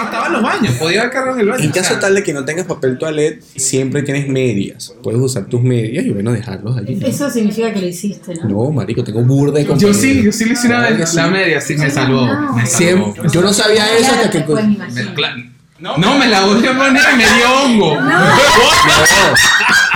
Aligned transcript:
estaba 0.00 0.26
en 0.26 0.32
los 0.32 0.42
baños, 0.42 0.74
podía 0.74 1.10
cargar 1.10 1.34
en 1.34 1.40
el 1.40 1.48
baño. 1.48 1.64
En 1.64 1.70
o 1.70 1.74
caso 1.74 1.88
sea, 1.90 2.00
tal 2.00 2.14
de 2.14 2.22
que 2.22 2.32
no 2.32 2.44
tengas 2.44 2.66
papel 2.66 2.98
toilet, 2.98 3.42
siempre 3.56 4.02
tienes 4.02 4.28
medias. 4.28 4.94
Puedes 5.02 5.20
usar 5.20 5.44
tus 5.46 5.62
medias 5.62 6.04
y 6.04 6.10
bueno, 6.10 6.32
dejarlos 6.32 6.76
allí. 6.76 6.98
Eso 7.04 7.28
significa 7.30 7.72
que 7.72 7.80
lo 7.80 7.86
hiciste, 7.86 8.34
¿no? 8.34 8.48
No, 8.48 8.70
marico, 8.72 9.04
tengo 9.04 9.20
burda 9.22 9.58
de 9.58 9.64
Yo 9.64 9.68
compañeros. 9.70 9.96
sí, 10.00 10.22
yo 10.22 10.32
sí 10.32 10.44
le 10.46 10.52
hice 10.54 10.66
una 10.68 10.80
vez. 10.80 11.14
La 11.14 11.24
sí. 11.26 11.30
media 11.30 11.60
sí 11.60 11.76
me 11.76 11.90
salvó. 11.90 12.26
No. 12.26 12.52
Me 12.54 12.66
salvó. 12.66 12.66
Siempre- 13.14 13.22
yo 13.32 13.42
no 13.42 13.52
sabía 13.52 13.96
eso 13.96 14.12
hasta 14.12 14.30
que... 14.30 14.38
Me 14.40 14.44
cla- 15.14 15.50
No, 15.80 16.18
me 16.18 16.28
la 16.28 16.44
volví 16.46 16.66
a 16.66 16.76
poner 16.76 17.02
y 17.12 17.16
me 17.16 17.24
dio 17.24 17.62
hongo. 17.64 17.98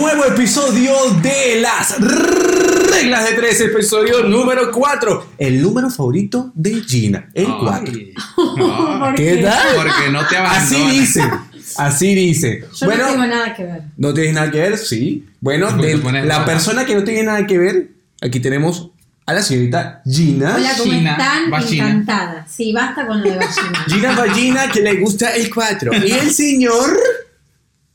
Nuevo 0.00 0.24
episodio 0.24 0.92
de 1.22 1.60
las 1.60 2.00
reglas 2.00 3.28
de 3.28 3.36
tres, 3.36 3.60
episodio 3.60 4.22
número 4.22 4.70
4. 4.72 5.32
El 5.36 5.60
número 5.60 5.90
favorito 5.90 6.50
de 6.54 6.80
Gina, 6.80 7.28
el 7.34 7.44
4. 7.46 7.92
Ay. 7.94 8.14
¿Por 8.34 9.14
¿Qué 9.14 9.36
tal? 9.44 9.76
Porque 9.76 10.10
no 10.10 10.26
te 10.26 10.38
Así 10.38 10.74
abandonan. 10.76 10.90
dice, 11.00 11.30
así 11.76 12.14
dice. 12.14 12.64
Yo 12.80 12.86
bueno, 12.86 13.02
no 13.04 13.10
tengo 13.12 13.26
nada 13.26 13.54
que 13.54 13.64
ver. 13.64 13.82
no 13.98 14.14
tienes 14.14 14.32
nada 14.32 14.50
que 14.50 14.58
ver, 14.60 14.78
sí. 14.78 15.26
Bueno, 15.38 15.70
de 15.76 15.96
la 16.24 16.46
persona 16.46 16.86
que 16.86 16.94
no 16.94 17.04
tiene 17.04 17.24
nada 17.24 17.46
que 17.46 17.58
ver, 17.58 17.90
aquí 18.22 18.40
tenemos 18.40 18.88
a 19.26 19.34
la 19.34 19.42
señorita 19.42 20.00
Gina. 20.10 20.54
Hola, 20.56 20.70
¿cómo 20.78 20.92
están? 20.94 21.50
vagina. 21.50 21.84
Encantada. 21.90 22.46
Sí, 22.48 22.72
basta 22.72 23.06
con 23.06 23.22
lo 23.22 23.30
de 23.30 23.36
vagina. 23.36 23.84
Gina 23.86 24.16
Vagina, 24.16 24.70
que 24.72 24.80
le 24.80 24.94
gusta 24.94 25.28
el 25.36 25.52
4. 25.54 25.92
Y 26.06 26.12
el 26.12 26.30
señor 26.30 26.98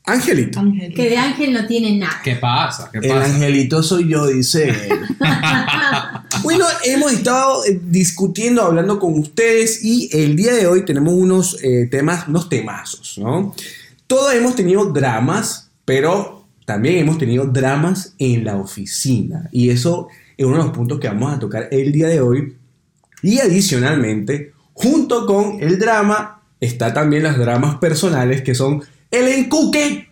Angelito. 0.08 0.62
Que 0.94 1.10
de 1.10 1.18
ángel 1.18 1.52
no 1.52 1.66
tiene 1.66 1.98
nada. 1.98 2.20
¿Qué 2.22 2.36
pasa? 2.36 2.88
¿Qué 2.92 2.98
El 2.98 3.08
pasa? 3.08 3.24
angelito 3.24 3.82
soy 3.82 4.08
yo, 4.08 4.28
dice 4.28 4.68
él. 4.68 5.00
bueno, 6.44 6.64
hemos 6.84 7.12
estado 7.12 7.64
eh, 7.64 7.80
discutiendo, 7.82 8.62
hablando 8.62 9.00
con 9.00 9.18
ustedes 9.18 9.84
y 9.84 10.08
el 10.12 10.36
día 10.36 10.54
de 10.54 10.68
hoy 10.68 10.84
tenemos 10.84 11.12
unos 11.12 11.58
eh, 11.60 11.88
temas, 11.90 12.28
unos 12.28 12.48
temazos, 12.48 13.18
¿no? 13.18 13.52
Todos 14.06 14.32
hemos 14.32 14.54
tenido 14.54 14.84
dramas, 14.92 15.72
pero 15.84 16.46
también 16.64 16.98
hemos 16.98 17.18
tenido 17.18 17.44
dramas 17.44 18.14
en 18.20 18.44
la 18.44 18.56
oficina 18.56 19.48
y 19.50 19.70
eso 19.70 20.06
es 20.36 20.46
uno 20.46 20.58
de 20.58 20.64
los 20.64 20.72
puntos 20.72 21.00
que 21.00 21.08
vamos 21.08 21.34
a 21.34 21.40
tocar 21.40 21.66
el 21.72 21.90
día 21.90 22.06
de 22.06 22.20
hoy. 22.20 22.54
Y 23.22 23.40
adicionalmente, 23.40 24.52
junto 24.72 25.26
con 25.26 25.60
el 25.60 25.80
drama, 25.80 26.42
está 26.60 26.94
también 26.94 27.24
las 27.24 27.38
dramas 27.38 27.78
personales 27.78 28.42
que 28.42 28.54
son 28.54 28.84
el 29.10 29.28
encuque 29.28 30.10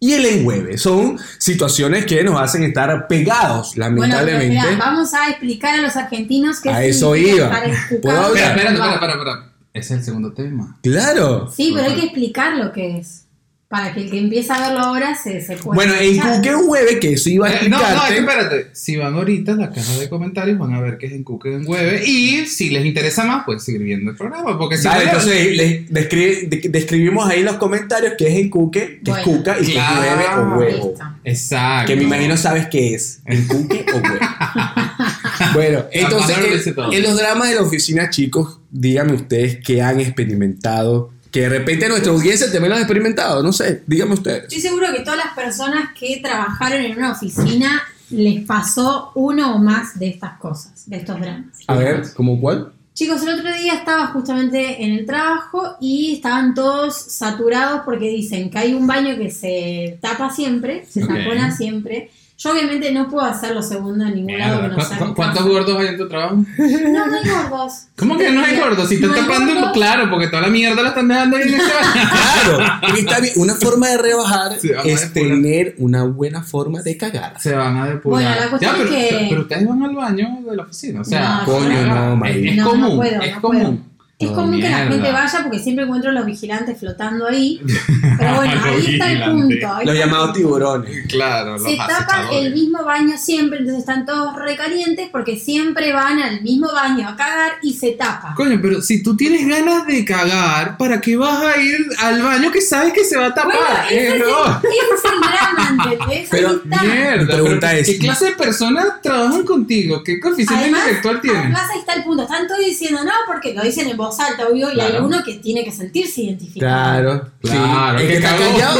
y 0.00 0.12
el 0.12 0.24
enhueve. 0.26 0.78
Son 0.78 1.18
situaciones 1.38 2.06
que 2.06 2.22
nos 2.22 2.40
hacen 2.40 2.62
estar 2.62 3.08
pegados, 3.08 3.74
Bueno, 3.74 3.96
pero 3.96 4.06
lamentablemente. 4.06 4.76
vamos 4.76 5.12
a 5.14 5.28
explicar 5.30 5.78
a 5.78 5.82
los 5.82 5.96
argentinos 5.96 6.60
qué 6.60 6.70
A 6.70 6.84
eso 6.84 7.16
iba. 7.16 7.46
Espera, 7.46 7.66
espera, 7.66 8.30
espera, 8.52 8.94
espera, 8.94 9.12
espera. 9.14 9.52
Ese 9.72 9.94
es 9.94 9.98
el 10.00 10.04
segundo 10.04 10.32
tema. 10.32 10.78
Claro. 10.82 11.50
Sí, 11.54 11.72
pero 11.74 11.88
hay 11.88 11.94
que 11.96 12.06
explicar 12.06 12.56
lo 12.56 12.72
que 12.72 12.98
es. 12.98 13.24
Para 13.68 13.92
que 13.92 14.00
el 14.00 14.10
que 14.10 14.18
empiece 14.18 14.50
a 14.50 14.60
verlo 14.60 14.78
ahora 14.80 15.14
se, 15.14 15.42
se 15.42 15.54
pueda 15.56 15.74
Bueno, 15.74 15.92
escuchar. 15.94 16.32
encuque 16.36 16.48
enhueve, 16.48 16.98
que 17.00 17.12
eso 17.12 17.28
iba 17.28 17.48
a 17.48 17.52
Eh, 17.52 17.68
no, 17.68 17.76
no, 17.78 17.82
es 17.84 17.90
explicarte. 17.90 18.14
que 18.14 18.20
espérate. 18.20 18.66
Si 18.72 18.96
van 18.96 19.14
ahorita 19.14 19.52
a 19.52 19.56
la 19.56 19.70
caja 19.70 19.98
de 19.98 20.08
comentarios, 20.08 20.58
van 20.58 20.72
a 20.72 20.80
ver 20.80 20.96
que 20.96 21.04
es 21.04 21.12
en 21.12 21.22
Cuque 21.22 21.52
en 21.54 21.66
Hueve. 21.68 22.02
Y 22.06 22.46
si 22.46 22.70
les 22.70 22.86
interesa 22.86 23.24
más, 23.24 23.44
pueden 23.44 23.60
seguir 23.60 23.82
viendo 23.82 24.10
el 24.10 24.16
programa. 24.16 24.56
Porque 24.56 24.78
si 24.78 24.84
Dale, 24.84 25.04
no- 25.04 25.10
entonces 25.10 25.54
les 25.54 25.86
descri- 25.90 26.48
de- 26.48 26.68
describimos 26.70 27.28
ahí 27.28 27.40
en 27.40 27.44
los 27.44 27.56
comentarios 27.56 28.14
qué 28.16 28.28
es 28.28 28.36
encuque, 28.46 29.00
qué 29.04 29.10
es 29.10 29.16
Bueno. 29.24 29.24
cuca 29.24 29.56
y 29.60 29.64
qué 29.66 29.70
es 29.72 29.72
Claro. 29.74 30.00
hueve 30.00 30.24
o 30.24 30.58
huevo. 30.58 30.88
Listo. 30.88 31.04
Exacto. 31.24 31.86
Que 31.88 31.96
me 31.96 32.02
imagino 32.04 32.36
sabes 32.38 32.68
qué 32.68 32.94
es, 32.94 33.20
encuque 33.26 33.84
o 33.92 33.96
huevo. 33.98 34.18
Bueno, 35.54 35.84
entonces 35.92 36.66
en, 36.66 36.74
todo. 36.74 36.92
en 36.92 37.02
los 37.02 37.16
dramas 37.16 37.48
de 37.48 37.54
la 37.56 37.62
oficina, 37.62 38.10
chicos, 38.10 38.58
díganme 38.70 39.12
ustedes 39.12 39.58
qué 39.64 39.80
han 39.82 40.00
experimentado. 40.00 41.10
Que 41.30 41.42
de 41.42 41.48
repente 41.50 41.88
nuestra 41.88 42.12
audiencia 42.12 42.50
también 42.50 42.70
lo 42.70 42.76
ha 42.76 42.80
experimentado, 42.80 43.42
no 43.42 43.52
sé, 43.52 43.82
díganme 43.86 44.14
ustedes. 44.14 44.44
Estoy 44.44 44.60
seguro 44.60 44.86
que 44.92 45.00
todas 45.00 45.18
las 45.18 45.34
personas 45.34 45.90
que 45.98 46.20
trabajaron 46.22 46.80
en 46.80 46.96
una 46.96 47.12
oficina 47.12 47.82
les 48.10 48.44
pasó 48.46 49.12
uno 49.14 49.54
o 49.54 49.58
más 49.58 49.98
de 49.98 50.08
estas 50.08 50.38
cosas, 50.38 50.88
de 50.88 50.96
estos 50.96 51.20
dramas. 51.20 51.58
A 51.66 51.74
ver, 51.74 52.02
¿cómo 52.16 52.40
cuál? 52.40 52.72
Chicos, 52.94 53.22
el 53.22 53.28
otro 53.38 53.52
día 53.54 53.74
estaba 53.74 54.08
justamente 54.08 54.82
en 54.82 54.92
el 54.92 55.06
trabajo 55.06 55.76
y 55.80 56.14
estaban 56.14 56.54
todos 56.54 56.96
saturados 56.96 57.82
porque 57.84 58.08
dicen 58.08 58.50
que 58.50 58.58
hay 58.58 58.74
un 58.74 58.86
baño 58.88 59.16
que 59.16 59.30
se 59.30 59.98
tapa 60.00 60.30
siempre, 60.34 60.84
se 60.88 61.04
Ok. 61.04 61.08
tapona 61.10 61.54
siempre. 61.54 62.10
Yo 62.40 62.52
obviamente 62.52 62.92
no 62.92 63.08
puedo 63.08 63.26
hacer 63.26 63.52
lo 63.52 63.60
segundo 63.62 64.04
en 64.06 64.14
ningún 64.14 64.38
lado 64.38 64.60
que 64.62 64.68
no 64.68 64.76
¿cu- 65.08 65.14
¿Cuántos 65.16 65.44
gordos 65.44 65.76
hay 65.80 65.88
en 65.88 65.98
tu 65.98 66.06
trabajo? 66.08 66.36
No, 66.36 67.06
no 67.06 67.16
hay 67.16 67.28
gordos. 67.28 67.72
¿Cómo 67.96 68.16
que 68.16 68.30
no 68.30 68.44
hay 68.44 68.56
gordos? 68.60 68.88
Si 68.88 68.94
están 68.94 69.10
No 69.10 69.16
tapando, 69.16 69.54
gordos. 69.54 69.72
claro, 69.72 70.08
porque 70.08 70.28
toda 70.28 70.42
la 70.42 70.48
mierda 70.48 70.80
la 70.80 70.90
están 70.90 71.08
dejando 71.08 71.36
ahí 71.36 71.42
en 71.42 71.54
ese. 71.54 71.64
Claro, 71.64 72.64
porque 72.80 73.00
está 73.00 73.18
bien. 73.18 73.32
Una 73.38 73.54
forma 73.56 73.88
de 73.88 73.98
rebajar 73.98 74.52
es 74.52 74.62
depurar. 74.62 75.12
tener 75.12 75.74
una 75.78 76.04
buena 76.04 76.42
forma 76.44 76.80
de 76.82 76.96
cagar. 76.96 77.40
Se 77.40 77.56
van 77.56 77.76
a 77.76 77.86
depurar. 77.86 78.22
Bueno, 78.22 78.40
la 78.40 78.50
cuestión 78.50 78.72
Ya, 78.72 78.78
pero, 78.84 78.94
es 78.96 79.08
que- 79.08 79.26
pero 79.30 79.40
ustedes 79.40 79.66
van 79.68 79.82
al 79.82 79.94
baño 79.96 80.28
de 80.48 80.56
la 80.56 80.62
oficina. 80.62 81.00
O 81.00 81.04
sea, 81.04 81.38
No, 81.40 81.44
coño, 81.44 81.86
no, 82.16 82.24
es, 82.24 82.36
es 82.36 82.56
No, 82.56 82.64
no 82.66 82.70
común. 82.70 82.96
puedo, 82.98 83.20
es 83.22 83.34
no 83.34 83.40
común. 83.40 83.87
Es 84.20 84.30
Oh, 84.30 84.34
común 84.34 84.60
que 84.60 84.68
la 84.68 84.78
gente 84.78 85.12
vaya 85.12 85.42
porque 85.44 85.60
siempre 85.60 85.84
encuentro 85.84 86.10
los 86.10 86.26
vigilantes 86.26 86.76
flotando 86.76 87.28
ahí. 87.28 87.60
Pero 88.18 88.34
bueno, 88.34 88.60
ahí 88.64 88.86
está 88.94 89.12
el 89.12 89.30
punto. 89.30 89.72
ahí 89.72 89.86
Los 89.86 89.96
llamados 89.96 90.32
tiburones. 90.32 91.06
Claro, 91.08 91.52
los 91.52 91.62
Se 91.62 91.76
tapan 91.76 92.26
el 92.32 92.52
mismo 92.52 92.84
baño 92.84 93.16
siempre, 93.16 93.60
entonces 93.60 93.78
están 93.82 94.04
todos 94.06 94.34
recalientes 94.34 95.08
porque 95.12 95.36
siempre 95.36 95.92
van 95.92 96.18
al 96.20 96.42
mismo 96.42 96.66
baño 96.72 97.08
a 97.08 97.14
cagar 97.14 97.52
y 97.62 97.74
se 97.74 97.92
tapa. 97.92 98.34
Coño, 98.34 98.58
pero 98.60 98.82
si 98.82 99.04
tú 99.04 99.16
tienes 99.16 99.46
ganas 99.46 99.86
de 99.86 100.04
cagar, 100.04 100.76
¿para 100.78 101.00
qué 101.00 101.16
vas 101.16 101.40
a 101.40 101.56
ir 101.60 101.78
al 102.02 102.20
baño 102.20 102.50
que 102.50 102.60
sabes 102.60 102.92
que 102.92 103.04
se 103.04 103.16
va 103.16 103.26
a 103.26 103.34
tapar? 103.34 103.54
Bueno, 103.54 103.68
ese 103.88 103.94
Eh, 103.94 104.08
es, 104.08 104.12
el, 104.14 104.18
no. 104.18 104.58
ese 104.58 104.68
es 104.68 105.04
el 105.12 105.20
drama, 105.20 105.84
¿entendés? 105.92 106.28
Pero, 106.28 106.48
Ahí 106.48 106.60
está. 106.64 106.82
Mierda, 106.82 107.17
Mi 107.28 107.42
pregunta 107.42 107.68
pero 107.70 107.80
es- 107.82 107.86
¿qué 107.88 107.98
clase 107.98 108.24
de 108.26 108.32
personas 108.32 108.86
trabajan 109.02 109.44
contigo? 109.44 110.02
¿Qué 110.02 110.18
coeficiente 110.20 110.54
Además, 110.64 110.80
intelectual 110.82 111.20
tienes? 111.20 111.40
además 111.42 111.62
ahí 111.72 111.78
está 111.80 111.92
el 111.94 112.04
punto. 112.04 112.22
Están 112.24 112.46
todos 112.48 112.60
diciendo 112.64 113.04
no 113.04 113.10
porque 113.26 113.54
lo 113.54 113.62
dicen 113.62 113.88
en 113.88 113.96
voz 113.96 114.18
alta, 114.20 114.46
obvio, 114.48 114.72
y 114.72 114.80
hay 114.80 114.96
uno 115.00 115.22
que 115.24 115.34
tiene 115.34 115.64
que 115.64 115.72
sentirse 115.72 116.22
identificado. 116.22 116.68
Claro, 116.68 117.28
Claro, 117.40 117.98
sí. 117.98 118.04
El 118.04 118.10
que 118.10 118.16
está 118.16 118.36
callado, 118.36 118.78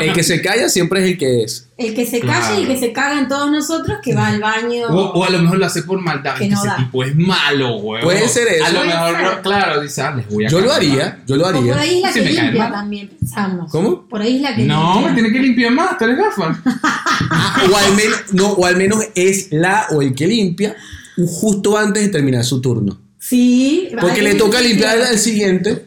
el 0.00 0.24
se 0.24 0.42
calla 0.42 0.68
siempre 0.68 1.00
es 1.04 1.10
el 1.12 1.18
que 1.18 1.42
es. 1.44 1.66
el 1.78 1.94
que 1.94 2.04
se 2.04 2.20
calla 2.20 2.40
Claro. 2.40 2.60
y 2.60 2.66
que 2.66 2.76
se 2.78 2.92
cagan 2.92 3.26
todos 3.28 3.50
nosotros 3.50 3.98
que 4.02 4.14
va 4.14 4.26
al 4.28 4.38
baño. 4.40 4.86
O, 4.90 5.12
o 5.12 5.24
a 5.24 5.30
lo 5.30 5.38
mejor 5.38 5.58
lo 5.58 5.64
hace 5.66 5.82
por 5.82 5.98
maldad. 6.00 6.34
Que 6.34 6.44
Que 6.44 6.50
no 6.50 6.58
ese 6.58 6.66
da. 6.68 6.76
tipo 6.76 7.02
es 7.04 7.16
malo, 7.16 7.78
güey. 7.78 8.02
Puede 8.02 8.28
ser 8.28 8.48
eso. 8.48 8.64
A 8.66 8.70
lo 8.70 8.84
mejor, 8.84 9.22
no- 9.22 9.40
claro, 9.42 9.80
dice, 9.80 10.02
ah, 10.02 10.10
les 10.14 10.28
voy 10.28 10.44
a 10.44 10.48
Yo 10.48 10.60
lo 10.60 10.70
haría, 10.72 11.20
yo 11.26 11.36
lo 11.36 11.46
O 11.48 11.50
por 11.52 11.56
haría. 11.58 11.78
ahí 11.78 11.96
es 11.96 12.02
la 12.02 12.12
que 12.12 12.20
limpia 12.20 12.70
también, 12.70 13.08
pensamos. 13.18 13.70
¿Cómo? 13.72 14.02
Por 14.06 14.20
ahí 14.20 14.36
es 14.36 14.42
la 14.42 14.54
que 14.54 14.64
No, 14.64 14.92
limpia. 14.94 15.08
me 15.08 15.14
tiene 15.14 15.32
que 15.32 15.38
limpiar 15.40 15.72
más, 15.72 15.96
tú 15.96 16.04
eres 16.04 16.18
gafa. 16.18 16.60
O 17.70 17.76
al, 17.76 17.94
menos, 17.96 18.18
no, 18.32 18.52
o 18.52 18.64
al 18.66 18.76
menos 18.76 19.04
es 19.14 19.48
la 19.50 19.86
o 19.90 20.02
el 20.02 20.14
que 20.14 20.26
limpia 20.26 20.76
justo 21.26 21.76
antes 21.76 22.02
de 22.02 22.08
terminar 22.08 22.44
su 22.44 22.60
turno. 22.60 23.00
Sí. 23.18 23.90
Porque 24.00 24.22
le 24.22 24.34
toca 24.34 24.60
limpiar. 24.60 24.98
al 25.02 25.18
siguiente. 25.18 25.86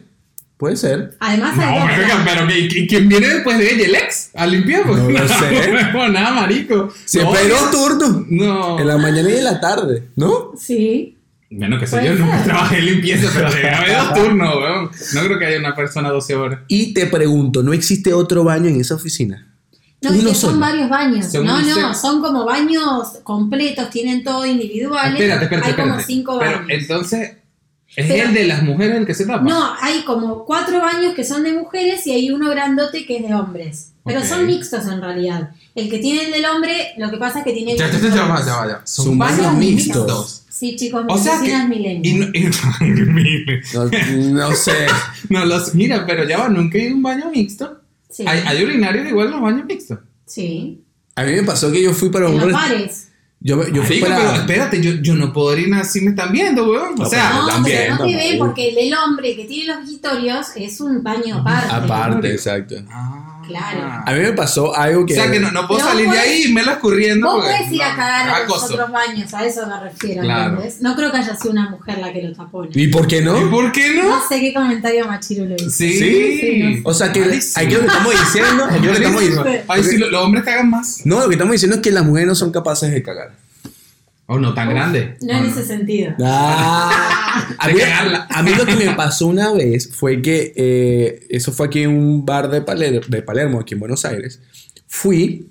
Puede 0.56 0.76
ser. 0.76 1.16
Además, 1.18 1.56
No, 1.56 1.62
otra. 1.74 2.22
pero 2.24 2.48
¿y- 2.56 2.68
y 2.84 2.86
¿quién 2.86 3.08
viene 3.08 3.28
después 3.28 3.58
de 3.58 3.74
ella? 3.74 3.84
¿El 3.86 3.94
ex? 3.96 4.30
¿A 4.34 4.46
limpiar? 4.46 4.86
No 4.86 4.96
lo 5.10 5.28
sé. 5.28 5.34
No, 5.92 6.08
nada, 6.08 6.30
marico. 6.32 6.92
Siempre 7.04 7.40
hay 7.40 7.48
dos 7.48 7.70
turnos. 7.72 8.24
No. 8.28 8.78
En 8.78 8.86
la 8.86 8.96
mañana 8.96 9.28
y 9.30 9.34
en 9.38 9.44
la 9.44 9.60
tarde, 9.60 10.04
¿no? 10.16 10.52
Sí. 10.58 11.18
Bueno, 11.50 11.78
que 11.78 11.86
sé 11.86 12.04
yo, 12.04 12.14
nunca 12.14 12.42
trabajé 12.44 12.78
en 12.78 12.86
limpieza, 12.86 13.30
pero 13.34 13.50
debe 13.52 13.68
haber 13.70 13.96
dos 13.96 14.14
turnos, 14.14 14.54
weón. 14.56 14.90
No 15.14 15.24
creo 15.24 15.38
que 15.38 15.46
haya 15.46 15.58
una 15.58 15.74
persona 15.74 16.10
12 16.10 16.34
horas. 16.36 16.60
Y 16.68 16.94
te 16.94 17.06
pregunto, 17.06 17.62
¿no 17.62 17.72
existe 17.72 18.12
otro 18.12 18.44
baño 18.44 18.68
en 18.68 18.80
esa 18.80 18.94
oficina? 18.94 19.53
No, 20.04 20.10
Uno 20.10 20.18
es 20.20 20.24
que 20.28 20.34
son 20.34 20.50
solo. 20.50 20.60
varios 20.60 20.88
baños. 20.88 21.34
No, 21.34 21.62
no, 21.62 21.94
son 21.94 22.20
como 22.20 22.44
baños 22.44 23.08
completos, 23.22 23.90
tienen 23.90 24.22
todo 24.24 24.44
individuales. 24.46 25.14
Espérate, 25.20 25.44
espérate, 25.44 25.66
hay 25.66 25.70
espérate. 25.70 25.90
como 25.92 26.02
cinco 26.06 26.38
Pero 26.38 26.50
baños. 26.58 26.70
entonces, 26.70 27.30
¿es 27.96 28.06
Pero- 28.06 28.28
el 28.28 28.34
de 28.34 28.44
las 28.46 28.62
mujeres 28.62 28.96
el 28.98 29.06
que 29.06 29.14
se 29.14 29.26
tapa? 29.26 29.42
No, 29.42 29.74
hay 29.80 30.02
como 30.02 30.44
cuatro 30.44 30.80
baños 30.80 31.14
que 31.14 31.24
son 31.24 31.42
de 31.42 31.52
mujeres 31.52 32.06
y 32.06 32.12
hay 32.12 32.30
uno 32.30 32.50
grandote 32.50 33.04
que 33.06 33.16
es 33.18 33.28
de 33.28 33.34
hombres. 33.34 33.90
Pero 34.06 34.22
son 34.22 34.46
mixtos 34.46 34.84
en 34.86 35.00
realidad. 35.00 35.50
El 35.74 35.88
que 35.88 35.98
tiene 35.98 36.26
el 36.26 36.32
del 36.32 36.44
hombre, 36.44 36.92
lo 36.98 37.10
que 37.10 37.16
pasa 37.16 37.38
es 37.38 37.44
que 37.46 37.52
tiene. 37.54 37.74
Ya, 37.76 37.90
ya, 37.90 37.98
ya, 37.98 38.10
ya. 38.68 38.80
Son 38.84 39.16
baños 39.16 39.54
mixtos. 39.54 40.42
Sí, 40.50 40.76
chicos, 40.76 41.04
O 41.08 41.18
sea 41.18 41.40
que. 41.42 41.48
medicinas 41.48 41.64
Y 41.66 41.68
milenias. 41.68 42.56
no, 42.80 42.86
y- 42.86 42.90
mire. 43.10 43.62
No, 43.72 43.84
no 44.48 44.54
sé. 44.54 44.86
No, 45.30 45.44
los, 45.46 45.74
mira, 45.74 46.04
pero 46.06 46.28
ya 46.28 46.38
va, 46.38 46.48
nunca 46.48 46.76
he 46.78 46.82
ido 46.82 46.92
a 46.92 46.96
un 46.96 47.02
baño 47.02 47.30
mixto. 47.34 47.80
Sí. 48.14 48.24
Hay, 48.28 48.40
hay 48.46 48.62
urinarios 48.62 49.08
igual 49.08 49.26
en 49.26 49.32
los 49.32 49.40
baños 49.40 49.66
mixtos. 49.66 49.98
sí. 50.24 50.80
A 51.16 51.22
mí 51.22 51.32
me 51.32 51.42
pasó 51.44 51.70
que 51.70 51.80
yo 51.82 51.92
fui 51.92 52.08
para 52.10 52.26
En 52.28 52.34
un 52.34 52.40
los 52.40 52.52
bares. 52.52 53.08
Yo, 53.38 53.68
yo 53.68 53.82
fui 53.84 54.00
Marico, 54.00 54.18
para. 54.18 54.30
pero 54.30 54.40
espérate, 54.42 54.80
yo, 54.82 54.92
yo 55.02 55.14
no 55.14 55.32
puedo 55.32 55.48
orinar 55.48 55.84
si 55.84 56.00
me 56.00 56.10
están 56.10 56.32
viendo, 56.32 56.68
weón. 56.68 56.94
O 56.98 57.02
No, 57.02 57.06
sea, 57.08 57.34
No, 57.34 57.46
también, 57.46 57.78
pero 57.82 57.96
no 57.98 58.06
te 58.06 58.16
ven 58.16 58.38
porque 58.38 58.68
el 58.70 58.74
del 58.74 58.94
hombre 58.94 59.36
que 59.36 59.44
tiene 59.44 59.74
los 59.74 59.82
visitorios 59.84 60.46
es 60.56 60.80
un 60.80 61.02
baño 61.04 61.38
aparte. 61.38 61.72
Aparte, 61.72 62.32
exacto. 62.32 62.74
Ah. 62.88 63.33
Claro. 63.46 64.02
A 64.06 64.12
mí 64.12 64.20
me 64.20 64.32
pasó 64.32 64.74
algo 64.76 65.04
que... 65.06 65.12
O 65.12 65.16
sea 65.16 65.30
que 65.30 65.38
no, 65.40 65.50
no 65.50 65.66
puedo 65.68 65.80
salir 65.84 66.08
de 66.10 66.18
ahí 66.18 66.44
y 66.48 66.52
me 66.52 66.62
lo 66.64 66.72
escurriendo. 66.72 67.30
Vos 67.30 67.44
podés 67.44 67.70
ir 67.72 67.82
a 67.82 67.94
cagar 67.96 68.28
a 68.28 68.44
los 68.46 68.62
otros 68.64 68.90
baños, 68.90 69.32
a 69.34 69.44
eso 69.44 69.66
me 69.66 69.80
refiero, 69.80 70.22
Claro. 70.22 70.50
¿entendés? 70.54 70.80
No 70.80 70.96
creo 70.96 71.10
que 71.12 71.18
haya 71.18 71.36
sido 71.36 71.52
una 71.52 71.70
mujer 71.70 71.98
la 71.98 72.12
que 72.12 72.22
lo 72.22 72.32
tapó. 72.34 72.66
¿Y 72.72 72.88
por 72.88 73.06
qué 73.06 73.18
¿Y 73.18 73.24
no? 73.24 73.50
por 73.50 73.70
qué 73.72 73.94
no? 73.94 74.08
No 74.08 74.28
sé 74.28 74.40
qué 74.40 74.52
comentario 74.54 75.06
machirulo 75.06 75.54
hizo. 75.56 75.70
Sí. 75.70 75.92
Sí, 75.92 76.58
no 76.62 76.72
sé. 76.74 76.82
O 76.84 76.94
sea 76.94 77.12
que 77.12 77.22
aquí 77.22 77.74
lo 77.74 77.80
que 77.80 77.86
estamos 77.86 78.12
diciendo, 78.20 78.64
aquí 78.64 78.86
lo 78.86 78.92
que 78.92 78.98
estamos 78.98 79.20
diciendo. 79.20 79.44
Ay, 79.68 79.84
sí, 79.84 79.98
lo- 79.98 80.10
los 80.10 80.22
hombres 80.22 80.44
cagan 80.44 80.70
más. 80.70 81.00
No, 81.04 81.20
lo 81.20 81.28
que 81.28 81.34
estamos 81.34 81.52
diciendo 81.52 81.76
es 81.76 81.82
que 81.82 81.90
las 81.90 82.04
mujeres 82.04 82.28
no 82.28 82.34
son 82.34 82.50
capaces 82.52 82.90
de 82.92 83.02
cagar. 83.02 83.32
O 84.26 84.38
no 84.38 84.54
tan 84.54 84.70
grande. 84.70 85.16
No 85.20 85.34
en 85.34 85.44
ese 85.46 85.64
sentido. 85.64 86.14
Ah, 86.24 87.46
a, 87.58 87.68
mí, 87.68 87.78
a 87.82 88.42
lo 88.56 88.64
que 88.64 88.76
me 88.76 88.94
pasó 88.94 89.26
una 89.26 89.52
vez 89.52 89.90
fue 89.92 90.22
que 90.22 90.52
eh, 90.56 91.26
eso 91.28 91.52
fue 91.52 91.66
aquí 91.66 91.82
en 91.82 91.90
un 91.90 92.24
bar 92.24 92.48
de 92.48 92.62
Palermo, 92.62 93.00
de 93.06 93.22
Palermo, 93.22 93.60
aquí 93.60 93.74
en 93.74 93.80
Buenos 93.80 94.04
Aires. 94.06 94.40
Fui, 94.86 95.50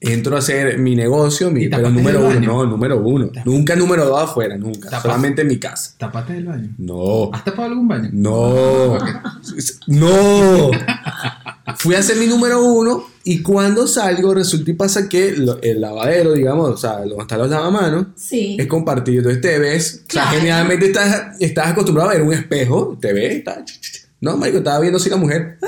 entro 0.00 0.36
a 0.36 0.38
hacer 0.38 0.78
mi 0.78 0.94
negocio, 0.94 1.50
mi, 1.50 1.64
¿Y 1.64 1.68
pero 1.68 1.82
tapaste 1.82 1.98
número 1.98 2.28
uno, 2.28 2.40
no, 2.40 2.66
número 2.66 3.00
uno. 3.00 3.30
Nunca 3.44 3.74
número 3.74 4.04
dos 4.06 4.22
afuera, 4.22 4.56
nunca. 4.56 4.88
Tapas- 4.88 5.02
Solamente 5.02 5.42
en 5.42 5.48
mi 5.48 5.58
casa. 5.58 5.94
Tapate 5.98 6.34
del 6.34 6.44
baño. 6.44 6.68
No, 6.78 7.30
¿Has 7.32 7.42
tapado 7.44 7.64
algún 7.68 7.88
baño? 7.88 8.08
no, 8.12 8.98
no. 9.88 10.70
Fui 11.76 11.94
a 11.96 11.98
hacer 11.98 12.16
mi 12.18 12.26
número 12.26 12.62
uno 12.62 13.04
y 13.24 13.42
cuando 13.42 13.86
salgo 13.86 14.32
resulta 14.34 14.70
y 14.70 14.74
pasa 14.74 15.08
que 15.08 15.32
lo- 15.36 15.60
el 15.62 15.80
lavadero, 15.80 16.32
digamos, 16.32 16.70
o 16.70 16.76
sea, 16.76 16.98
donde 17.00 17.16
están 17.20 17.38
los 17.38 17.50
lavamanos, 17.50 18.06
Sí. 18.16 18.56
es 18.58 18.66
compartido. 18.66 19.18
Entonces 19.18 19.40
te 19.42 19.58
ves, 19.58 19.94
o 19.94 19.96
sea, 20.12 20.22
Claro. 20.24 20.30
generalmente 20.38 20.86
estás, 20.86 21.36
estás 21.40 21.68
acostumbrado 21.68 22.10
a 22.10 22.14
ver 22.14 22.22
un 22.22 22.32
espejo, 22.32 22.96
te 23.00 23.12
ves, 23.12 23.36
está, 23.36 23.64
ch, 23.64 23.80
ch, 23.80 23.92
ch. 23.92 24.06
no, 24.20 24.36
marico, 24.36 24.58
estaba 24.58 24.80
viendo 24.80 24.96
así 24.98 25.10
la 25.10 25.16
mujer. 25.16 25.58
ah, 25.62 25.66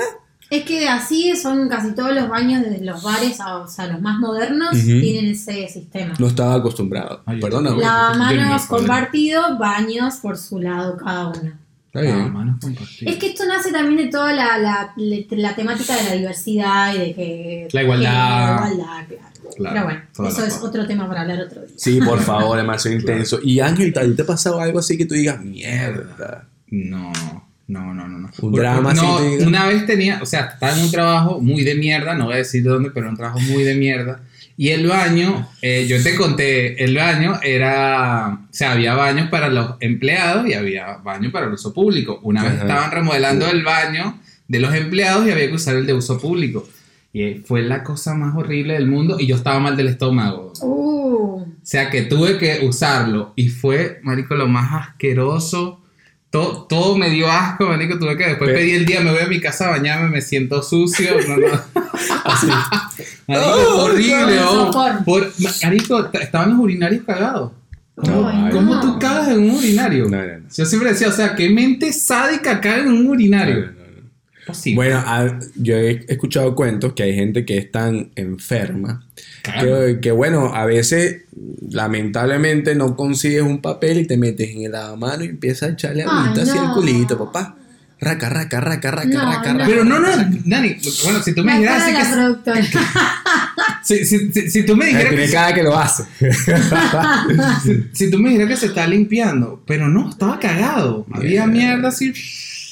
Es 0.49 0.65
que 0.65 0.87
así 0.87 1.35
son 1.35 1.67
casi 1.67 1.93
todos 1.93 2.13
los 2.13 2.29
baños 2.29 2.61
de 2.61 2.77
los 2.81 3.01
bares, 3.01 3.39
o 3.39 3.67
sea, 3.67 3.87
los 3.87 3.99
más 4.01 4.19
modernos, 4.19 4.69
tienen 4.73 5.31
ese 5.31 5.67
sistema. 5.67 6.13
No 6.19 6.27
estaba 6.27 6.53
acostumbrado. 6.55 7.23
Ay, 7.25 7.37
ni 7.37 7.79
Lavamanos 7.81 8.63
compartido, 8.67 9.57
baños 9.57 10.17
por 10.17 10.37
su 10.37 10.59
lado 10.59 10.95
cada 10.97 11.29
uno. 11.29 11.53
Es 13.05 13.17
que 13.17 13.27
esto 13.27 13.45
nace 13.45 13.71
también 13.71 13.97
de 14.05 14.11
toda 14.11 14.33
la, 14.33 14.57
la, 14.57 14.93
la 14.97 15.55
temática 15.55 15.95
de 15.95 16.03
la 16.03 16.13
diversidad 16.15 16.95
y 16.95 16.97
de 16.97 17.13
que... 17.15 17.67
La 17.71 17.83
igualdad. 17.83 18.59
La 18.59 18.73
igualdad, 18.73 19.07
claro. 19.07 19.23
Claro, 19.55 19.73
Pero 19.75 19.83
bueno, 20.17 20.29
eso 20.31 20.45
es 20.45 20.57
otro 20.63 20.87
tema 20.87 21.07
para 21.07 21.21
hablar 21.21 21.41
otro 21.41 21.61
día. 21.61 21.75
Sí, 21.77 21.99
por 22.01 22.19
favor, 22.19 22.57
demasiado 22.57 22.97
intenso. 22.99 23.39
Y 23.43 23.59
Ángel, 23.59 23.93
¿tal- 23.93 24.15
¿te 24.15 24.23
ha 24.23 24.25
pasado 24.25 24.59
algo 24.59 24.79
así 24.79 24.97
que 24.97 25.05
tú 25.05 25.13
digas, 25.13 25.39
mierda? 25.43 26.47
No, 26.71 27.11
no, 27.67 27.93
no, 27.93 28.07
no. 28.07 28.17
no. 28.19 28.29
Un 28.41 28.51
drama 28.53 28.91
así 28.91 29.01
No, 29.05 29.47
una 29.47 29.67
vez 29.67 29.85
tenía, 29.85 30.19
o 30.21 30.25
sea, 30.25 30.45
estaba 30.45 30.75
en 30.75 30.83
un 30.85 30.89
trabajo 30.91 31.39
muy 31.39 31.63
de 31.63 31.75
mierda, 31.75 32.15
no 32.15 32.25
voy 32.25 32.33
a 32.35 32.37
decir 32.37 32.63
de 32.63 32.69
dónde, 32.69 32.89
pero 32.89 33.09
un 33.09 33.15
trabajo 33.17 33.39
muy 33.41 33.63
de 33.63 33.75
mierda. 33.75 34.21
Y 34.55 34.69
el 34.69 34.87
baño, 34.87 35.47
eh, 35.61 35.85
yo 35.87 36.01
te 36.03 36.15
conté, 36.15 36.83
el 36.83 36.95
baño 36.95 37.39
era, 37.41 38.39
o 38.49 38.53
sea, 38.53 38.73
había 38.73 38.93
baños 38.93 39.29
para 39.29 39.49
los 39.49 39.75
empleados 39.79 40.47
y 40.47 40.53
había 40.53 40.97
baño 40.97 41.31
para 41.31 41.47
el 41.47 41.53
uso 41.53 41.73
público. 41.73 42.19
Una 42.23 42.43
vez 42.43 42.53
Ajá. 42.53 42.61
estaban 42.61 42.91
remodelando 42.91 43.49
el 43.49 43.63
baño 43.63 44.19
de 44.47 44.59
los 44.59 44.73
empleados 44.75 45.25
y 45.27 45.31
había 45.31 45.47
que 45.47 45.55
usar 45.55 45.75
el 45.75 45.87
de 45.87 45.93
uso 45.93 46.19
público. 46.19 46.67
Y 47.11 47.35
fue 47.45 47.61
la 47.63 47.83
cosa 47.83 48.13
más 48.15 48.35
horrible 48.35 48.73
del 48.73 48.87
mundo 48.87 49.17
y 49.19 49.27
yo 49.27 49.35
estaba 49.35 49.59
mal 49.59 49.75
del 49.75 49.87
estómago. 49.87 50.53
Uh, 50.61 51.41
O 51.41 51.47
sea 51.63 51.89
que 51.89 52.03
tuve 52.03 52.37
que 52.37 52.65
usarlo 52.65 53.33
y 53.35 53.49
fue, 53.49 53.99
marico, 54.03 54.35
lo 54.35 54.47
más 54.47 54.87
asqueroso. 54.87 55.82
Todo, 56.33 56.63
todo 56.63 56.97
me 56.97 57.11
dio 57.11 57.29
asco, 57.29 57.67
marico. 57.67 57.99
Tuve 57.99 58.17
que 58.17 58.25
después 58.29 58.49
Pero- 58.49 58.59
pedí 58.59 58.71
el 58.71 58.87
día, 58.87 59.01
me 59.01 59.11
voy 59.11 59.21
a 59.21 59.27
mi 59.27 59.39
casa 59.39 59.67
a 59.67 59.69
bañarme, 59.69 60.09
me 60.09 60.19
siento 60.19 60.63
sucio. 60.63 61.11
No, 61.27 61.37
no. 61.37 61.45
Así. 62.25 62.47
Marico, 63.27 63.45
Oh, 63.51 63.83
horrible, 63.83 64.39
oh. 64.43 65.03
Por, 65.05 65.31
marico, 65.63 66.09
estaban 66.11 66.49
los 66.49 66.59
urinarios 66.59 67.03
cagados. 67.05 67.51
¿Cómo, 67.95 68.79
tú 68.81 68.97
cagas 68.97 69.27
en 69.27 69.41
un 69.41 69.51
urinario? 69.51 70.05
No, 70.09 70.17
no, 70.17 70.23
no. 70.39 70.45
Yo 70.57 70.65
siempre 70.65 70.89
decía, 70.89 71.09
o 71.09 71.11
sea, 71.11 71.35
qué 71.35 71.51
mente 71.51 71.93
sádica 71.93 72.59
caga 72.59 72.79
en 72.79 72.87
un 72.93 73.05
urinario. 73.07 73.69
Posible. 74.45 74.75
Bueno, 74.75 74.97
a- 75.05 75.39
yo 75.55 75.75
he 75.77 76.05
escuchado 76.07 76.53
cuentos 76.55 76.93
que 76.93 77.03
hay 77.03 77.15
gente 77.15 77.45
que 77.45 77.57
es 77.57 77.71
tan 77.71 78.09
enferma 78.15 79.05
que, 79.43 79.99
que, 80.01 80.11
bueno, 80.11 80.53
a 80.53 80.65
veces 80.65 81.21
lamentablemente 81.69 82.75
no 82.75 82.95
consigues 82.95 83.41
un 83.41 83.59
papel 83.61 83.99
y 83.99 84.07
te 84.07 84.17
metes 84.17 84.49
en 84.49 84.63
el 84.63 84.71
lavamano 84.73 85.23
y 85.23 85.27
empiezas 85.29 85.69
a 85.69 85.73
echarle 85.73 86.03
agüita 86.03 86.41
hacia 86.43 86.55
el 86.61 86.67
no. 86.67 86.73
culito, 86.73 87.17
papá. 87.17 87.55
Raca, 88.01 88.27
raca, 88.29 88.59
raca, 88.59 88.91
raca, 88.91 89.07
No, 89.07 89.25
raca, 89.31 89.53
no. 89.53 89.59
raca. 89.59 89.65
Pero 89.69 89.85
no, 89.85 89.97
no, 89.99 90.09
Dani, 90.45 90.75
bueno, 91.05 91.23
si 91.23 91.33
tú 91.33 91.41
me 91.45 91.53
dijeras 91.57 91.83
así 91.83 91.93
que... 92.63 92.77
Si, 93.85 94.05
si- 94.05 94.31
si- 94.31 94.49
si 94.49 94.63
tú 94.65 94.75
me 94.77 94.85
dijeras 94.87 95.09
tiene 95.09 95.25
que... 95.25 95.31
cara 95.31 95.53
que 95.53 95.63
lo 95.63 95.77
hace. 95.77 96.03
Si 97.93 98.09
tú 98.09 98.17
me 98.19 98.29
dijeras 98.31 98.49
que 98.49 98.57
se 98.57 98.65
está 98.67 98.87
limpiando, 98.87 99.61
pero 99.65 99.87
no, 99.89 100.09
estaba 100.09 100.39
cagado. 100.39 101.05
Había 101.11 101.45
Mierda. 101.47 101.47
mierda 101.75 101.87
así. 101.89 102.13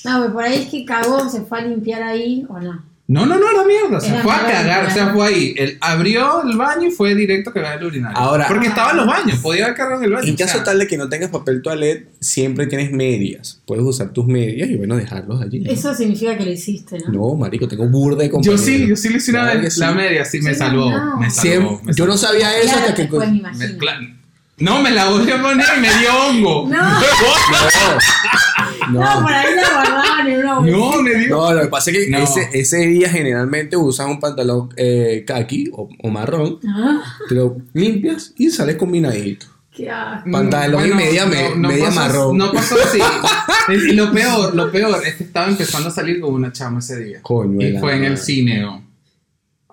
No, 0.06 0.22
pero 0.22 0.34
por 0.34 0.44
ahí 0.44 0.62
es 0.64 0.68
que 0.70 0.86
cagó, 0.86 1.30
se 1.30 1.42
fue 1.42 1.60
a 1.60 1.62
limpiar 1.62 2.04
ahí 2.04 2.46
o 2.50 2.60
no. 2.60 2.84
No, 3.08 3.26
no, 3.26 3.38
no, 3.38 3.52
era 3.52 3.66
mierda. 3.66 4.00
Se 4.00 4.08
Era 4.08 4.22
fue 4.24 4.32
a 4.34 4.40
cagar, 4.46 4.86
o 4.86 4.90
sea, 4.90 5.10
fue 5.14 5.28
ahí. 5.28 5.54
Él 5.58 5.78
abrió 5.82 6.44
el 6.44 6.56
baño 6.56 6.88
y 6.88 6.92
fue 6.92 7.14
directo 7.14 7.50
a 7.50 7.54
cagar 7.54 7.80
el 7.80 7.88
urinario. 7.88 8.18
Ahora- 8.18 8.48
Porque 8.48 8.68
estaba 8.68 8.92
en 8.92 8.98
los 8.98 9.06
baños, 9.08 9.38
podía 9.40 9.66
haber 9.66 9.76
cargado 9.76 10.00
en 10.00 10.06
el 10.06 10.14
baño. 10.14 10.28
En 10.30 10.34
o 10.34 10.38
sea, 10.38 10.46
caso 10.48 10.64
tal 10.64 10.80
de 10.80 10.88
que 10.88 10.96
no 10.98 11.10
tengas 11.10 11.30
papel 11.30 11.62
toilet, 11.62 12.08
siempre 12.22 12.68
tienes 12.68 12.94
medias. 12.94 13.60
Puedes 13.68 13.84
usar 13.84 14.12
tus 14.14 14.28
medias 14.28 14.70
y 14.70 14.78
bueno, 14.78 14.96
dejarlos 14.96 15.42
allí. 15.42 15.62
Eso 15.70 15.94
significa 15.94 16.38
que 16.38 16.46
lo 16.46 16.52
hiciste, 16.52 17.00
¿no? 17.00 17.12
No, 17.32 17.36
marico, 17.36 17.68
tengo 17.68 17.86
burda 17.90 18.20
de 18.20 18.28
Yo 18.28 18.32
compañeros. 18.32 18.62
sí, 18.62 18.88
yo 18.88 18.96
sí 18.96 19.10
le 19.10 19.18
hice 19.18 19.32
una 19.32 19.44
vez 19.56 19.78
la 19.78 19.90
sí. 19.90 19.96
media, 19.96 20.24
sí, 20.24 20.42
me 20.42 20.54
Sí, 20.54 20.60
salvó. 20.60 20.90
no. 20.90 21.18
Me 21.18 21.30
Siempre- 21.30 21.68
salvó. 21.70 21.82
me 21.84 21.94
yo 21.94 22.06
no 22.08 22.18
sabía 22.18 22.58
eso 22.60 22.72
Claro, 22.72 22.80
hasta 22.88 22.96
que... 22.96 23.10
me 23.10 23.28
Me- 23.28 23.38
imagino. 23.40 24.21
No, 24.62 24.82
me 24.82 24.92
la 24.92 25.10
volví 25.10 25.32
a 25.32 25.42
poner 25.42 25.66
y 25.78 25.80
me 25.82 25.90
dio 26.00 26.10
hongo. 26.28 26.68
No. 26.70 26.78
No, 26.82 27.00
No, 28.92 29.00
no. 29.16 29.22
por 29.24 29.32
ahí 29.32 29.56
la 29.56 29.70
guardaban 29.74 30.28
en 30.28 30.40
una 30.40 30.56
bolsita. 30.60 30.78
No, 30.78 31.02
me 31.02 31.16
dio. 31.16 31.30
No, 31.30 31.54
lo 31.54 31.62
que 31.62 31.68
pasa 31.68 31.92
es 31.92 31.98
que 31.98 32.10
No. 32.10 32.18
ese, 32.20 32.50
ese 32.54 32.78
día 32.88 33.10
generalmente 33.10 33.78
usas 33.78 34.08
un 34.08 34.20
pantalón 34.20 34.70
eh, 34.76 35.24
khaki 35.26 35.70
o, 35.74 35.88
o 36.02 36.10
marrón, 36.10 36.60
Ah, 36.68 37.02
te 37.30 37.36
lo 37.36 37.58
limpias 37.74 38.34
y 38.38 38.50
sales 38.50 38.76
combinadito. 38.78 39.46
qué 39.72 39.90
asco. 39.90 40.30
Pantalón 40.32 40.88
y 40.88 40.94
media 40.94 41.26
me- 41.26 41.56
media 41.56 41.86
pasó- 41.86 41.96
marrón. 42.00 42.38
No 42.38 42.52
pasó 42.52 42.76
así. 42.84 43.00
y 43.90 43.94
lo 43.94 44.12
peor, 44.12 44.54
lo 44.56 44.72
peor 44.72 45.02
es 45.06 45.16
que 45.16 45.24
estaba 45.26 45.48
empezando 45.48 45.90
a 45.90 45.92
salir 45.92 46.20
con 46.20 46.34
una 46.34 46.52
chama 46.52 46.80
ese 46.80 47.00
día. 47.04 47.20
Coño 47.22 47.66
y 47.66 47.78
fue 47.78 47.96
en 47.96 48.04
el 48.06 48.18
cine. 48.18 48.60
¿no? 48.62 48.84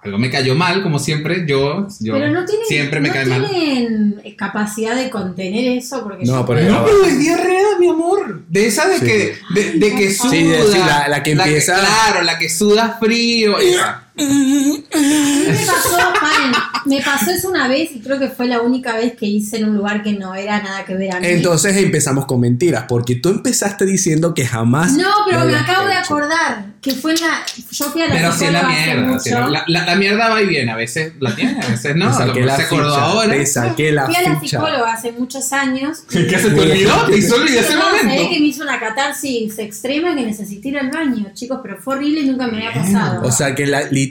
Algo 0.02 0.18
me 0.18 0.30
cayó 0.30 0.54
mal, 0.54 0.82
como 0.82 0.98
siempre. 0.98 1.44
Yo, 1.46 1.86
yo 2.00 2.14
Pero 2.14 2.28
no 2.30 2.44
tienen, 2.44 2.66
siempre 2.66 3.00
me 3.00 3.08
no 3.08 3.14
cae 3.14 3.26
mal. 3.26 3.48
tienen 3.50 4.22
capacidad 4.36 4.94
de 4.94 5.10
contener 5.10 5.76
eso 5.78 6.02
porque 6.04 6.24
No, 6.24 6.40
yo 6.40 6.46
pero 6.46 6.60
No, 6.70 6.84
pero 6.84 7.04
es 7.04 7.18
diarrea, 7.18 7.78
mi 7.80 7.88
amor. 7.88 8.42
De 8.48 8.66
esa 8.66 8.86
de 8.88 8.98
Sí. 8.98 9.04
que, 9.04 9.38
de, 9.54 9.70
de 9.72 9.94
que 9.96 10.12
suda. 10.14 10.30
Sí, 10.30 10.42
de- 10.44 10.62
sí, 10.62 10.78
la- 10.78 11.08
la 11.08 11.22
que 11.22 11.32
empieza- 11.32 11.78
claro, 11.80 12.22
la 12.22 12.38
que 12.38 12.48
suda 12.48 12.96
frío. 13.00 13.58
esa. 13.58 14.04
Me 14.18 15.66
pasó, 15.66 15.96
paren, 16.20 16.52
me 16.86 17.00
pasó 17.02 17.30
eso 17.30 17.48
una 17.48 17.68
vez 17.68 17.90
y 17.94 18.00
creo 18.00 18.18
que 18.18 18.28
fue 18.28 18.46
la 18.46 18.60
única 18.60 18.94
vez 18.96 19.14
que 19.16 19.26
hice 19.26 19.58
en 19.58 19.68
un 19.68 19.76
lugar 19.76 20.02
que 20.02 20.12
no 20.12 20.34
era 20.34 20.60
nada 20.62 20.84
que 20.84 20.94
ver 20.94 21.14
a 21.14 21.20
mí. 21.20 21.26
Entonces 21.28 21.76
empezamos 21.76 22.26
con 22.26 22.40
mentiras, 22.40 22.84
porque 22.88 23.14
tú 23.14 23.28
empezaste 23.28 23.84
diciendo 23.84 24.34
que 24.34 24.46
jamás. 24.46 24.92
no, 24.92 25.08
pero 25.28 25.44
me 25.44 25.56
acabo 25.56 25.86
de 25.86 25.94
acordar 25.94 26.66
que 26.80 26.92
fue 26.92 27.14
la. 27.16 27.44
Yo 27.70 27.86
fui 27.86 28.02
a 28.02 28.06
la 28.08 28.14
Pero 28.14 28.32
sí 28.32 28.44
es 28.44 28.52
la 28.52 28.62
mierda. 28.64 29.50
la, 29.50 29.64
la- 29.66 29.84
la 29.86 29.94
mierda 29.96 30.28
va 30.28 30.42
y 30.42 30.46
viene. 30.46 30.70
A 30.72 30.76
veces 30.76 31.12
la 31.20 31.34
tiene, 31.34 31.60
a 31.60 31.68
veces 31.68 31.96
no. 31.96 32.06
Te 32.16 32.22
A 32.22 32.26
lo 32.26 32.32
saqué 32.32 32.40
mejor 32.40 32.46
la 32.46 32.56
se 32.56 32.62
acordó 32.62 32.90
ficha, 32.94 33.04
ahora. 33.04 33.32
te 33.32 33.46
saqué 33.46 33.92
la 33.92 34.06
Fui 34.06 34.14
a 34.16 34.22
la 34.22 34.40
ficha. 34.40 34.58
psicóloga 34.58 34.92
hace 34.92 35.12
muchos 35.12 35.52
años. 35.52 35.98
¿Qué 36.10 36.38
se 36.38 36.50
te 36.50 36.60
olvidó? 36.60 36.94
Te 37.06 37.18
hizo 37.18 37.34
olvidar 37.36 37.64
ese 37.64 37.74
No, 37.74 37.80
sabés 37.82 38.04
momento. 38.04 38.30
que 38.30 38.40
me 38.40 38.46
hizo 38.46 38.62
una 38.62 38.78
catarsis 38.80 39.58
extrema 39.58 40.14
que 40.14 40.22
necesité 40.24 40.68
ir 40.68 40.78
al 40.78 40.90
baño, 40.90 41.26
chicos, 41.34 41.60
pero 41.62 41.78
fue 41.78 41.96
horrible 41.96 42.20
y 42.20 42.26
nunca 42.26 42.46
me 42.46 42.66
había 42.66 42.82
pasado. 42.82 43.22
O 43.26 43.32
sea 43.32 43.54
que 43.54 43.66
la- 43.66 43.82
literalmente 43.82 44.07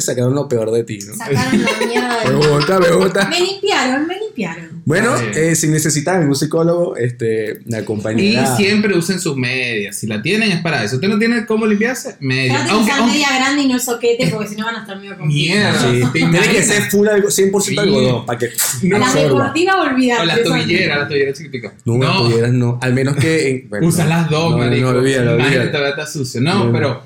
sacaron 0.00 0.34
lo 0.34 0.48
peor 0.48 0.70
de 0.70 0.84
ti, 0.84 0.98
¿no? 1.06 1.14
Sacaron 1.14 1.62
la 1.62 1.86
mierda 1.86 2.18
Me 2.24 2.30
de 2.30 2.36
gusta, 2.48 2.78
me 2.78 2.90
gusta. 2.90 3.28
Me 3.28 3.40
limpiaron, 3.40 4.06
me 4.06 4.18
limpiaron. 4.18 4.82
Bueno, 4.84 5.14
bien. 5.18 5.32
eh, 5.34 5.54
si 5.54 5.68
necesitan 5.68 6.26
un 6.26 6.34
psicólogo, 6.34 6.96
este, 6.96 7.60
la 7.66 7.80
Y 7.80 7.84
compañera. 7.84 8.56
siempre 8.56 8.96
usen 8.96 9.20
sus 9.20 9.36
medias. 9.36 9.96
Si 9.96 10.06
la 10.06 10.22
tienen 10.22 10.50
es 10.50 10.60
para 10.62 10.82
eso. 10.82 10.94
¿Usted 10.96 11.08
no 11.08 11.18
tiene 11.18 11.44
cómo 11.44 11.66
limpiarse? 11.66 12.16
Media. 12.20 12.64
Aunque, 12.70 12.92
aunque- 12.92 13.12
media 13.12 13.28
grande 13.38 13.62
y 13.62 13.68
no 13.68 13.74
el 13.74 13.80
soquete 13.82 14.28
porque 14.28 14.48
si 14.48 14.56
no 14.56 14.64
van 14.64 14.76
a 14.76 14.80
estar 14.80 14.96
medio 14.98 15.16
Mierda. 15.18 15.78
Sí, 15.90 16.00
¿te 16.12 16.18
tiene 16.18 16.40
que 16.40 16.62
ser 16.62 16.82
full 16.90 17.06
algo- 17.08 17.28
100% 17.30 17.60
Sí. 17.74 17.78
algodón 17.78 18.24
para 18.26 18.38
que 18.38 18.48
No, 18.82 18.98
La 18.98 19.12
deportiva 19.12 19.80
olvidate. 19.82 20.22
o 20.22 20.24
la 20.24 20.42
tobillera, 20.42 20.98
la 21.00 21.08
tobillera 21.08 21.32
chiquitica. 21.34 21.74
No, 21.84 21.98
las 21.98 22.16
tuvieras 22.18 22.52
no. 22.52 22.78
Al 22.80 22.94
menos 22.94 23.16
que. 23.16 23.50
en- 23.50 23.68
bueno, 23.68 23.86
Usa 23.88 24.04
no. 24.04 24.10
las 24.10 24.30
dos, 24.30 24.50
no, 24.52 24.58
marico. 24.58 24.90
No, 24.92 24.98
olvídalo, 24.98 25.32
olvídalo. 25.34 25.70
todavía 25.70 25.90
está 25.90 26.06
sucio. 26.06 26.40
No, 26.40 26.64
No. 26.64 26.72
pero 26.72 27.02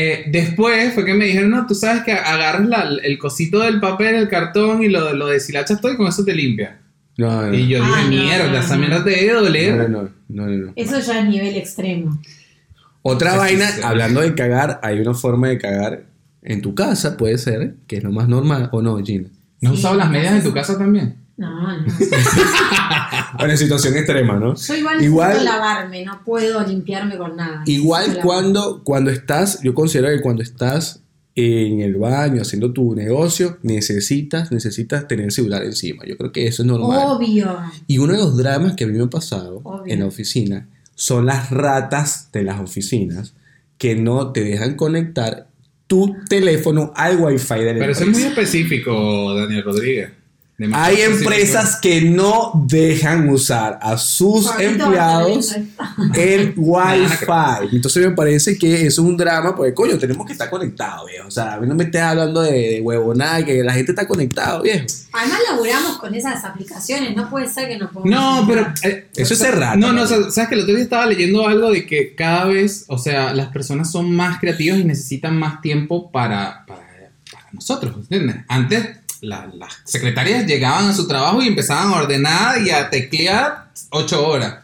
eh, 0.00 0.24
después 0.28 0.94
fue 0.94 1.04
que 1.04 1.14
me 1.14 1.24
dijeron, 1.26 1.50
no, 1.50 1.66
tú 1.66 1.74
sabes 1.74 2.02
que 2.04 2.12
agarras 2.12 2.66
la- 2.68 2.88
el 3.02 3.18
cosito 3.18 3.60
del 3.60 3.80
papel, 3.80 4.14
el 4.14 4.28
cartón 4.28 4.82
y 4.82 4.88
lo, 4.88 5.12
lo 5.14 5.26
deshilachas 5.26 5.80
todo 5.80 5.92
y 5.92 5.96
con 5.96 6.06
eso 6.06 6.24
te 6.24 6.34
limpia. 6.34 6.78
No, 7.16 7.46
no. 7.46 7.54
Y 7.54 7.66
yo 7.68 7.82
Ah, 7.82 7.86
dije, 7.86 8.16
no, 8.16 8.22
mierda, 8.24 8.50
no, 8.52 8.58
esa 8.58 8.74
no. 8.76 8.80
mierda 8.82 9.04
te 9.04 9.10
debe 9.10 9.32
doler. 9.32 9.76
No, 9.76 9.88
no, 9.88 10.02
no, 10.28 10.46
no, 10.46 10.66
no. 10.66 10.72
Eso 10.76 11.00
ya 11.00 11.18
es 11.20 11.26
nivel 11.26 11.56
extremo. 11.56 12.20
Otra 13.02 13.32
Sí, 13.32 13.38
vaina, 13.38 13.66
sí. 13.68 13.80
hablando 13.82 14.20
de 14.20 14.34
cagar, 14.34 14.78
hay 14.82 15.00
una 15.00 15.14
forma 15.14 15.48
de 15.48 15.58
cagar 15.58 16.04
En 16.42 16.62
tu 16.62 16.74
casa 16.74 17.16
puede 17.16 17.36
ser, 17.36 17.74
que 17.88 17.96
es 17.96 18.04
lo 18.04 18.12
más 18.12 18.28
normal, 18.28 18.68
o 18.72 18.80
no, 18.80 18.96
Gina. 19.04 19.28
¿No 19.60 19.72
usado 19.72 19.96
las 19.96 20.08
medias 20.10 20.34
en 20.34 20.42
tu 20.44 20.52
casa 20.54 20.78
también? 20.78 21.16
No, 21.38 21.76
no. 21.78 21.84
Bueno, 23.38 23.52
en 23.52 23.58
situación 23.58 23.96
extrema, 23.96 24.34
¿no? 24.38 24.54
Yo 24.56 24.74
igual, 24.74 25.02
Igual- 25.02 25.28
necesito 25.30 25.52
lavarme, 25.52 26.04
no 26.04 26.20
puedo 26.24 26.66
limpiarme 26.66 27.16
con 27.16 27.36
nada. 27.36 27.62
Igual 27.66 28.18
cuando, 28.22 28.82
cuando 28.82 29.10
estás, 29.10 29.60
yo 29.62 29.74
considero 29.74 30.08
que 30.08 30.20
cuando 30.20 30.42
estás 30.42 31.00
en 31.36 31.80
el 31.80 31.94
baño 31.94 32.42
haciendo 32.42 32.72
tu 32.72 32.96
negocio, 32.96 33.58
necesitas, 33.62 34.50
necesitas 34.50 35.06
tener 35.06 35.26
el 35.26 35.30
celular 35.30 35.62
encima. 35.62 36.04
Yo 36.04 36.16
creo 36.16 36.32
que 36.32 36.48
eso 36.48 36.62
es 36.62 36.66
normal. 36.66 36.98
Obvio. 37.04 37.56
Y 37.86 37.98
uno 37.98 38.14
de 38.14 38.18
los 38.18 38.36
dramas 38.36 38.74
que 38.74 38.84
a 38.84 38.86
mí 38.88 38.98
me 38.98 39.04
ha 39.04 39.10
pasado 39.10 39.60
Obvio. 39.62 39.92
en 39.94 40.00
la 40.00 40.06
oficina 40.06 40.66
son 40.96 41.26
las 41.26 41.50
ratas 41.50 42.30
de 42.32 42.42
las 42.42 42.60
oficinas 42.60 43.34
que 43.76 43.94
no 43.94 44.32
te 44.32 44.42
dejan 44.42 44.74
conectar 44.74 45.46
tu 45.86 46.16
teléfono 46.28 46.92
al 46.96 47.18
wifi 47.20 47.54
de 47.54 47.72
la 47.74 47.78
Pero 47.78 47.92
eso 47.92 48.02
es 48.02 48.10
muy 48.10 48.22
específico, 48.24 49.34
Daniel 49.36 49.62
Rodríguez. 49.62 50.10
Hay 50.72 51.02
empresas 51.02 51.78
que 51.80 52.00
no 52.02 52.64
dejan 52.66 53.28
usar 53.28 53.78
a 53.80 53.96
sus 53.96 54.50
empleados 54.58 55.54
el 56.16 56.52
wifi. 56.56 57.76
Entonces 57.76 58.04
me 58.04 58.10
parece 58.12 58.58
que 58.58 58.74
eso 58.74 59.02
es 59.02 59.08
un 59.08 59.16
drama, 59.16 59.54
porque 59.54 59.72
coño, 59.72 59.96
tenemos 59.98 60.26
que 60.26 60.32
estar 60.32 60.50
conectados, 60.50 61.06
viejo. 61.06 61.28
O 61.28 61.30
sea, 61.30 61.54
a 61.54 61.60
mí 61.60 61.66
no 61.68 61.76
me 61.76 61.84
estés 61.84 62.02
hablando 62.02 62.40
de, 62.42 62.80
huevonada, 62.82 63.44
que 63.44 63.62
la 63.62 63.72
gente 63.72 63.92
está 63.92 64.08
conectada, 64.08 64.60
viejo. 64.60 64.84
Además 65.12 65.38
laburamos 65.48 65.98
con 65.98 66.12
esas 66.16 66.44
aplicaciones, 66.44 67.14
no 67.14 67.30
puede 67.30 67.48
ser 67.48 67.68
que 67.68 67.78
no 67.78 67.88
podamos. 67.92 68.10
No, 68.10 68.44
pero. 68.48 68.66
eh, 68.82 69.06
Eso 69.14 69.34
es 69.34 69.40
errado. 69.42 69.76
No, 69.76 69.92
no, 69.92 70.02
o 70.02 70.06
sea, 70.08 70.28
sabes 70.30 70.48
que 70.48 70.56
el 70.56 70.62
otro 70.62 70.74
día 70.74 70.82
estaba 70.82 71.06
leyendo 71.06 71.46
algo 71.46 71.70
de 71.70 71.86
que 71.86 72.16
cada 72.16 72.46
vez, 72.46 72.84
o 72.88 72.98
sea, 72.98 73.32
las 73.32 73.48
personas 73.52 73.92
son 73.92 74.10
más 74.10 74.40
creativas 74.40 74.80
y 74.80 74.84
necesitan 74.84 75.38
más 75.38 75.60
tiempo 75.60 76.10
para, 76.10 76.64
para, 76.66 77.12
para 77.30 77.46
nosotros, 77.52 77.94
¿entiendes? 77.96 78.38
Antes 78.48 78.88
la- 79.20 79.48
las 79.54 79.78
secretarias 79.84 80.46
llegaban 80.46 80.86
a 80.88 80.94
su 80.94 81.06
trabajo 81.08 81.42
y 81.42 81.48
empezaban 81.48 81.92
a 81.92 81.96
ordenar 81.96 82.60
y 82.62 82.70
a 82.70 82.88
teclear 82.90 83.66
ocho 83.90 84.26
horas. 84.26 84.56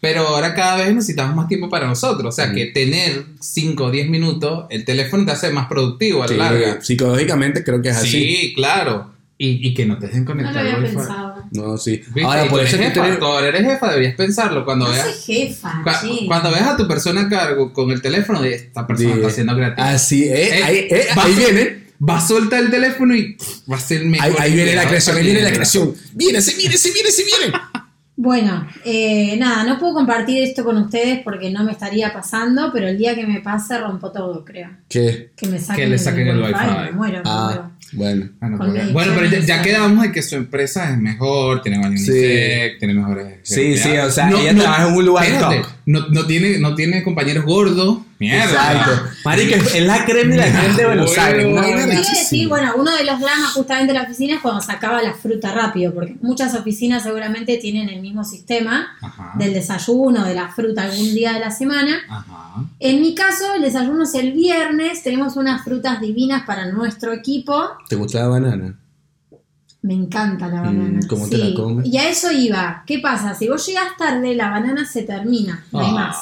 Pero 0.00 0.26
ahora 0.26 0.52
cada 0.54 0.78
vez 0.78 0.92
necesitamos 0.94 1.36
más 1.36 1.46
tiempo 1.46 1.68
para 1.70 1.86
nosotros. 1.86 2.34
O 2.34 2.36
sea, 2.36 2.48
Mm. 2.48 2.54
que 2.56 2.66
tener 2.66 3.24
5 3.40 3.84
o 3.84 3.90
10 3.92 4.08
minutos, 4.08 4.66
el 4.70 4.84
teléfono 4.84 5.24
te 5.24 5.30
hace 5.30 5.50
más 5.50 5.68
productivo 5.68 6.24
a 6.24 6.26
la 6.26 6.32
Sí, 6.32 6.38
larga. 6.38 6.82
psicológicamente 6.82 7.62
creo 7.62 7.80
que 7.80 7.90
es 7.90 7.96
así. 7.96 8.08
Sí, 8.10 8.52
claro. 8.56 9.12
Y, 9.38 9.66
y 9.68 9.74
que 9.74 9.86
no 9.86 9.98
te 9.98 10.06
dejen 10.06 10.24
No 10.24 10.30
lo 10.34 10.36
conectar 10.36 10.66
había 10.66 10.80
pensado. 10.88 11.34
No, 11.52 11.76
sí. 11.76 12.00
¿Viste? 12.08 12.22
Ahora, 12.24 12.48
por 12.48 12.60
eso 12.62 12.76
eres 12.76 12.88
es 12.88 12.92
jefa, 12.94 13.04
tener- 13.04 13.18
tú 13.18 13.24
ahora 13.26 13.46
eres 13.48 13.62
jefa, 13.64 13.88
deberías 13.90 14.14
pensarlo 14.14 14.64
cuando 14.64 14.86
No 14.86 14.92
veas. 14.92 15.04
soy 15.24 15.34
jefa, 15.36 15.82
Cua- 15.84 16.00
sí. 16.00 16.24
Cuando 16.28 16.50
ves 16.50 16.62
a 16.62 16.76
tu 16.76 16.86
persona 16.88 17.22
a 17.22 17.28
cargo 17.28 17.72
con 17.72 17.90
el 17.90 18.00
teléfono 18.02 18.40
de 18.42 18.54
esta 18.54 18.86
persona 18.86 19.10
de- 19.10 19.20
está 19.20 19.30
siendo 19.30 19.54
creativa. 19.54 19.88
Así, 19.88 20.24
eh, 20.24 20.58
Eh, 20.58 20.62
ahí, 20.64 20.76
eh, 20.90 21.06
va 21.16 21.24
ahí 21.24 21.34
viene. 21.34 21.81
Va 22.08 22.16
a 22.18 22.20
soltar 22.20 22.62
el 22.64 22.70
teléfono 22.70 23.14
y 23.14 23.36
va 23.70 23.76
a 23.76 23.80
ser 23.80 24.04
mejor. 24.04 24.26
Ahí, 24.26 24.34
ahí 24.38 24.54
viene 24.54 24.74
la 24.74 24.86
creación, 24.88 25.16
ahí 25.16 25.24
viene 25.24 25.42
la 25.42 25.52
creación. 25.52 25.94
Viene, 26.14 26.40
se 26.42 26.56
viene, 26.56 26.76
se 26.76 26.90
viene, 26.92 27.10
se 27.10 27.22
viene. 27.24 27.54
Bueno, 28.14 28.68
eh, 28.84 29.36
nada, 29.38 29.64
no 29.64 29.78
puedo 29.78 29.94
compartir 29.94 30.42
esto 30.42 30.64
con 30.64 30.76
ustedes 30.76 31.20
porque 31.24 31.50
no 31.50 31.64
me 31.64 31.72
estaría 31.72 32.12
pasando, 32.12 32.70
pero 32.72 32.86
el 32.88 32.98
día 32.98 33.14
que 33.14 33.26
me 33.26 33.40
pase 33.40 33.78
rompo 33.78 34.12
todo, 34.12 34.44
creo. 34.44 34.68
¿Qué? 34.88 35.30
Que 35.34 35.46
me 35.48 35.58
saquen, 35.58 35.84
Que 35.84 35.90
le 35.90 35.98
saquen 35.98 36.28
el 36.28 36.38
wifi. 36.42 36.52
Me 36.52 36.92
muero, 36.92 37.18
me 37.18 37.22
Ah, 37.24 37.46
muero. 37.46 37.70
bueno. 37.94 38.30
Bueno, 38.58 38.92
bueno, 38.92 39.12
pero 39.16 39.40
ya, 39.44 39.62
quedamos 39.62 40.02
de 40.02 40.12
que 40.12 40.22
su 40.22 40.36
empresa 40.36 40.90
es 40.92 40.98
mejor, 40.98 41.62
tiene 41.62 41.78
baño 41.78 41.96
Sí. 41.96 42.12
tiene 42.78 42.94
mejores. 42.94 43.38
Sí, 43.44 43.76
sí, 43.78 43.96
o 43.96 44.10
sea, 44.10 44.28
ella 44.30 44.54
trabaja 44.54 44.88
en 44.88 44.94
un 44.94 45.04
lugar 45.06 45.24
espérate, 45.24 45.56
top. 45.58 45.66
No, 45.86 46.08
no, 46.08 46.26
tiene, 46.26 46.58
no 46.58 46.74
tiene 46.74 47.02
compañeros 47.02 47.44
gordos. 47.44 47.98
Mierda. 48.22 48.44
Exacto. 48.72 49.10
Marica, 49.24 49.56
es 49.56 49.82
la 49.84 50.04
crema 50.04 50.34
y 50.34 50.38
la 50.38 50.44
crema 50.44 50.76
de 50.76 50.86
Buenos 50.86 51.06
Bueno, 51.06 51.22
Aires. 51.22 51.46
Una 51.46 51.60
vaina 51.62 51.86
decir, 51.86 52.48
bueno, 52.48 52.72
uno 52.76 52.96
de 52.96 53.04
los 53.04 53.18
dramas 53.20 53.50
justamente 53.52 53.92
de 53.92 53.98
la 53.98 54.04
oficina 54.04 54.34
es 54.36 54.40
cuando 54.40 54.60
sacaba 54.60 55.02
la 55.02 55.12
fruta 55.14 55.52
rápido, 55.52 55.92
porque 55.92 56.16
muchas 56.22 56.54
oficinas 56.54 57.02
seguramente 57.02 57.56
tienen 57.58 57.88
el 57.88 58.00
mismo 58.00 58.22
sistema 58.24 58.96
Ajá. 59.00 59.32
del 59.38 59.52
desayuno, 59.54 60.24
de 60.24 60.34
la 60.34 60.48
fruta 60.48 60.84
algún 60.84 61.14
día 61.14 61.32
de 61.32 61.40
la 61.40 61.50
semana. 61.50 61.98
Ajá. 62.08 62.64
En 62.78 63.00
mi 63.00 63.14
caso, 63.14 63.54
el 63.56 63.62
desayuno 63.62 64.04
es 64.04 64.14
el 64.14 64.32
viernes, 64.32 65.02
tenemos 65.02 65.36
unas 65.36 65.64
frutas 65.64 66.00
divinas 66.00 66.44
para 66.46 66.66
nuestro 66.70 67.12
equipo. 67.12 67.70
¿Te 67.88 67.96
gusta 67.96 68.20
la 68.20 68.28
banana? 68.28 68.78
Me 69.84 69.94
encanta 69.94 70.46
la 70.46 70.60
Mm, 70.62 70.64
banana. 70.64 71.00
¿cómo 71.08 71.28
te 71.28 71.38
la 71.38 71.54
comes? 71.56 71.86
Y 71.86 71.96
a 71.98 72.08
eso 72.08 72.30
iba. 72.30 72.84
¿Qué 72.86 73.00
pasa? 73.00 73.34
Si 73.34 73.48
vos 73.48 73.66
llegas 73.66 73.96
tarde, 73.98 74.34
la 74.36 74.48
banana 74.50 74.86
se 74.86 75.02
termina, 75.02 75.64
no 75.72 75.80
hay 75.80 75.90
más. 75.92 76.16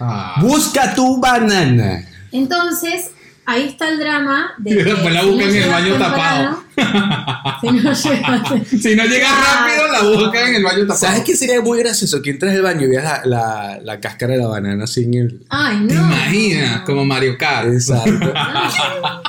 Ah. 0.00 0.36
Busca 0.40 0.94
tu 0.94 1.18
banana. 1.20 2.04
Entonces, 2.32 3.10
ahí 3.46 3.62
está 3.68 3.88
el 3.88 3.98
drama 3.98 4.50
de 4.58 4.70
que 4.76 4.84
después 4.84 5.14
la 5.14 5.20
si 5.22 5.26
buscan 5.28 5.48
en 5.50 5.62
el 5.62 5.70
baño 5.70 5.92
temprano- 5.96 6.62
si 7.60 7.66
no 7.68 7.92
llegas 7.92 8.02
Si 8.82 8.96
no 8.96 9.04
llega 9.06 9.28
rápido, 9.30 9.88
la 9.92 10.02
buscan 10.02 10.48
en 10.48 10.54
el 10.56 10.62
baño 10.64 10.80
tapado. 10.82 10.98
¿Sabes 10.98 11.22
qué 11.24 11.34
sería 11.36 11.60
muy 11.62 11.78
gracioso? 11.78 12.20
Que 12.20 12.30
entras 12.30 12.54
al 12.54 12.62
baño 12.62 12.82
y 12.82 12.88
veas 12.88 13.04
la, 13.04 13.22
la, 13.24 13.78
la 13.82 14.00
cáscara 14.00 14.34
de 14.34 14.40
la 14.40 14.48
banana 14.48 14.84
en 14.96 15.14
el. 15.14 15.46
Ay, 15.48 15.78
no. 15.80 15.86
¿Te 15.88 15.94
imaginas? 15.94 16.80
Como 16.82 17.04
Mario 17.04 17.38
Kart. 17.38 17.68
Exacto. 17.68 18.10
No. 18.12 19.22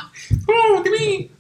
Oh, 0.47 0.83
qué 0.83 0.89
bien. 0.89 1.31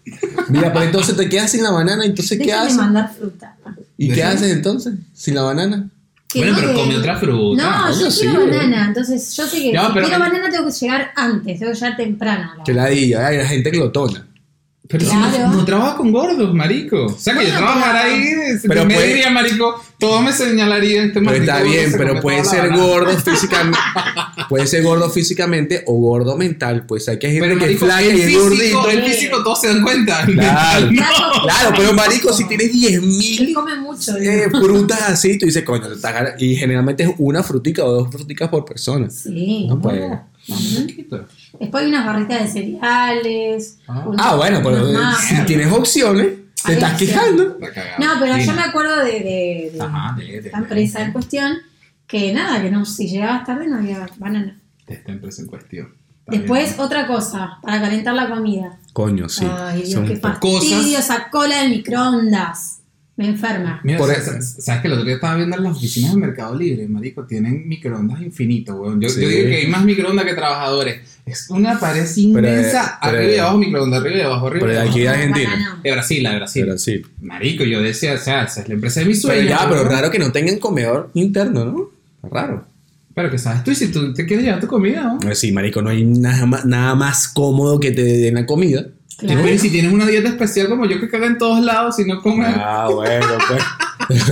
Mira, 0.47 0.71
pero 0.71 0.85
entonces 0.85 1.17
te 1.17 1.27
quedas 1.27 1.51
sin 1.51 1.61
la 1.63 1.71
banana, 1.71 2.05
entonces 2.05 2.39
¿qué 2.41 2.53
haces? 2.53 2.75
mandar 2.77 3.11
fruta. 3.13 3.57
¿Y 3.97 4.11
qué 4.13 4.23
haces 4.23 4.49
entonces? 4.53 4.93
¿Sin 5.13 5.35
la 5.35 5.41
banana? 5.41 5.89
Que 6.27 6.39
Bueno, 6.39 6.53
no, 6.53 6.59
pero 6.59 6.73
que- 6.73 6.79
come 6.81 6.97
otra 6.97 7.17
fruta. 7.17 7.63
No, 7.63 7.87
yo 7.91 7.97
Coño, 7.99 8.11
sí, 8.11 8.27
quiero 8.27 8.45
banana. 8.47 8.85
Entonces, 8.87 9.35
yo 9.35 9.47
sé 9.47 9.61
que 9.61 9.71
No, 9.73 9.87
si 9.87 9.93
quiero 9.93 10.19
banana 10.19 10.49
tengo 10.49 10.65
que 10.65 10.71
llegar 10.73 11.11
antes, 11.15 11.59
tengo 11.59 11.71
que 11.71 11.77
llegar 11.79 11.95
temprano. 11.97 12.51
Que 12.65 12.73
la 12.73 12.87
diga, 12.87 13.27
hay 13.27 13.45
gente 13.47 13.69
glotona. 13.71 14.27
Pero 14.89 15.03
si 15.05 15.11
Claro. 15.11 15.47
no, 15.49 15.53
no 15.55 15.65
trabajo 15.65 15.97
con 15.97 16.11
gordos, 16.13 16.53
marico. 16.53 17.07
O 17.07 17.09
sea, 17.09 17.33
que 17.33 17.39
yo 17.45 17.51
Bueno, 17.51 17.57
trabajara 17.67 18.03
pero- 18.03 18.15
ahí, 18.15 18.33
Pero 18.67 18.85
me 18.85 18.93
puede- 18.95 19.07
diría, 19.07 19.29
marico, 19.29 19.83
todo 19.99 20.21
me 20.21 20.31
señalaría 20.31 21.01
este 21.03 21.13
Pero 21.19 21.25
maldito 21.25 21.51
está 21.51 21.63
bien, 21.63 21.91
pero 21.97 22.21
puede 22.21 22.45
ser 22.45 22.69
gordo 22.73 23.17
físicamente. 23.17 23.77
puede 24.47 24.65
ser 24.65 24.83
gordo 24.83 25.09
físicamente 25.09 25.83
o 25.87 25.93
gordo 25.99 26.37
mental. 26.37 26.85
Pues 26.87 27.09
hay 27.09 27.19
que 27.19 27.27
gente 27.27 27.41
Pero, 27.47 27.55
que 27.59 27.65
marico, 27.65 27.85
flaca 27.85 28.01
y 28.01 28.05
el 28.09 28.15
es 28.17 28.25
físico, 28.27 28.43
gordito. 28.43 28.89
el 28.89 29.03
físico 29.03 29.43
todos 29.43 29.59
se 29.61 29.67
dan 29.67 29.81
cuenta. 29.83 30.25
Claro, 30.25 30.87
Claro. 30.95 31.31
claro, 31.43 31.73
pero 31.75 31.93
marico, 31.93 32.31
si 32.31 32.47
tienes 32.47 32.71
10 32.71 32.93
Él 32.93 33.01
mil 33.01 33.53
come 33.53 33.75
mucho. 33.81 34.15
eh, 34.17 34.49
frutas 34.49 35.01
así, 35.01 35.37
tú 35.37 35.45
dices, 35.47 35.63
coño, 35.63 35.83
y 36.39 36.55
generalmente 36.55 37.03
es 37.03 37.09
una 37.17 37.43
frutica 37.43 37.83
o 37.83 37.91
dos 37.91 38.09
fruticas 38.09 38.47
por 38.47 38.63
persona. 38.63 39.09
Sí. 39.09 39.65
No 39.67 39.81
puede. 39.81 40.05
Un 40.47 40.87
poquito. 40.87 41.25
Después 41.59 41.83
hay 41.83 41.89
unas 41.89 42.05
barritas 42.05 42.41
de 42.41 42.47
cereales. 42.61 43.77
Ah. 43.87 44.03
unos- 44.05 44.21
Ah, 44.25 44.35
bueno, 44.35 44.59
pero 44.63 44.87
eh, 44.89 44.95
si 45.19 45.35
tienes 45.45 45.71
opciones, 45.71 46.27
te 46.63 46.71
Hay 46.71 46.73
estás 46.75 46.93
opciones. 46.93 47.15
quejando. 47.15 47.43
No, 47.99 48.07
pero 48.19 48.37
yo 48.37 48.53
me 48.53 48.61
acuerdo 48.61 48.97
de, 49.03 49.11
de, 49.11 49.71
de 49.73 49.81
Ajá, 49.81 50.15
de- 50.17 50.25
de- 50.25 50.37
esta 50.47 50.57
empresa 50.57 51.01
en 51.01 51.11
cuestión 51.13 51.57
que 52.05 52.33
nada, 52.33 52.61
que 52.61 52.69
no, 52.71 52.85
si 52.85 53.07
llegabas 53.07 53.45
tarde 53.45 53.67
no 53.67 53.77
había 53.77 54.07
banana. 54.17 54.59
De 54.85 54.93
esta 54.95 55.11
empresa 55.11 55.41
en 55.41 55.47
cuestión. 55.47 55.93
Después, 56.27 56.71
bien. 56.71 56.81
otra 56.81 57.07
cosa, 57.07 57.57
para 57.61 57.79
calentar 57.81 58.13
la 58.13 58.29
comida. 58.29 58.77
Coño, 58.91 59.29
sí. 59.29 59.45
Ay, 59.49 59.77
Dios, 59.83 59.91
son 59.91 60.05
qué 60.07 60.15
po- 60.17 60.27
fastidio 60.27 60.77
cosas. 60.77 60.99
esa 60.99 61.29
cola 61.29 61.61
del 61.61 61.69
microondas. 61.69 62.76
Me 63.17 63.27
enferma. 63.29 63.81
Mira, 63.83 63.97
Por 63.97 64.09
¿sabes, 64.13 64.27
eso- 64.27 64.61
sabes 64.61 64.81
que 64.81 64.87
el 64.87 64.93
otro 64.93 65.05
día 65.05 65.15
estaba 65.15 65.35
viendo 65.35 65.57
en 65.57 65.63
las 65.63 65.75
oficinas 65.77 66.13
de 66.13 66.19
Mercado 66.19 66.55
Libre, 66.55 66.87
marico? 66.87 67.25
Tienen 67.25 67.67
microondas 67.67 68.21
infinitos, 68.21 68.75
weón. 68.79 69.01
Yo, 69.01 69.09
Sí. 69.09 69.21
yo 69.21 69.27
digo 69.27 69.49
que 69.49 69.55
hay 69.55 69.67
más 69.67 69.83
microondas 69.83 70.23
que 70.25 70.33
trabajadores. 70.35 71.01
Es 71.25 71.49
una 71.49 71.79
pared 71.79 72.05
inmensa, 72.15 72.99
pero- 73.01 73.17
arriba 73.17 73.33
y 73.33 73.37
abajo 73.39 73.57
microondas, 73.57 74.01
arriba 74.01 74.17
y 74.17 74.21
abajo, 74.21 74.47
arriba 74.47 74.59
Pero 74.67 74.71
y 74.71 74.75
de 74.75 74.79
abajo. 74.81 74.91
aquí 74.91 75.01
de. 75.01 75.07
Argentina. 75.09 75.79
De 75.83 75.91
Brasil, 75.91 76.23
de 76.23 76.35
Brasil. 76.35 76.73
Sí. 76.77 77.01
Marico, 77.21 77.63
yo 77.63 77.81
decía, 77.81 78.13
o 78.13 78.17
sea, 78.19 78.43
esa 78.43 78.61
es 78.61 78.67
la 78.67 78.75
empresa 78.75 78.99
de 78.99 79.05
mi 79.07 79.15
sueño. 79.15 79.41
Pero 79.47 79.49
ya, 79.49 79.67
pero 79.69 79.83
raro 79.85 80.11
que 80.11 80.19
no 80.19 80.31
tengan 80.31 80.59
comedor 80.59 81.09
interno, 81.15 81.65
¿no? 81.65 81.89
Raro. 82.29 82.65
Pero 83.15 83.31
que 83.31 83.39
sabes 83.39 83.63
tú, 83.63 83.71
y 83.71 83.75
si 83.75 83.87
tú 83.91 84.13
te 84.13 84.27
quieres 84.27 84.45
llevar 84.45 84.61
tu 84.61 84.67
comida, 84.67 85.17
¿no? 85.19 85.29
Eh, 85.31 85.33
Sí, 85.33 85.51
marico, 85.51 85.81
no 85.81 85.89
hay 85.89 86.03
nada 86.03 86.45
más, 86.45 86.65
nada 86.65 86.93
más 86.93 87.27
cómodo 87.27 87.79
que 87.79 87.91
te 87.91 88.03
den 88.03 88.35
la 88.35 88.45
comida. 88.45 88.85
Claro. 89.17 89.41
Pero 89.43 89.59
si 89.59 89.69
tienes 89.71 89.91
una 89.91 90.05
dieta 90.05 90.29
especial 90.29 90.69
como 90.69 90.85
yo 90.85 90.99
que 90.99 91.09
caga 91.09 91.25
en 91.27 91.37
todos 91.37 91.59
lados 91.63 91.97
y 91.99 92.05
no 92.05 92.21
come. 92.21 92.45
Ah, 92.47 92.87
bueno, 92.91 93.25
pues. 93.47 93.63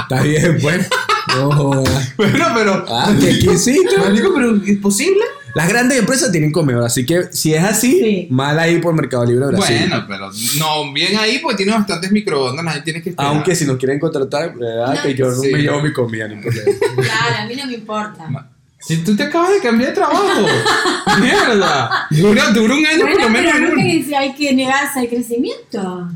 Está 0.00 0.22
bien, 0.22 0.58
pues. 0.60 0.88
No 1.36 1.50
jodas. 1.52 2.12
Bueno, 2.16 2.46
pero. 2.54 2.84
Ah, 2.88 3.12
qué 3.20 3.30
exquisito. 3.30 3.98
Marico, 3.98 4.32
pero 4.34 4.56
¿es 4.64 4.78
posible? 4.78 5.20
Las 5.54 5.68
grandes 5.68 5.98
empresas 5.98 6.32
tienen 6.32 6.50
comedor, 6.50 6.82
así 6.84 7.04
que 7.04 7.24
si 7.30 7.52
es 7.52 7.62
así, 7.62 7.98
Sí. 8.00 8.26
mal 8.30 8.58
ahí 8.58 8.78
por 8.80 8.94
Mercado 8.94 9.26
Libre 9.26 9.48
Brasil. 9.48 9.76
Bueno, 9.80 10.04
pero 10.08 10.30
no, 10.58 10.92
bien 10.94 11.14
ahí 11.18 11.40
porque 11.40 11.58
tiene 11.58 11.72
bastantes 11.72 12.10
microondas, 12.10 12.64
nadie 12.64 12.80
tiene 12.80 13.02
que 13.02 13.10
esperar. 13.10 13.32
Aunque 13.34 13.54
si 13.54 13.66
nos 13.66 13.76
quieren 13.76 13.98
contratar, 14.00 14.54
¿verdad? 14.56 14.94
No, 14.94 15.02
que 15.02 15.14
yo 15.14 15.30
no 15.30 15.42
me 15.42 15.58
llevo 15.58 15.82
mi 15.82 15.92
comida, 15.92 16.26
no. 16.26 16.40
Claro, 16.40 17.36
a 17.42 17.46
mí 17.46 17.54
no 17.54 17.66
me 17.66 17.74
importa. 17.74 18.50
Si 18.84 18.96
tú 19.04 19.16
te 19.16 19.22
acabas 19.22 19.52
de 19.52 19.60
cambiar 19.60 19.90
de 19.90 19.94
trabajo. 19.94 20.46
Mierda. 21.20 22.06
Dura, 22.10 22.50
dura 22.50 22.74
un 22.74 22.86
año 22.86 23.00
por 23.00 23.10
Bueno, 23.12 23.22
lo 23.22 23.30
menos. 23.30 23.52
pero 23.54 23.66
no 23.68 23.72
un- 23.74 24.04
que 24.08 24.16
hay 24.16 24.34
que 24.34 24.52
negarse 24.54 25.00
al 25.00 25.08
crecimiento. 25.08 26.08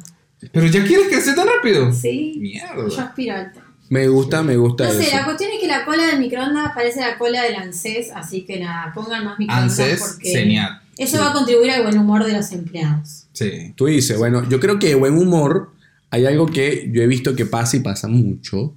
Pero 0.53 0.67
ya 0.67 0.85
quieres 0.85 1.09
crecer 1.09 1.35
tan 1.35 1.47
rápido. 1.47 1.93
Sí. 1.93 2.33
Yo 2.35 2.41
Mierda. 2.41 3.03
aspiro 3.05 3.35
alto. 3.37 3.61
Me 3.89 4.09
gusta, 4.09 4.43
me 4.43 4.57
gusta 4.57 4.85
No 4.85 4.91
sé, 4.93 5.03
eso. 5.07 5.17
la 5.17 5.25
cuestión 5.25 5.51
es 5.55 5.61
que 5.61 5.69
la 5.69 5.85
cola 5.85 6.07
del 6.07 6.19
microondas 6.19 6.73
parece 6.75 7.01
la 7.01 7.17
cola 7.19 7.43
del 7.43 7.55
ANSES, 7.55 8.11
así 8.17 8.43
que 8.43 8.59
nada, 8.59 8.93
pongan 8.93 9.25
más 9.25 9.39
microondas 9.39 9.79
ANSES, 9.79 10.01
porque... 10.01 10.33
señal. 10.33 10.81
Eso 10.99 11.19
va 11.21 11.29
a 11.31 11.33
contribuir 11.33 11.71
al 11.71 11.83
buen 11.85 11.97
humor 11.97 12.25
de 12.25 12.33
los 12.33 12.51
empleados. 12.51 13.27
Sí. 13.33 13.73
Tú 13.77 13.87
dices, 13.87 14.19
bueno, 14.19 14.49
yo 14.49 14.59
creo 14.59 14.79
que 14.81 14.89
de 14.89 14.95
buen 14.97 15.17
humor 15.17 15.71
hay 16.11 16.27
algo 16.27 16.47
que 16.47 16.91
yo 16.93 17.03
he 17.03 17.07
visto 17.07 17.37
que 17.37 17.47
pasa 17.47 17.77
y 17.77 17.81
pasa 17.81 18.09
mucho. 18.09 18.75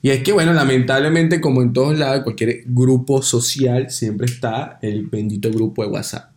Y 0.00 0.10
es 0.10 0.22
que, 0.22 0.32
bueno, 0.32 0.52
lamentablemente, 0.52 1.40
como 1.40 1.60
en 1.62 1.72
todos 1.72 1.98
lados, 1.98 2.22
cualquier 2.22 2.62
grupo 2.66 3.20
social, 3.22 3.90
siempre 3.90 4.26
está 4.26 4.78
el 4.82 5.06
bendito 5.06 5.50
grupo 5.50 5.82
de 5.84 5.88
WhatsApp. 5.90 6.30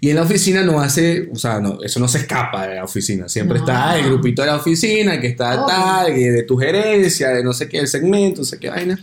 Y 0.00 0.10
en 0.10 0.16
la 0.16 0.22
oficina 0.22 0.62
no 0.62 0.80
hace, 0.80 1.30
o 1.32 1.36
sea, 1.36 1.60
no, 1.60 1.78
eso 1.82 1.98
no 1.98 2.08
se 2.08 2.18
escapa 2.18 2.66
de 2.66 2.74
la 2.74 2.84
oficina. 2.84 3.26
Siempre 3.28 3.58
No. 3.58 3.64
está 3.64 3.98
el 3.98 4.04
grupito 4.04 4.42
de 4.42 4.48
la 4.48 4.56
oficina, 4.56 5.18
que 5.18 5.28
está 5.28 5.54
Obvio. 5.54 5.66
tal, 5.66 6.14
de 6.14 6.42
tu 6.42 6.56
gerencia, 6.58 7.28
de 7.30 7.42
no 7.42 7.54
sé 7.54 7.68
qué, 7.68 7.78
el 7.78 7.88
segmento, 7.88 8.40
no 8.40 8.44
sé 8.44 8.58
qué 8.58 8.68
vaina. 8.68 8.98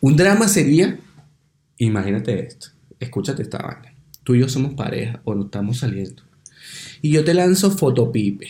Un 0.00 0.16
drama 0.16 0.48
sería, 0.48 0.98
imagínate 1.78 2.46
esto, 2.46 2.68
escúchate 3.00 3.42
esta 3.42 3.58
vaina. 3.58 3.94
Tú 4.24 4.34
y 4.34 4.40
yo 4.40 4.48
somos 4.48 4.74
pareja 4.74 5.20
o 5.24 5.34
no 5.34 5.44
estamos 5.46 5.78
saliendo. 5.78 6.22
Y 7.00 7.10
yo 7.12 7.24
te 7.24 7.32
lanzo 7.32 7.70
fotopipe. 7.70 8.48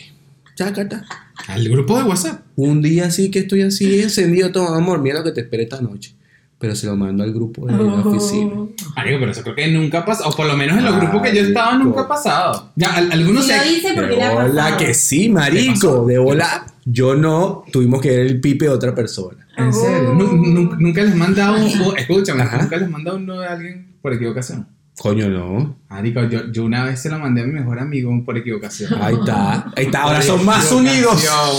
Chácata. 0.55 1.03
Al 1.47 1.67
grupo 1.69 1.97
de 1.97 2.03
WhatsApp. 2.03 2.41
Un 2.55 2.81
día 2.81 3.05
así 3.07 3.31
que 3.31 3.39
estoy 3.39 3.61
así 3.63 4.01
encendido 4.01 4.51
todo, 4.51 4.73
amor, 4.75 4.99
mira 5.01 5.19
lo 5.19 5.23
que 5.25 5.31
te 5.31 5.41
espera 5.41 5.63
esta 5.63 5.81
noche. 5.81 6.15
Pero 6.59 6.75
se 6.75 6.85
lo 6.87 6.95
mando 6.95 7.23
al 7.23 7.33
grupo 7.33 7.65
de 7.65 7.73
la 7.73 7.83
oficina. 7.95 8.51
Marico, 8.95 9.19
pero 9.19 9.31
eso 9.31 9.41
creo 9.41 9.55
que 9.55 9.67
nunca 9.67 9.99
ha 9.99 10.05
pasado. 10.05 10.29
O 10.29 10.33
por 10.35 10.45
lo 10.45 10.55
menos 10.55 10.77
en 10.77 10.85
los 10.85 10.95
grupos 10.97 11.21
que 11.21 11.35
yo 11.35 11.41
estaba 11.41 11.77
nunca 11.77 12.01
ha 12.01 12.07
pasado. 12.07 12.71
Ya, 12.77 12.93
al- 12.95 13.11
algunos 13.11 13.45
lo 13.47 13.53
se. 13.53 13.67
dice 13.69 13.89
porque 13.93 14.15
De 14.15 14.29
bola 14.29 14.77
que 14.77 14.93
sí, 14.93 15.23
¿Qué 15.23 15.29
marico. 15.29 16.05
De 16.05 16.13
¿Qué 16.13 16.19
bola. 16.19 16.65
Yo 16.85 17.15
no, 17.15 17.63
tuvimos 17.71 18.01
que 18.01 18.11
ver 18.11 18.19
el 18.27 18.39
pipe 18.39 18.65
de 18.65 18.71
otra 18.71 18.95
persona. 18.95 19.45
En 19.57 19.73
serio. 19.73 20.13
Nu- 20.13 20.33
nu- 20.37 20.75
Nunca 20.79 21.03
les 21.03 21.15
manda 21.15 21.51
un. 21.51 21.69
Escúchame, 21.97 22.43
Ajá. 22.43 22.61
nunca 22.61 22.77
les 22.77 22.89
manda 22.89 23.13
uno 23.13 23.39
de 23.41 23.47
alguien 23.47 23.95
por 24.01 24.13
equivocación. 24.13 24.65
Coño, 24.97 25.29
no. 25.29 25.75
Marico, 25.93 26.23
yo, 26.23 26.51
yo 26.51 26.63
una 26.63 26.85
vez 26.85 26.99
se 26.99 27.09
lo 27.09 27.19
mandé 27.19 27.41
a 27.41 27.45
mi 27.45 27.51
mejor 27.53 27.77
amigo 27.79 28.11
por 28.25 28.35
equivocación. 28.35 28.99
Ahí 28.99 29.13
está. 29.13 29.65
Ahí 29.75 29.85
está. 29.85 30.01
Ahora 30.01 30.23
son 30.23 30.43
más 30.43 30.71
unidos. 30.71 31.23
¿Ah? 31.29 31.51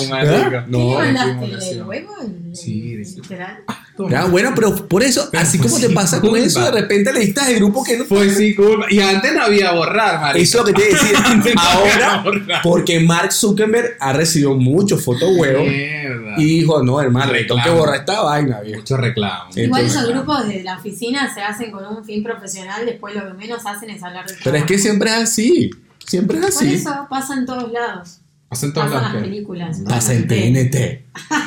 ¿Qué 0.67 0.71
No, 0.73 0.99
mandaste? 0.99 1.31
equivocación. 1.33 1.79
¿El 1.79 1.83
huevo? 1.85 2.15
¿El- 2.21 2.45
Sí, 2.55 2.97
literal? 3.17 3.65
Ya, 4.09 4.27
bueno, 4.27 4.53
pero 4.55 4.75
por 4.89 5.03
eso, 5.03 5.29
Pero 5.31 5.43
así 5.43 5.59
como 5.59 5.75
te 5.77 5.87
sin 5.87 5.95
pasa 5.95 6.21
con 6.21 6.37
eso, 6.37 6.61
de 6.61 6.71
repente 6.71 7.13
le 7.13 7.19
diste 7.21 7.45
de 7.45 7.55
grupo 7.55 7.83
que 7.83 7.97
no. 7.99 8.05
Pues 8.05 8.37
sí, 8.37 8.55
culpa. 8.55 8.87
Y 8.91 9.01
antes 9.01 9.35
no 9.35 9.43
había 9.43 9.73
borrar, 9.73 10.21
marico. 10.21 10.43
Eso 10.45 10.59
es 10.61 10.65
lo 10.67 10.73
que 10.73 10.81
te 10.83 10.89
decía. 10.93 11.19
Ahora, 11.57 12.25
porque 12.63 13.01
Mark 13.01 13.33
Zuckerberg 13.33 13.97
ha 13.99 14.13
recibido 14.13 14.55
muchos 14.55 15.05
fotos 15.05 15.31
huevos 15.37 15.67
Mierda. 15.67 16.35
y 16.37 16.45
dijo, 16.45 16.81
no, 16.85 17.01
hermano, 17.01 17.33
tengo 17.33 17.61
que 17.63 17.71
borrar 17.71 17.97
esta 17.97 18.23
vaina, 18.23 18.61
viejo. 18.61 18.81
Mucho 18.81 18.97
reclamo. 18.99 19.51
Igual 19.57 19.85
esos 19.87 20.07
grupos 20.09 20.47
de 20.47 20.63
la 20.63 20.79
oficina 20.79 21.33
se 21.35 21.41
hacen 21.43 21.73
con 21.73 21.85
un 21.85 22.05
fin 22.05 22.23
profesional, 22.23 22.87
después 22.87 23.15
lo 23.17 23.27
que 23.27 23.35
menos 23.35 23.67
hacen 23.67 23.91
es 23.91 24.01
hablar 24.03 24.24
Pero 24.43 24.57
es 24.57 24.65
que 24.65 24.79
siempre 24.79 25.11
es 25.11 25.17
así. 25.17 25.71
Siempre 26.07 26.39
es 26.39 26.45
Por 26.45 26.55
así. 26.55 26.75
eso 26.75 27.07
pasa 27.09 27.35
en 27.35 27.47
todos 27.47 27.73
lados. 27.73 28.19
Pasa 28.49 28.67
en 28.67 28.75
lados 28.75 28.93
las 29.03 29.15
películas. 29.15 29.79
Pasa 29.89 30.13
en 30.15 30.29
TNT. 30.29 31.05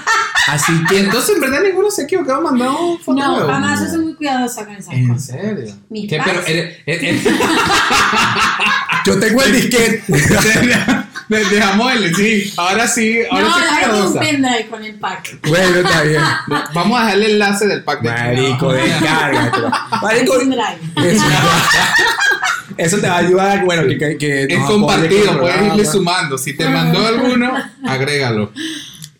Así 0.47 0.71
Y 0.71 0.85
que 0.85 0.99
entonces 1.01 1.35
en 1.35 1.41
verdad 1.41 1.59
ninguno 1.61 1.91
se 1.91 2.03
equivocó 2.03 2.39
mandando 2.41 2.97
fotos. 3.03 3.15
No, 3.21 3.33
huevos. 3.35 3.51
jamás, 3.51 3.81
yo 3.81 3.87
soy 3.89 3.99
muy 3.99 4.15
cuidadosa 4.15 4.63
con 4.65 4.75
esas 4.77 4.93
¿En 4.93 5.07
cosas. 5.09 5.25
serio? 5.25 5.75
Mis 5.89 6.09
¿Qué? 6.09 6.21
Pero 6.23 6.35
packs. 6.39 6.49
eres- 6.49 6.77
eres- 6.85 7.23
yo 9.05 9.19
tengo 9.19 9.41
el 9.43 9.51
disquete. 9.53 10.03
De- 11.27 11.43
Dejamos 11.43 11.91
el. 11.93 12.15
Sí, 12.15 12.53
ahora 12.55 12.87
sí. 12.87 13.19
No, 13.29 13.37
Ahora 13.37 13.49
sí 13.49 13.59
un 13.59 13.75
cuidadosa. 13.89 14.19
pendrive 14.21 14.67
con 14.69 14.83
el 14.85 14.95
pack. 14.95 15.37
bueno, 15.49 15.75
está 15.79 16.01
bien. 16.03 16.21
Vamos 16.73 16.97
a 16.97 17.03
dejar 17.03 17.17
el 17.17 17.31
enlace 17.31 17.67
del 17.67 17.83
pack 17.83 18.01
de 18.03 18.09
Marico, 18.09 18.71
descárgatelo. 18.71 19.69
Marico, 20.01 20.33
Un 20.33 20.39
pendrive. 20.39 21.19
Eso, 22.77 22.97
te 22.99 23.07
va 23.07 23.15
a 23.15 23.19
ayudar. 23.19 23.65
Bueno, 23.65 23.83
que, 23.87 23.97
que, 23.97 24.17
que 24.17 24.43
Es 24.53 24.59
compartido, 24.63 25.39
puedes 25.39 25.61
irle 25.67 25.85
sumando. 25.85 26.37
Si 26.37 26.55
te 26.55 26.67
mandó 26.69 27.05
alguno, 27.05 27.51
agrégalo. 27.85 28.51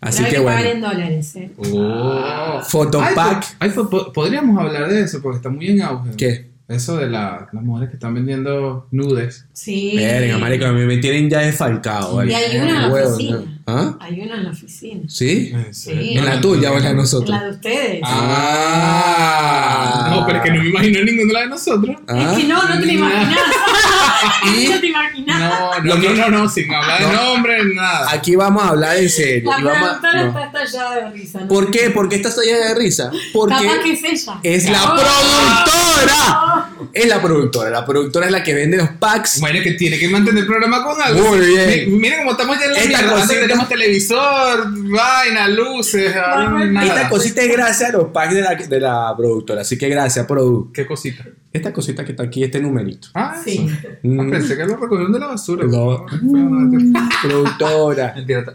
Así 0.00 0.18
Pero 0.22 0.30
que 0.30 0.36
que 0.38 0.42
pagar 0.44 0.66
en 0.66 0.80
bueno. 0.80 0.94
dólares, 0.94 1.36
¿eh? 1.36 1.50
Oh. 1.58 2.60
Fotopack. 2.68 3.44
Ay, 3.58 3.70
po- 3.70 3.82
ay, 3.82 3.88
po- 3.90 4.12
podríamos 4.12 4.56
hablar 4.64 4.88
de 4.88 5.00
eso 5.02 5.20
porque 5.20 5.38
está 5.38 5.48
muy 5.50 5.68
en 5.70 5.82
auge. 5.82 6.10
¿Qué? 6.16 6.48
Eso 6.68 6.98
de 6.98 7.08
la- 7.08 7.48
las 7.52 7.62
mujeres 7.64 7.88
que 7.90 7.96
están 7.96 8.14
vendiendo 8.14 8.86
nudes. 8.90 9.46
Sí. 9.54 9.94
Verga, 9.96 10.38
marico, 10.38 10.66
a 10.66 10.72
mí 10.72 10.84
me 10.84 10.98
tienen 10.98 11.28
ya 11.30 11.40
desfalcado. 11.40 12.22
Y 12.24 12.32
hay 12.34 12.58
la 12.58 12.88
Huevo. 12.88 13.44
¿Ah? 13.70 13.98
Hay 14.00 14.18
uno 14.22 14.34
en 14.34 14.44
la 14.44 14.50
oficina. 14.50 15.02
¿Sí? 15.08 15.52
Sí. 15.72 16.16
¿En 16.16 16.24
la 16.24 16.40
tuya 16.40 16.72
o 16.72 16.76
en 16.78 16.82
la 16.82 16.86
de 16.86 16.90
En 16.92 16.96
nosotros? 16.96 17.28
la 17.28 17.44
de 17.44 17.50
ustedes. 17.50 18.00
Ah. 18.02 20.08
No, 20.10 20.24
pero 20.26 20.38
es 20.38 20.44
que 20.44 20.50
no 20.52 20.62
me 20.62 20.70
imagino 20.70 21.02
ninguno 21.04 21.38
de 21.38 21.46
nosotros. 21.48 21.96
¿Ah? 22.08 22.30
Es 22.32 22.38
que 22.38 22.44
no, 22.44 22.66
no 22.66 22.80
te 22.80 22.86
lo 22.86 22.92
imaginas. 22.92 23.38
¿Y? 24.56 24.68
no 24.68 24.80
te 24.80 24.86
imaginas. 24.86 25.38
No, 25.38 25.80
no, 25.84 25.96
no, 25.96 26.14
no, 26.14 26.28
no, 26.30 26.48
sin 26.48 26.72
hablar 26.72 27.00
de 27.00 27.06
No. 27.12 27.24
nombre, 27.34 27.62
nada. 27.74 28.08
Aquí 28.10 28.36
vamos 28.36 28.62
a 28.64 28.68
hablar 28.70 28.96
en 28.96 29.10
serio. 29.10 29.50
La 29.50 29.60
y 29.60 29.64
vamos 29.64 29.88
a- 29.88 30.00
productora 30.00 30.24
no. 30.24 30.28
está 30.46 30.62
estallada 30.64 30.94
de 30.96 31.10
risa. 31.10 31.40
¿no? 31.40 31.48
¿Por 31.48 31.70
qué? 31.70 31.90
¿Por 31.90 32.08
qué 32.08 32.16
estás 32.16 32.38
allá 32.38 32.56
de 32.68 32.74
risa? 32.74 33.10
Porque 33.34 33.54
Capaz 33.54 33.82
que 33.82 33.92
es 33.92 34.02
ella. 34.04 34.40
es 34.42 34.70
la 34.70 34.82
Oh. 34.84 34.96
productora. 34.96 36.64
Es 36.94 37.06
la 37.06 37.20
productora. 37.20 37.68
La 37.70 37.84
productora 37.84 38.26
es 38.26 38.32
la 38.32 38.42
que 38.42 38.54
vende 38.54 38.76
los 38.78 38.88
packs. 38.98 39.40
Bueno, 39.40 39.60
que 39.62 39.72
tiene 39.72 39.98
que 39.98 40.08
mantener 40.08 40.40
el 40.40 40.46
programa 40.46 40.82
con 40.82 41.00
algo. 41.02 41.28
Muy 41.28 41.40
bien. 41.46 41.92
Mi- 41.92 41.98
Miren 41.98 42.20
cómo 42.20 42.30
estamos 42.32 42.58
ya 42.58 42.64
en 42.66 42.72
la 42.72 42.78
Esta 42.78 42.98
mierda. 43.02 43.26
Tenemos 43.58 43.68
televisor, 43.68 44.90
vaina, 44.90 45.48
luces, 45.48 46.14
nada. 46.14 46.86
Esta 46.86 47.08
cosita 47.08 47.42
es 47.42 47.52
gracias 47.52 47.90
a 47.90 47.92
los 47.98 48.04
packs 48.08 48.34
de 48.34 48.42
la, 48.42 48.54
de 48.54 48.80
la 48.80 49.14
productora. 49.16 49.62
Así 49.62 49.76
que 49.76 49.88
gracias, 49.88 50.26
Produ. 50.26 50.70
¿Qué 50.72 50.86
cosita? 50.86 51.24
Esta 51.52 51.72
cosita 51.72 52.04
que 52.04 52.12
está 52.12 52.22
aquí, 52.24 52.44
este 52.44 52.60
numerito. 52.60 53.08
Ah, 53.14 53.40
Sí. 53.44 53.66
Ah, 53.70 53.96
Mm. 54.02 54.30
pensé 54.30 54.56
que 54.56 54.64
lo 54.64 54.76
recogieron 54.76 55.12
de 55.12 55.18
la 55.18 55.26
basura. 55.28 55.66
No. 55.66 56.06
Productora. 57.22 58.12
Mentira, 58.14 58.40
está, 58.40 58.54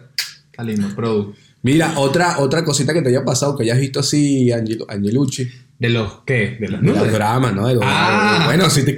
está 0.52 0.64
lindo, 0.64 0.88
Produ. 0.96 1.34
Mira, 1.64 1.94
otra, 1.98 2.40
otra 2.40 2.64
cosita 2.64 2.94
que 2.94 3.02
te 3.02 3.10
haya 3.10 3.24
pasado, 3.24 3.56
que 3.58 3.64
hayas 3.64 3.80
visto 3.80 4.00
así, 4.02 4.52
Angelo, 4.52 4.86
Angelucci. 4.90 5.50
¿De 5.84 5.90
los 5.90 6.20
qué? 6.26 6.56
¿De 6.62 6.70
los 6.70 6.82
De 6.82 6.88
los 6.94 7.12
dramas, 7.12 7.54
¿no? 7.54 7.68
De 7.68 7.74
los- 7.74 7.84
Ah. 7.86 8.44
Bueno, 8.46 8.70
si 8.70 8.86
te 8.86 8.96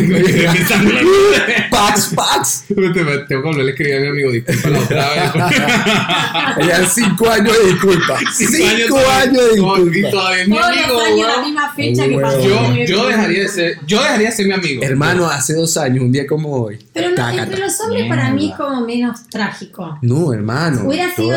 nudes. 0.00 1.42
packs, 1.70 2.06
packs. 2.16 2.64
Tengo 2.68 2.90
que 2.90 3.02
volver 3.36 3.66
a 3.66 3.68
escribir 3.68 3.96
a 3.96 4.00
mi 4.00 4.08
amigo, 4.08 4.30
disculpa 4.32 4.68
la 4.70 4.78
otra 4.78 5.10
vez. 5.10 5.32
Ya 6.66 6.86
cinco 6.86 7.28
años 7.30 7.54
de 7.62 7.68
disculpa. 7.72 8.18
Cinco, 8.32 8.98
años, 9.10 9.42
de 9.52 9.58
y 9.58 9.90
disculpa. 9.90 10.10
todavía 10.10 10.46
mi 10.46 10.58
amigo, 10.58 11.26
la 11.26 11.42
misma 11.42 11.72
fecha 11.74 12.08
que 12.08 12.18
pasó. 12.18 12.74
Yo, 12.86 13.06
dejaría 13.08 13.42
de 13.42 13.48
ser, 13.48 13.78
yo 13.86 14.02
dejaría 14.02 14.30
de 14.30 14.36
ser 14.36 14.46
mi 14.46 14.52
amigo. 14.52 14.82
Hermano, 14.82 15.26
hace 15.28 15.54
dos 15.54 15.76
años, 15.76 16.02
un 16.04 16.12
día 16.12 16.26
como 16.26 16.50
hoy. 16.50 16.78
Pero 16.94 17.10
no, 17.10 17.14
Tácata. 17.16 17.42
entre 17.44 17.60
los 17.60 17.80
hombres 17.80 18.06
para 18.08 18.30
mí 18.30 18.50
es 18.50 18.56
como 18.56 18.86
menos 18.86 19.28
trágico. 19.28 19.98
No, 20.02 20.32
hermano. 20.32 20.82
Hubiera 20.86 21.10
sido 21.14 21.28
un 21.28 21.34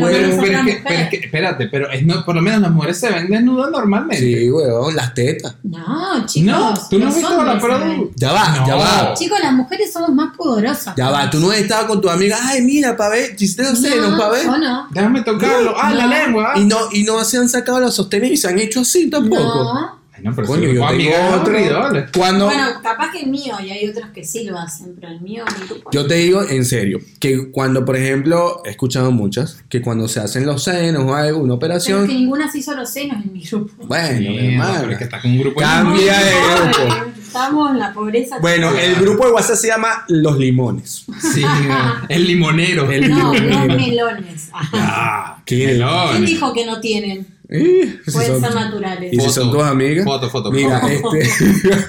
lo 0.00 0.06
Pero, 0.08 0.40
pero, 0.40 0.60
pero 0.86 1.08
espérate, 1.12 1.66
pero 1.68 1.90
es 1.90 2.04
no, 2.04 2.24
por 2.24 2.34
lo 2.34 2.42
menos 2.42 2.60
las 2.60 2.70
mujeres 2.70 2.98
se 2.98 3.10
ven 3.10 3.28
desnudas 3.28 3.70
normalmente. 3.70 4.23
Sí, 4.24 4.50
weón, 4.50 4.94
las 4.96 5.12
tetas. 5.14 5.54
No, 5.62 6.24
chicos. 6.26 6.46
No, 6.52 6.74
tú 6.90 6.98
no 6.98 7.08
has 7.08 7.14
visto 7.14 7.44
la 7.44 7.58
Produ. 7.58 8.10
Ya 8.16 8.32
va, 8.32 8.64
ya 8.66 8.74
No. 8.74 8.78
va. 8.78 9.14
Chicos, 9.14 9.38
las 9.42 9.52
mujeres 9.52 9.92
somos 9.92 10.10
más 10.10 10.36
pudorosas. 10.36 10.94
Ya 10.96 11.10
va, 11.10 11.28
tú 11.30 11.40
no 11.40 11.52
estabas 11.52 11.86
con 11.86 12.00
tu 12.00 12.08
amiga, 12.08 12.38
ay, 12.42 12.62
mira, 12.62 12.96
pa' 12.96 13.08
ver, 13.08 13.36
chiste 13.36 13.62
los 13.62 13.78
senos, 13.80 14.18
pa' 14.18 14.30
ver. 14.30 14.48
¿O 14.48 14.56
no? 14.56 14.86
Déjame 14.90 15.22
tocarlo. 15.22 15.74
Ah, 15.76 15.92
la 15.94 16.06
No. 16.06 16.10
lengua. 16.14 16.52
Y 16.56 16.64
no, 16.64 16.78
y 16.92 17.02
no 17.04 17.22
se 17.24 17.38
han 17.38 17.48
sacado 17.48 17.80
los 17.80 17.94
sostenes 17.94 18.30
y 18.32 18.36
se 18.36 18.48
han 18.48 18.58
hecho 18.58 18.80
así 18.80 19.10
tampoco. 19.10 19.42
No. 19.42 20.03
Ay, 20.16 20.22
no, 20.22 20.32
pero 20.34 20.46
Coño, 20.46 20.68
si 20.68 20.74
yo 20.76 20.86
tengo 20.88 21.12
otro. 21.40 22.06
Cuando, 22.16 22.44
Bueno, 22.46 22.64
capaz 22.82 23.10
que 23.10 23.20
el 23.20 23.30
mío 23.30 23.54
y 23.64 23.70
hay 23.70 23.88
otros 23.88 24.10
que 24.10 24.24
sí 24.24 24.44
lo 24.44 24.56
hacen, 24.58 24.94
pero 25.00 25.12
el 25.12 25.20
mío, 25.20 25.44
mi 25.60 25.66
grupo. 25.66 25.90
yo 25.90 26.06
te 26.06 26.14
digo 26.14 26.42
en 26.48 26.64
serio, 26.64 27.00
que 27.18 27.50
cuando, 27.50 27.84
por 27.84 27.96
ejemplo, 27.96 28.62
he 28.64 28.70
escuchado 28.70 29.10
muchas, 29.10 29.64
que 29.68 29.82
cuando 29.82 30.06
se 30.06 30.20
hacen 30.20 30.46
los 30.46 30.62
senos 30.62 31.02
o 31.04 31.14
algo, 31.14 31.38
una 31.40 31.58
pero 31.58 31.74
es 31.74 31.82
operación, 31.84 32.06
que 32.06 32.14
ninguna 32.14 32.48
se 32.50 32.58
hizo 32.58 32.74
los 32.74 32.88
senos 32.90 33.24
en 33.24 33.32
mi 33.32 33.40
grupo. 33.42 33.72
bueno, 33.86 34.20
Mierda, 34.20 34.44
hermano. 34.52 34.78
pero 34.82 34.92
es 34.92 34.98
que 34.98 35.04
está 35.04 35.20
con 35.20 35.30
un 35.32 35.38
grupo 35.40 35.60
de 35.60 35.66
Cambia 35.66 36.18
de 36.20 36.32
grupo. 36.32 37.10
Estamos 37.18 37.70
en 37.72 37.78
la 37.80 37.92
pobreza. 37.92 38.38
Bueno, 38.38 38.68
total. 38.68 38.84
el 38.84 38.94
grupo 38.94 39.26
de 39.26 39.32
WhatsApp 39.32 39.56
se 39.56 39.66
llama 39.66 40.04
Los 40.06 40.38
Limones. 40.38 41.04
Sí, 41.34 41.42
el 42.08 42.24
limonero. 42.28 42.88
El 42.88 43.10
No, 43.10 43.32
limonero. 43.34 43.66
los 43.66 43.76
melones. 43.76 44.48
Ah, 44.52 45.38
¿Qué? 45.44 45.66
melón. 45.66 46.10
¿Quién 46.12 46.26
dijo 46.26 46.52
que 46.52 46.64
no 46.64 46.78
tienen? 46.80 47.33
Eh, 47.48 48.00
si 48.06 48.10
son- 48.10 48.40
naturales. 48.54 49.12
Y 49.12 49.16
si 49.16 49.20
Foto. 49.20 49.32
son 49.32 49.50
tus 49.52 49.62
amigas. 49.62 50.04
Foto, 50.04 50.30
foto, 50.30 50.50
Mira, 50.50 50.80
foto. 50.80 51.14
este. 51.16 51.76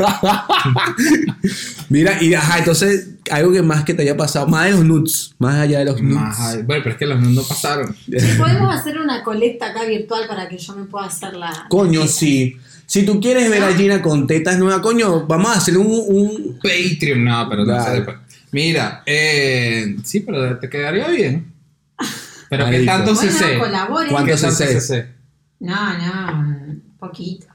Mira, 1.90 2.22
y 2.22 2.34
ajá, 2.34 2.60
entonces, 2.60 3.10
algo 3.32 3.52
que 3.52 3.62
más 3.62 3.84
que 3.86 3.94
te 3.94 4.02
haya 4.04 4.18
pasado, 4.18 4.48
más 4.48 4.66
de 4.66 4.72
los 4.72 4.84
nudes, 4.84 5.34
más 5.40 5.56
allá 5.56 5.80
de 5.80 5.86
los 5.86 6.02
nudes. 6.02 6.16
Más, 6.16 6.66
bueno, 6.66 6.84
pero 6.84 6.90
es 6.92 6.98
que 6.98 7.06
los 7.06 7.22
no 7.22 7.42
pasaron. 7.44 7.96
Si 8.06 8.38
podemos 8.38 8.74
hacer 8.76 9.00
una 9.00 9.24
colecta 9.24 9.68
acá 9.68 9.86
virtual 9.86 10.28
para 10.28 10.48
que 10.50 10.58
yo 10.58 10.76
me 10.76 10.84
pueda 10.86 11.06
hacer 11.08 11.36
la. 11.36 11.66
Coño, 11.70 12.06
sí. 12.08 12.58
Si 12.88 13.04
tú 13.04 13.20
quieres 13.20 13.50
ver 13.50 13.64
a 13.64 13.74
Gina 13.74 14.02
con 14.02 14.28
tetas 14.28 14.60
nuevas, 14.60 14.80
coño, 14.82 15.26
vamos 15.26 15.52
a 15.52 15.58
hacer 15.58 15.78
un. 15.78 15.88
un- 15.88 16.60
Patreon, 16.62 17.24
no, 17.24 17.48
pero 17.50 17.66
no 17.66 17.84
sé 17.84 17.92
después. 17.92 18.18
Mira, 18.52 19.04
eh, 19.06 19.96
sí, 20.04 20.20
pero 20.22 20.58
te 20.60 20.70
quedaría 20.70 21.08
bien. 21.08 21.52
Pero 22.50 22.66
¿qué 22.66 22.72
Marico. 22.72 22.92
tanto 22.92 23.14
Bueno, 23.16 23.32
CC? 23.32 23.58
colaboren. 23.58 24.12
¿Cuánto 24.12 24.36
¿Qué 24.36 24.42
tanto 24.42 24.56
CC? 24.56 24.80
CC? 24.82 25.15
No, 25.60 25.98
no, 25.98 26.76
poquito. 27.00 27.48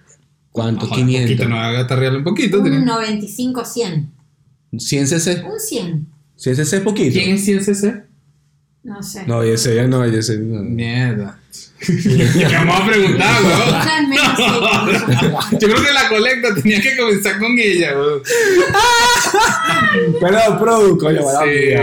¿Cuánto? 0.52 0.86
Ojo, 0.86 0.94
500. 0.96 1.22
Un 1.30 1.36
poquito, 1.36 1.48
no 1.48 1.60
haga 1.60 1.86
tarrearle 1.86 2.18
un 2.18 2.24
poquito. 2.24 2.58
Un 2.58 2.64
tiene- 2.64 2.84
95, 2.84 3.64
100. 3.64 4.10
100 4.78 5.06
cc. 5.08 5.44
Un 5.44 5.60
100. 5.60 6.06
100 6.36 6.56
cc 6.56 6.76
es 6.76 6.82
poquito. 6.82 7.12
¿Quién 7.12 7.34
es 7.36 7.44
100 7.44 7.64
cc? 7.64 8.04
No 8.82 9.02
sé. 9.02 9.26
No, 9.26 9.42
ese 9.42 9.74
ya 9.76 9.86
no, 9.86 10.02
ese 10.04 10.38
no. 10.38 10.62
Mierda. 10.62 11.38
¿Qué 11.86 12.48
vamos 12.52 12.80
a 12.80 12.86
preguntar, 12.86 13.42
weón? 13.42 14.08
Menos 14.08 14.36
que- 14.36 15.58
Yo 15.58 15.68
creo 15.68 15.82
que 15.84 15.92
la 15.92 16.08
colecta 16.08 16.54
tenía 16.54 16.80
que 16.80 16.96
comenzar 16.96 17.38
con 17.38 17.58
ella, 17.58 17.92
weón. 17.94 18.22
Perdón, 20.20 20.58
produ, 20.58 20.98
coño. 20.98 21.20
Sí. 21.20 21.74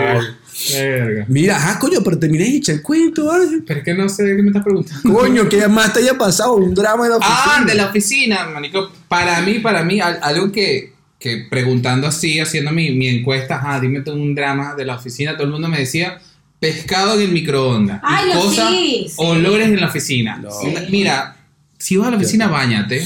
Verga. 0.74 1.26
Mira, 1.28 1.58
ah, 1.60 1.78
coño, 1.80 2.00
pero 2.04 2.17
terminé 2.17 2.46
de 2.46 2.58
echar 2.58 2.76
el 2.76 2.82
cuento, 2.82 3.32
Ángel. 3.32 3.63
Pero 3.65 3.80
es 3.80 3.86
que 3.86 3.93
no 3.93 4.10
sé 4.10 4.24
de 4.24 4.36
qué 4.36 4.41
me 4.41 4.50
estás 4.50 4.63
preguntando. 4.63 5.13
Coño, 5.13 5.48
que 5.48 5.67
más 5.67 5.93
te 5.93 6.00
haya 6.00 6.17
pasado 6.17 6.56
un 6.56 6.74
drama 6.74 7.04
de 7.06 7.10
la 7.12 7.17
oficina. 7.17 7.43
Ah, 7.58 7.63
de 7.65 7.76
la 7.76 7.86
oficina, 7.88 8.46
manico. 8.50 8.91
Para 9.08 9.41
mí, 9.41 9.60
para 9.60 9.84
mí, 9.84 10.00
al- 10.00 10.20
algo 10.22 10.52
que, 10.52 10.93
que 11.20 11.46
preguntando 11.50 12.08
así, 12.08 12.39
haciendo 12.39 12.72
mi, 12.72 12.91
mi 12.91 13.08
encuesta, 13.08 13.58
ajá, 13.58 13.80
dime 13.80 14.02
tú 14.02 14.13
un 14.13 14.34
drama 14.34 14.74
de 14.76 14.86
la 14.86 14.96
oficina, 14.96 15.34
todo 15.34 15.43
el 15.46 15.52
mundo 15.54 15.67
me 15.67 15.80
decía 15.80 16.20
pescado 16.60 17.15
en 17.15 17.22
el 17.22 17.32
microondas. 17.32 17.98
y 18.02 18.06
Ay, 18.08 18.28
lo 18.34 18.41
cosas, 18.41 18.70
sí, 18.72 19.06
sí. 19.10 19.15
olores 19.17 19.67
en 19.67 19.80
la 19.80 19.88
oficina. 19.88 20.38
No. 20.38 20.50
Mira, 20.89 21.36
si 21.78 21.98
vas 21.98 22.08
a 22.08 22.12
la 22.12 22.17
oficina, 22.17 22.48
bañate. 22.48 23.06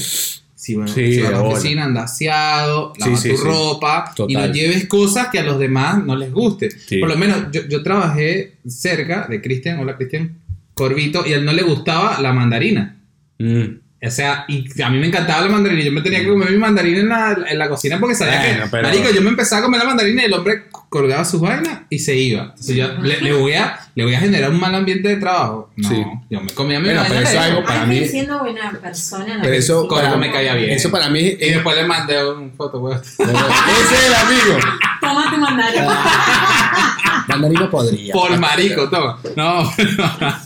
Si 0.62 0.76
vas, 0.76 0.92
Sí, 0.92 1.14
si 1.14 1.20
vas 1.22 1.30
a 1.30 1.32
la 1.32 1.42
oficina, 1.42 1.84
anda 1.86 2.04
aseado, 2.04 2.92
lava 2.96 3.16
Sí, 3.16 3.30
tu 3.30 3.36
sí. 3.36 3.42
ropa 3.42 4.14
y 4.28 4.34
no 4.34 4.46
lleves 4.46 4.86
cosas 4.86 5.26
que 5.26 5.40
a 5.40 5.42
los 5.42 5.58
demás 5.58 6.04
no 6.04 6.14
les 6.14 6.32
guste. 6.32 6.68
Por 7.00 7.08
lo 7.08 7.16
menos 7.16 7.46
yo, 7.50 7.62
yo 7.68 7.82
trabajé 7.82 8.52
cerca 8.64 9.26
de 9.28 9.40
Cristian, 9.42 9.80
hola 9.80 9.96
Cristian, 9.96 10.38
Corvito, 10.74 11.26
y 11.26 11.32
a 11.32 11.36
él 11.38 11.44
no 11.44 11.52
le 11.52 11.62
gustaba 11.62 12.20
la 12.20 12.32
mandarina. 12.32 12.96
Mm. 13.40 13.64
O 14.04 14.10
sea, 14.10 14.44
y 14.48 14.64
a 14.82 14.90
mí 14.90 14.98
me 14.98 15.06
encantaba 15.06 15.42
la 15.42 15.48
mandarina. 15.52 15.82
Yo 15.84 15.92
me 15.92 16.00
tenía 16.02 16.20
que 16.20 16.28
comer 16.28 16.50
mi 16.50 16.58
mandarina 16.58 16.98
en 17.00 17.08
la, 17.08 17.36
en 17.48 17.56
la 17.58 17.68
cocina 17.68 18.00
porque 18.00 18.16
sabía 18.16 18.40
Bueno, 18.40 18.64
que. 18.64 18.70
pero- 18.70 18.82
Marico, 18.88 19.10
yo 19.14 19.22
me 19.22 19.28
empezaba 19.30 19.60
a 19.60 19.64
comer 19.64 19.78
la 19.80 19.86
mandarina 19.86 20.22
y 20.22 20.24
el 20.24 20.32
hombre 20.34 20.64
colgaba 20.88 21.24
sus 21.24 21.40
vainas 21.40 21.82
y 21.88 21.98
se 22.00 22.16
iba. 22.16 22.42
Entonces 22.42 22.74
yo 22.76 22.88
le, 23.00 23.20
le 23.20 23.32
voy 23.32 23.54
a, 23.54 23.78
le 23.94 24.04
voy 24.04 24.14
a 24.14 24.18
generar 24.20 24.50
un 24.50 24.58
mal 24.58 24.74
ambiente 24.74 25.08
de 25.08 25.16
trabajo. 25.16 25.70
No, 25.76 25.88
Sí. 25.88 26.04
yo 26.30 26.40
me 26.40 26.50
comía 26.52 26.80
mi 26.80 26.86
Bueno, 26.86 27.04
pero 27.06 27.20
eso 27.20 27.30
es 27.32 27.36
algo- 27.38 27.64
para 27.64 27.86
mí- 27.86 28.04
siendo 28.08 28.38
buena 28.40 28.72
persona. 28.72 29.24
en 29.32 29.36
la 29.38 29.42
Pero 29.44 29.54
eso. 29.54 29.86
Coño, 29.86 30.16
me 30.18 30.32
caía 30.32 30.54
bien. 30.54 30.70
Eso 30.70 30.90
para 30.90 31.08
mí 31.08 31.20
Y 31.20 31.36
es. 31.40 31.54
después 31.54 31.76
le 31.76 31.86
mandé 31.86 32.26
un 32.28 32.52
foto, 32.54 32.80
weón. 32.80 33.00
Ese 33.18 33.22
es 33.22 34.06
el 34.06 34.14
amigo. 34.14 34.58
Toma 35.00 35.30
tu 35.30 35.36
mandarín. 35.38 35.82
Mandarino 37.28 37.70
podría. 37.70 38.12
Por 38.12 38.36
marico, 38.38 38.88
toma. 38.90 39.18
No, 39.36 39.72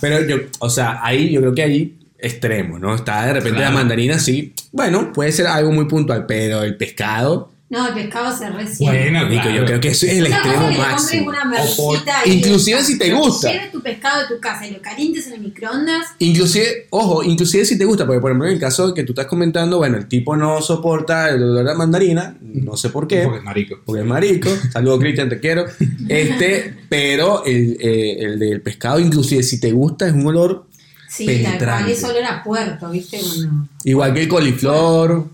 Pero 0.00 0.26
yo, 0.26 0.36
o 0.58 0.68
sea, 0.70 1.00
ahí 1.02 1.30
yo 1.32 1.40
creo 1.40 1.54
que 1.54 1.62
hay 1.62 1.94
extremos, 2.18 2.80
¿no? 2.80 2.94
Está 2.94 3.26
de 3.26 3.34
repente 3.34 3.58
Claro. 3.58 3.72
la 3.74 3.78
mandarina, 3.80 4.18
sí. 4.18 4.52
Bueno, 4.72 5.12
puede 5.12 5.32
ser 5.32 5.46
algo 5.46 5.72
muy 5.72 5.86
puntual, 5.86 6.26
pero 6.26 6.62
el 6.62 6.76
pescado. 6.76 7.50
No, 7.68 7.88
el 7.88 7.94
pescado 7.94 8.36
se 8.36 8.48
recibe. 8.48 8.92
Bueno, 9.10 9.28
claro. 9.28 9.50
yo 9.50 9.64
creo 9.64 9.80
que 9.80 9.88
eso 9.88 10.06
es 10.06 10.12
el 10.12 10.26
extremo 10.28 10.70
máximo. 10.70 11.30
una 11.30 11.52
O 11.78 11.96
y- 12.24 12.30
inclusive 12.34 12.80
si 12.84 12.96
te 12.96 13.12
gusta. 13.12 13.50
Lleves 13.50 13.72
tu 13.72 13.82
pescado 13.82 14.20
de 14.22 14.28
tu 14.32 14.40
casa 14.40 14.64
y 14.68 14.70
lo 14.70 14.80
calientes 14.80 15.26
en 15.26 15.32
el 15.32 15.40
microondas. 15.40 16.06
Inclusive, 16.20 16.86
ojo, 16.90 17.24
inclusive 17.24 17.64
si 17.64 17.76
te 17.76 17.84
gusta, 17.84 18.06
porque 18.06 18.20
por 18.20 18.30
ejemplo 18.30 18.46
en 18.46 18.54
el 18.54 18.60
caso 18.60 18.94
que 18.94 19.02
tú 19.02 19.10
estás 19.14 19.26
comentando, 19.26 19.78
bueno, 19.78 19.96
el 19.96 20.06
tipo 20.06 20.36
no 20.36 20.62
soporta 20.62 21.28
el 21.30 21.42
olor 21.42 21.68
a 21.68 21.74
mandarina, 21.74 22.36
no 22.40 22.76
sé 22.76 22.90
por 22.90 23.08
qué, 23.08 23.22
Porque 23.24 23.38
es 23.38 23.44
marico. 23.44 23.80
porque 23.84 24.02
es 24.02 24.06
marico, 24.06 24.48
saludos 24.72 25.00
Cristian, 25.00 25.28
te 25.28 25.40
quiero, 25.40 25.64
este, 26.08 26.72
pero 26.88 27.44
el, 27.44 27.76
eh, 27.80 28.16
el 28.20 28.38
del 28.38 28.60
pescado, 28.60 29.00
inclusive 29.00 29.42
si 29.42 29.58
te 29.58 29.72
gusta, 29.72 30.06
es 30.06 30.12
un 30.14 30.24
olor 30.28 30.65
Sí, 31.16 31.26
tal 31.26 31.34
cual. 31.34 31.44
Penetrante. 31.44 31.92
Es 31.92 32.04
olor 32.04 32.24
a 32.24 32.42
puerto, 32.44 32.90
¿viste? 32.90 33.20
Bueno, 33.36 33.68
igual 33.84 34.14
que 34.14 34.22
el 34.22 34.28
coliflor, 34.28 35.28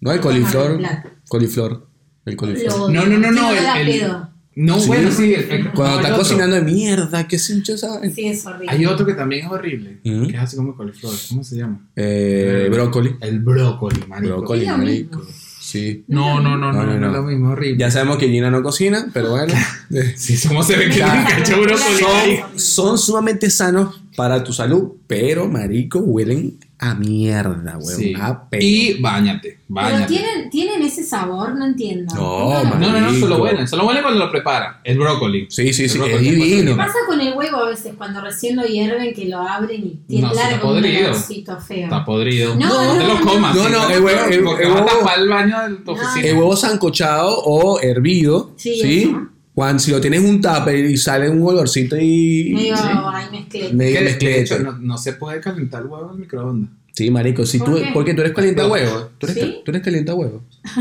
¿no? 0.00 0.12
El 0.12 0.20
coliflor, 0.20 0.80
coliflor, 1.28 1.86
el 2.24 2.36
coliflor. 2.36 2.78
lo- 2.78 2.88
No, 2.90 3.06
no, 3.06 3.18
no, 3.18 3.30
no. 3.32 3.50
El, 3.52 3.88
el- 3.88 4.12
no, 4.58 4.80
Sí. 4.80 4.86
bueno, 4.86 5.10
sí. 5.12 5.34
el- 5.34 5.50
el- 5.50 5.72
Cuando 5.72 6.00
está 6.00 6.16
cocinando 6.16 6.56
de 6.56 6.62
mierda, 6.62 7.28
¿qué 7.28 7.38
se 7.38 7.62
sabe? 7.76 8.10
Sí, 8.10 8.26
es 8.26 8.46
horrible. 8.46 8.68
Hay 8.70 8.86
otro 8.86 9.04
que 9.04 9.12
también 9.12 9.44
es 9.44 9.52
horrible. 9.52 10.00
Ujú. 10.02 10.28
Que 10.28 10.36
es 10.36 10.42
así 10.42 10.56
como 10.56 10.70
el 10.70 10.76
coliflor. 10.76 11.12
¿Cómo 11.28 11.44
se 11.44 11.56
llama? 11.56 11.86
Eh, 11.94 12.68
brócoli. 12.72 13.16
El 13.20 13.40
brócoli, 13.40 14.00
marico. 14.08 14.36
Brócoli, 14.36 14.66
marico. 14.66 15.22
Sí. 15.66 16.04
No, 16.06 16.40
no, 16.40 16.56
no, 16.56 16.72
no, 16.72 16.84
No, 16.84 17.06
es 17.08 17.12
lo 17.12 17.22
mismo, 17.24 17.50
horrible. 17.50 17.76
Ya 17.76 17.90
sabemos 17.90 18.18
que 18.18 18.28
Gina 18.28 18.52
no 18.52 18.62
cocina, 18.62 19.08
pero 19.12 19.30
bueno. 19.30 19.52
Sí, 20.14 20.38
¿cómo 20.46 20.62
se 20.62 20.76
ve 20.76 20.90
que 20.90 21.00
son, 21.44 22.58
son 22.60 22.98
sumamente 22.98 23.50
sanos 23.50 24.00
para 24.14 24.44
tu 24.44 24.52
salud, 24.52 24.92
pero 25.08 25.48
marico, 25.48 25.98
huelen 25.98 26.56
a 26.78 26.94
mierda, 26.94 27.78
weón. 27.78 27.98
Sí. 27.98 28.12
A 28.20 28.48
pelo. 28.50 28.62
Y 28.62 29.00
bañate, 29.00 29.60
Pero 29.74 30.06
tienen, 30.06 30.50
tienen 30.50 30.82
ese 30.82 31.02
sabor, 31.04 31.54
no 31.56 31.64
entiendo. 31.64 32.14
No, 32.14 32.62
lo- 32.62 32.74
No, 32.78 32.92
no, 32.92 33.00
no, 33.00 33.14
solo 33.18 33.42
huelen. 33.42 33.66
Solo 33.66 33.86
huelen 33.86 34.02
cuando 34.02 34.24
lo 34.24 34.30
preparan. 34.30 34.76
El 34.84 34.98
brócoli. 34.98 35.46
Sí, 35.48 35.72
sí, 35.72 35.84
El 35.84 35.88
sí, 35.90 35.98
es 36.02 36.20
divino. 36.20 36.72
¿Qué 36.72 36.76
pasa 36.76 36.98
con 37.06 37.18
el 37.20 37.32
huevo 37.34 37.56
a 37.64 37.68
veces 37.70 37.94
cuando 37.96 38.20
recién 38.20 38.56
lo 38.56 38.64
hierven 38.64 39.14
que 39.14 39.24
lo 39.26 39.38
abren 39.38 39.86
y 39.86 40.00
tiene 40.06 40.28
No, 40.28 40.34
largo 40.34 40.68
un 40.68 40.74
podrido. 40.74 41.08
olorcito 41.10 41.58
feo? 41.60 41.84
Está 41.84 42.04
podrido. 42.04 42.54
No, 42.56 42.68
no, 42.68 42.94
no, 42.94 42.98
te 43.00 43.06
lo 43.06 43.20
comas. 43.32 43.56
No, 43.56 43.68
no, 43.70 43.88
el 43.90 43.98
lo 44.00 44.04
huevo- 44.06 44.24
el- 44.26 44.32
el 44.34 44.46
a 44.46 44.74
huevo- 44.74 45.10
el 45.16 45.28
baño 45.30 45.68
de 45.68 45.76
tu 45.76 45.92
No. 45.94 46.02
oficina. 46.02 46.26
El 46.28 46.36
huevo 46.36 46.56
sancochado 46.56 47.38
o 47.42 47.80
hervido, 47.80 48.52
Sí, 48.56 48.80
¿sí? 48.80 49.02
eso. 49.04 49.28
Cuando 49.56 49.78
si 49.82 49.90
lo 49.90 50.02
tienes 50.02 50.20
un 50.20 50.38
tupper 50.42 50.76
y 50.84 50.98
sale 50.98 51.30
un 51.30 51.42
olorcito 51.42 51.96
y 51.98 52.52
Medio 52.54 52.76
sí, 52.76 52.82
ahí 52.84 53.26
mezclé. 53.32 53.72
medio 53.72 54.00
mezclete. 54.02 54.58
no, 54.60 54.72
no 54.72 54.98
se 54.98 55.14
puede 55.14 55.40
calentar 55.40 55.80
el 55.80 55.88
huevo 55.88 56.08
en 56.08 56.12
el 56.12 56.18
microondas. 56.20 56.70
Sí, 56.92 57.10
marico, 57.10 57.46
si 57.46 57.58
¿Por 57.58 57.68
tú, 57.68 57.74
qué? 57.76 57.90
porque 57.94 58.12
tú 58.12 58.20
eres 58.20 58.34
calienta 58.34 58.66
huevo. 58.68 59.08
Tú 59.16 59.26
eres, 59.26 59.42
¿Sí? 59.42 59.56
tú 59.64 59.70
eres 59.70 59.82
calienta 59.82 60.14
huevo. 60.14 60.42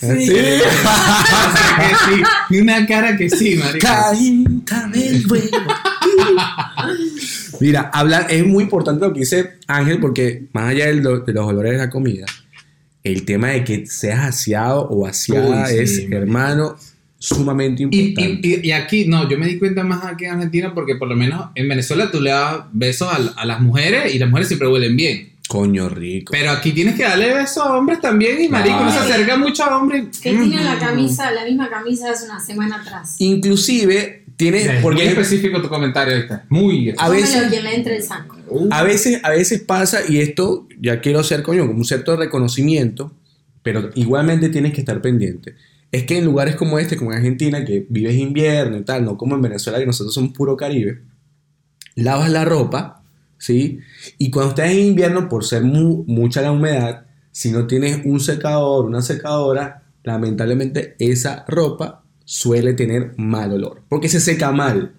Sí. 0.00 0.28
que 0.28 0.60
sí. 2.06 2.22
Y 2.50 2.58
una 2.60 2.86
cara 2.86 3.16
que 3.16 3.28
sí, 3.28 3.56
marico. 3.56 3.86
Caliéntame 3.86 5.08
el 5.08 5.26
huevo. 5.30 5.48
Mira, 7.60 7.90
hablar, 7.92 8.26
es 8.30 8.46
muy 8.46 8.64
importante 8.64 9.04
lo 9.06 9.12
que 9.12 9.20
dice 9.20 9.54
Ángel, 9.66 9.98
porque 10.00 10.46
más 10.52 10.70
allá 10.70 10.86
de 10.86 10.94
los 11.02 11.46
olores 11.46 11.72
de 11.72 11.78
la 11.78 11.90
comida, 11.90 12.26
el 13.12 13.24
tema 13.24 13.48
de 13.48 13.64
que 13.64 13.86
seas 13.86 14.20
aseado 14.24 14.82
o 14.88 15.06
aseada 15.06 15.66
sí, 15.66 15.76
es, 15.78 16.06
hermano, 16.10 16.76
sumamente 17.18 17.82
Y, 17.90 18.00
importante. 18.00 18.48
y- 18.48 18.54
y- 18.54 18.66
y 18.68 18.72
aquí, 18.72 19.06
no, 19.06 19.28
yo 19.28 19.38
me 19.38 19.46
di 19.46 19.58
cuenta 19.58 19.82
más 19.84 20.04
aquí 20.04 20.24
en 20.26 20.32
Argentina 20.32 20.72
porque 20.74 20.96
por 20.96 21.08
lo 21.08 21.16
menos 21.16 21.46
en 21.54 21.68
Venezuela 21.68 22.10
tú 22.10 22.20
le 22.20 22.30
das 22.30 22.60
besos 22.72 23.08
a, 23.08 23.40
a 23.40 23.44
las 23.46 23.60
mujeres 23.60 24.14
y 24.14 24.18
las 24.18 24.28
mujeres 24.28 24.48
siempre 24.48 24.68
huelen 24.68 24.96
bien. 24.96 25.32
Coño 25.48 25.88
rico. 25.88 26.32
Pero 26.32 26.50
aquí 26.50 26.72
tienes 26.72 26.96
que 26.96 27.04
darle 27.04 27.32
besos 27.32 27.58
a 27.64 27.76
hombres 27.76 28.00
también 28.00 28.42
y 28.42 28.48
marico, 28.48 28.80
no 28.80 28.90
se 28.92 28.98
acerca 28.98 29.36
mucho 29.36 29.62
a 29.64 29.78
hombres. 29.78 30.18
Que 30.20 30.30
tienen 30.30 30.64
la 30.64 30.76
camisa, 30.78 31.30
la 31.30 31.44
misma 31.44 31.70
camisa 31.70 32.10
hace 32.10 32.24
una 32.24 32.40
semana 32.40 32.80
atrás. 32.82 33.14
Inclusive, 33.20 34.24
tienes, 34.36 34.66
Es 34.66 34.72
muy 34.74 34.82
porque 34.82 35.06
específico 35.06 35.62
tu 35.62 35.68
comentario 35.68 36.14
ahorita. 36.16 36.44
Muy 36.48 36.92
A 36.98 37.08
veces- 37.08 37.48
le 37.50 37.74
entre 37.76 37.96
el 37.96 38.02
saco. 38.02 38.35
A 38.70 38.82
veces, 38.82 39.20
a 39.24 39.30
veces 39.30 39.60
pasa, 39.62 40.00
y 40.08 40.18
esto 40.18 40.66
ya 40.80 41.00
quiero 41.00 41.20
hacer, 41.20 41.42
coño, 41.42 41.66
como 41.66 41.78
un 41.78 41.84
cierto 41.84 42.16
reconocimiento, 42.16 43.12
pero 43.62 43.90
igualmente 43.94 44.48
tienes 44.48 44.72
que 44.72 44.80
estar 44.80 45.00
pendiente. 45.00 45.54
Es 45.92 46.04
que 46.04 46.18
en 46.18 46.24
lugares 46.24 46.56
como 46.56 46.78
este, 46.78 46.96
como 46.96 47.12
en 47.12 47.18
Argentina, 47.18 47.64
que 47.64 47.86
vives 47.88 48.16
invierno 48.16 48.76
y 48.76 48.82
tal, 48.82 49.04
no 49.04 49.16
como 49.16 49.34
en 49.36 49.42
Venezuela, 49.42 49.78
que 49.78 49.86
nosotros 49.86 50.14
somos 50.14 50.32
puro 50.32 50.56
Caribe, 50.56 51.02
lavas 51.94 52.30
la 52.30 52.44
ropa, 52.44 53.02
¿sí? 53.38 53.80
Y 54.18 54.30
cuando 54.30 54.50
estás 54.50 54.70
en 54.70 54.80
invierno, 54.80 55.28
por 55.28 55.44
ser 55.44 55.62
mu- 55.62 56.04
mucha 56.06 56.42
la 56.42 56.52
humedad, 56.52 57.06
si 57.32 57.50
no 57.50 57.66
tienes 57.66 58.00
un 58.04 58.20
secador, 58.20 58.84
una 58.86 59.02
secadora, 59.02 59.82
lamentablemente 60.04 60.94
esa 60.98 61.44
ropa 61.48 62.02
suele 62.24 62.74
tener 62.74 63.12
mal 63.16 63.52
olor, 63.52 63.82
porque 63.88 64.08
se 64.08 64.20
seca 64.20 64.52
mal. 64.52 64.92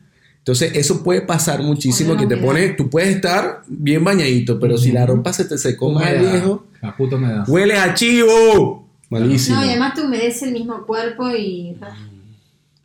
Entonces 0.48 0.72
eso 0.78 1.04
puede 1.04 1.20
pasar 1.24 1.62
muchísimo, 1.62 2.16
que 2.16 2.26
te 2.26 2.38
pone, 2.38 2.70
tú 2.70 2.90
puedes 2.90 3.14
estar 3.14 3.64
bien 3.68 4.02
bañadito, 4.02 4.58
pero 4.62 4.78
si 4.78 4.94
la 4.94 5.06
ropa 5.06 5.34
se 5.34 5.44
te 5.44 5.58
secó 5.58 5.92
mal, 5.92 6.16
Humedad. 6.16 6.32
viejo, 6.32 6.66
La 6.82 6.96
puta 6.96 7.18
humedad. 7.18 7.44
huele 7.50 7.76
a 7.78 7.94
chivo. 7.94 8.88
Malísimo. 9.10 9.58
No, 9.58 9.66
y 9.66 9.70
además 9.72 9.94
te 9.94 10.02
humedece 10.04 10.46
el 10.46 10.54
mismo 10.54 10.86
cuerpo 10.86 11.30
y. 11.36 11.76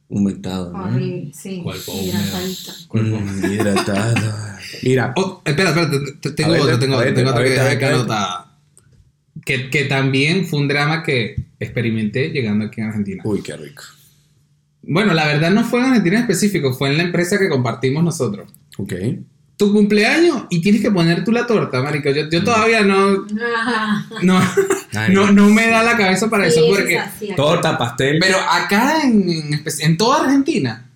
Humectado, 0.09 0.73
¿no? 0.73 0.83
Horrible, 0.87 1.31
sí. 1.33 1.61
Cuerpo 1.63 1.93
hidratadito. 2.03 2.73
Mm, 2.95 3.53
hidratado. 3.53 4.35
Mira, 4.83 5.15
Oh, 5.17 5.41
espera, 5.45 5.71
espera, 5.71 5.89
te- 5.91 6.13
te- 6.21 6.31
tengo 6.33 6.53
ver, 6.55 6.61
otro, 6.63 6.79
tengo 6.81 6.99
ver, 6.99 7.07
otro, 7.11 7.15
tengo 7.15 7.31
otro 7.31 7.43
ver, 7.45 7.55
que 7.55 7.61
dejé 7.63 7.79
que 7.79 7.87
anotar. 7.87 8.45
Que, 9.45 9.71
que 9.71 9.85
también 9.85 10.47
fue 10.47 10.59
un 10.59 10.67
drama 10.67 11.05
que 11.05 11.37
experimenté 11.61 12.31
llegando 12.31 12.65
aquí 12.65 12.81
en 12.81 12.89
Argentina. 12.89 13.23
uy, 13.25 13.41
qué 13.41 13.57
rico. 13.57 13.85
Bueno, 14.83 15.15
la 15.15 15.27
verdad 15.27 15.51
no 15.51 15.65
fue 15.65 15.81
en 15.81 15.87
Argentina 15.87 16.17
en 16.17 16.23
específico, 16.23 16.73
fue 16.73 16.91
en 16.91 16.97
la 16.97 17.05
empresa 17.05 17.39
que 17.39 17.49
compartimos 17.49 18.03
nosotros. 18.03 18.51
Ok. 18.79 18.93
Tu 19.57 19.73
cumpleaños 19.73 20.45
y 20.51 20.61
tienes 20.61 20.81
que 20.83 20.91
poner 20.91 21.25
tú 21.25 21.31
la 21.31 21.47
torta, 21.47 21.81
marico. 21.83 22.11
Yo, 22.11 22.25
Mm. 22.25 22.31
yo 22.31 22.43
todavía 22.43 22.81
no, 22.83 23.25
Ah, 23.65 24.05
no, 24.23 24.41
no, 25.11 25.31
no 25.33 25.49
me 25.51 25.69
da 25.69 25.83
la 25.85 25.97
cabeza 25.97 26.29
para 26.29 26.51
sí, 26.51 26.59
eso 26.59 26.67
porque... 26.75 26.95
es 26.97 27.01
así 27.01 27.27
acá. 27.27 27.37
Torta, 27.37 27.79
pastel. 27.79 28.19
Pero 28.21 28.39
acá 28.39 29.03
en, 29.05 29.63
en, 29.81 29.97
toda 29.97 30.25
Argentina, 30.25 30.89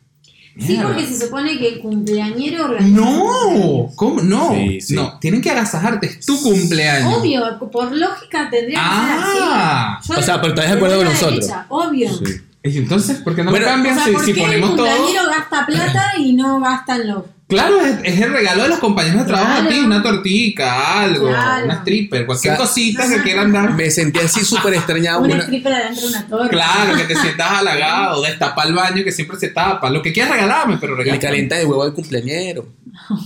Sí, 0.58 0.68
Mierda. 0.72 0.86
porque 0.88 1.06
se 1.06 1.26
supone 1.26 1.58
que 1.58 1.68
el 1.74 1.78
cumpleañero 1.80 2.64
organiza. 2.64 2.96
No, 2.98 3.90
¿cómo? 3.94 4.22
No, 4.22 4.52
Sí, 4.54 4.80
sí. 4.80 4.94
no, 4.94 5.18
tienen 5.20 5.42
que 5.42 5.50
agasajarte, 5.50 6.06
es 6.06 6.24
tu 6.26 6.40
cumpleaños. 6.42 7.18
Obvio, 7.18 7.42
por 7.70 7.94
lógica 7.94 8.48
tendría 8.50 8.78
que 8.78 8.82
Ah. 8.82 9.98
ser 10.02 10.12
así. 10.16 10.20
O 10.22 10.24
sea, 10.24 10.40
pero 10.40 10.54
estás 10.54 10.70
de 10.70 10.72
acuerdo 10.76 10.96
con 10.96 11.04
nosotros. 11.04 11.34
derecha, 11.34 11.66
obvio. 11.68 12.08
Sí. 12.10 12.24
Y 12.66 12.78
entonces, 12.78 13.18
¿por 13.18 13.34
qué 13.34 13.42
no 13.44 13.50
Bueno, 13.50 13.66
lo 13.66 13.70
O 13.72 13.74
cambian 13.74 13.94
sea, 13.96 14.04
si, 14.06 14.12
¿por 14.12 14.24
si 14.24 14.30
el 14.32 14.36
ponemos 14.38 14.76
todo? 14.76 14.86
cumpleañero 14.86 15.26
gasta 15.28 15.66
plata 15.66 16.12
y 16.18 16.32
no 16.34 16.60
gastan 16.60 17.06
los 17.08 17.22
Claro, 17.48 17.80
es, 17.80 17.98
es 18.02 18.20
el 18.22 18.32
regalo 18.32 18.64
de 18.64 18.68
los 18.70 18.80
compañeros 18.80 19.20
de 19.20 19.26
trabajo 19.28 19.52
a 19.52 19.56
Claro. 19.60 19.68
ti, 19.70 19.78
una 19.78 20.02
tortica, 20.02 21.00
algo, 21.00 21.28
Claro. 21.28 21.64
una 21.66 21.74
stripper, 21.74 22.26
cualquier 22.26 22.54
O 22.54 22.56
sea, 22.56 22.66
cosita 22.66 23.08
que 23.08 23.22
quieran 23.22 23.52
dar. 23.52 23.72
Me 23.74 23.88
sentí 23.88 24.18
así 24.18 24.44
súper 24.44 24.74
extrañado. 24.74 25.20
una 25.20 25.34
una- 25.34 25.42
stripper 25.44 25.72
adentro 25.72 26.02
de 26.02 26.08
una 26.08 26.26
torre? 26.26 26.48
Claro, 26.50 26.96
que 26.96 27.04
te 27.04 27.14
sientas 27.20 27.50
halagado, 27.52 28.20
destapa 28.22 28.64
el 28.64 28.74
baño 28.74 29.04
que 29.04 29.12
siempre 29.12 29.38
se 29.38 29.50
tapa, 29.50 29.90
lo 29.90 30.02
que 30.02 30.12
quieras 30.12 30.32
regalarme, 30.32 30.78
pero 30.80 30.94
Le 30.94 30.98
regálame. 31.04 31.22
calienta 31.22 31.54
de 31.56 31.64
huevo 31.66 31.84
al 31.84 31.92
cumpleañero. 31.94 32.66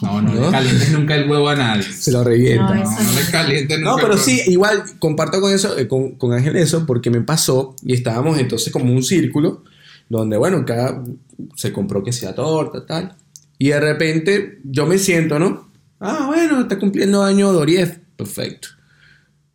No, 0.03 0.21
no, 0.23 0.33
¿No? 0.35 0.47
le 0.47 0.51
calientes 0.51 0.93
nunca 0.93 1.15
el 1.17 1.31
huevo 1.31 1.49
a 1.49 1.55
nadie. 1.57 1.83
Se 1.85 2.13
lo 2.13 2.23
revienta. 2.25 2.75
No, 2.75 2.85
No, 2.85 2.91
no 2.91 3.13
le 3.13 3.25
no. 3.25 3.31
calientes 3.31 3.79
nunca 3.79 3.91
No, 3.91 3.97
el 3.97 4.03
pero 4.03 4.15
huevo. 4.15 4.25
sí, 4.25 4.43
igual 4.47 4.83
comparto 4.99 5.41
con 5.41 5.53
eso, 5.53 5.79
eh, 5.79 5.89
con, 5.89 6.13
con 6.17 6.33
Ángel 6.33 6.57
eso, 6.57 6.85
porque 6.87 7.11
me 7.11 7.21
pasó 7.23 7.75
y 7.83 7.95
estábamos 7.95 8.39
entonces 8.39 8.73
como 8.73 8.93
un 8.93 9.03
círculo 9.03 9.65
donde, 10.09 10.37
bueno, 10.37 10.65
cada 10.67 11.03
se 11.57 11.73
compró 11.73 12.03
que 12.03 12.13
sea 12.13 12.35
torta, 12.35 12.85
tal. 12.85 13.15
Y 13.59 13.69
de 13.69 13.81
repente 13.81 14.59
yo 14.65 14.87
me 14.87 14.99
siento, 14.99 15.39
¿no? 15.39 15.71
Ah, 16.01 16.25
bueno, 16.29 16.61
está 16.61 16.79
cumpliendo 16.79 17.23
año 17.23 17.53
Doriev, 17.53 18.01
perfecto. 18.17 18.69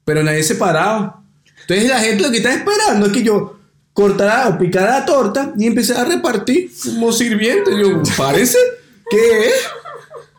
Pero 0.06 0.24
nadie 0.24 0.44
se 0.44 0.56
paraba. 0.56 1.24
Entonces 1.62 1.90
la 1.90 2.00
gente 2.00 2.24
lo 2.24 2.32
que 2.32 2.38
está 2.38 2.54
esperando 2.54 3.08
es 3.08 3.12
que 3.12 3.24
yo 3.24 3.60
cortara 3.94 4.50
o 4.50 4.58
picara 4.60 5.00
la 5.00 5.06
torta 5.06 5.54
y 5.58 5.66
empecé 5.66 5.96
a 5.96 6.06
repartir 6.06 6.70
como 6.84 7.12
sirviente. 7.12 7.72
Yo, 7.80 8.02
parece, 8.18 8.58
¿qué 9.10 9.48
es? 9.48 9.54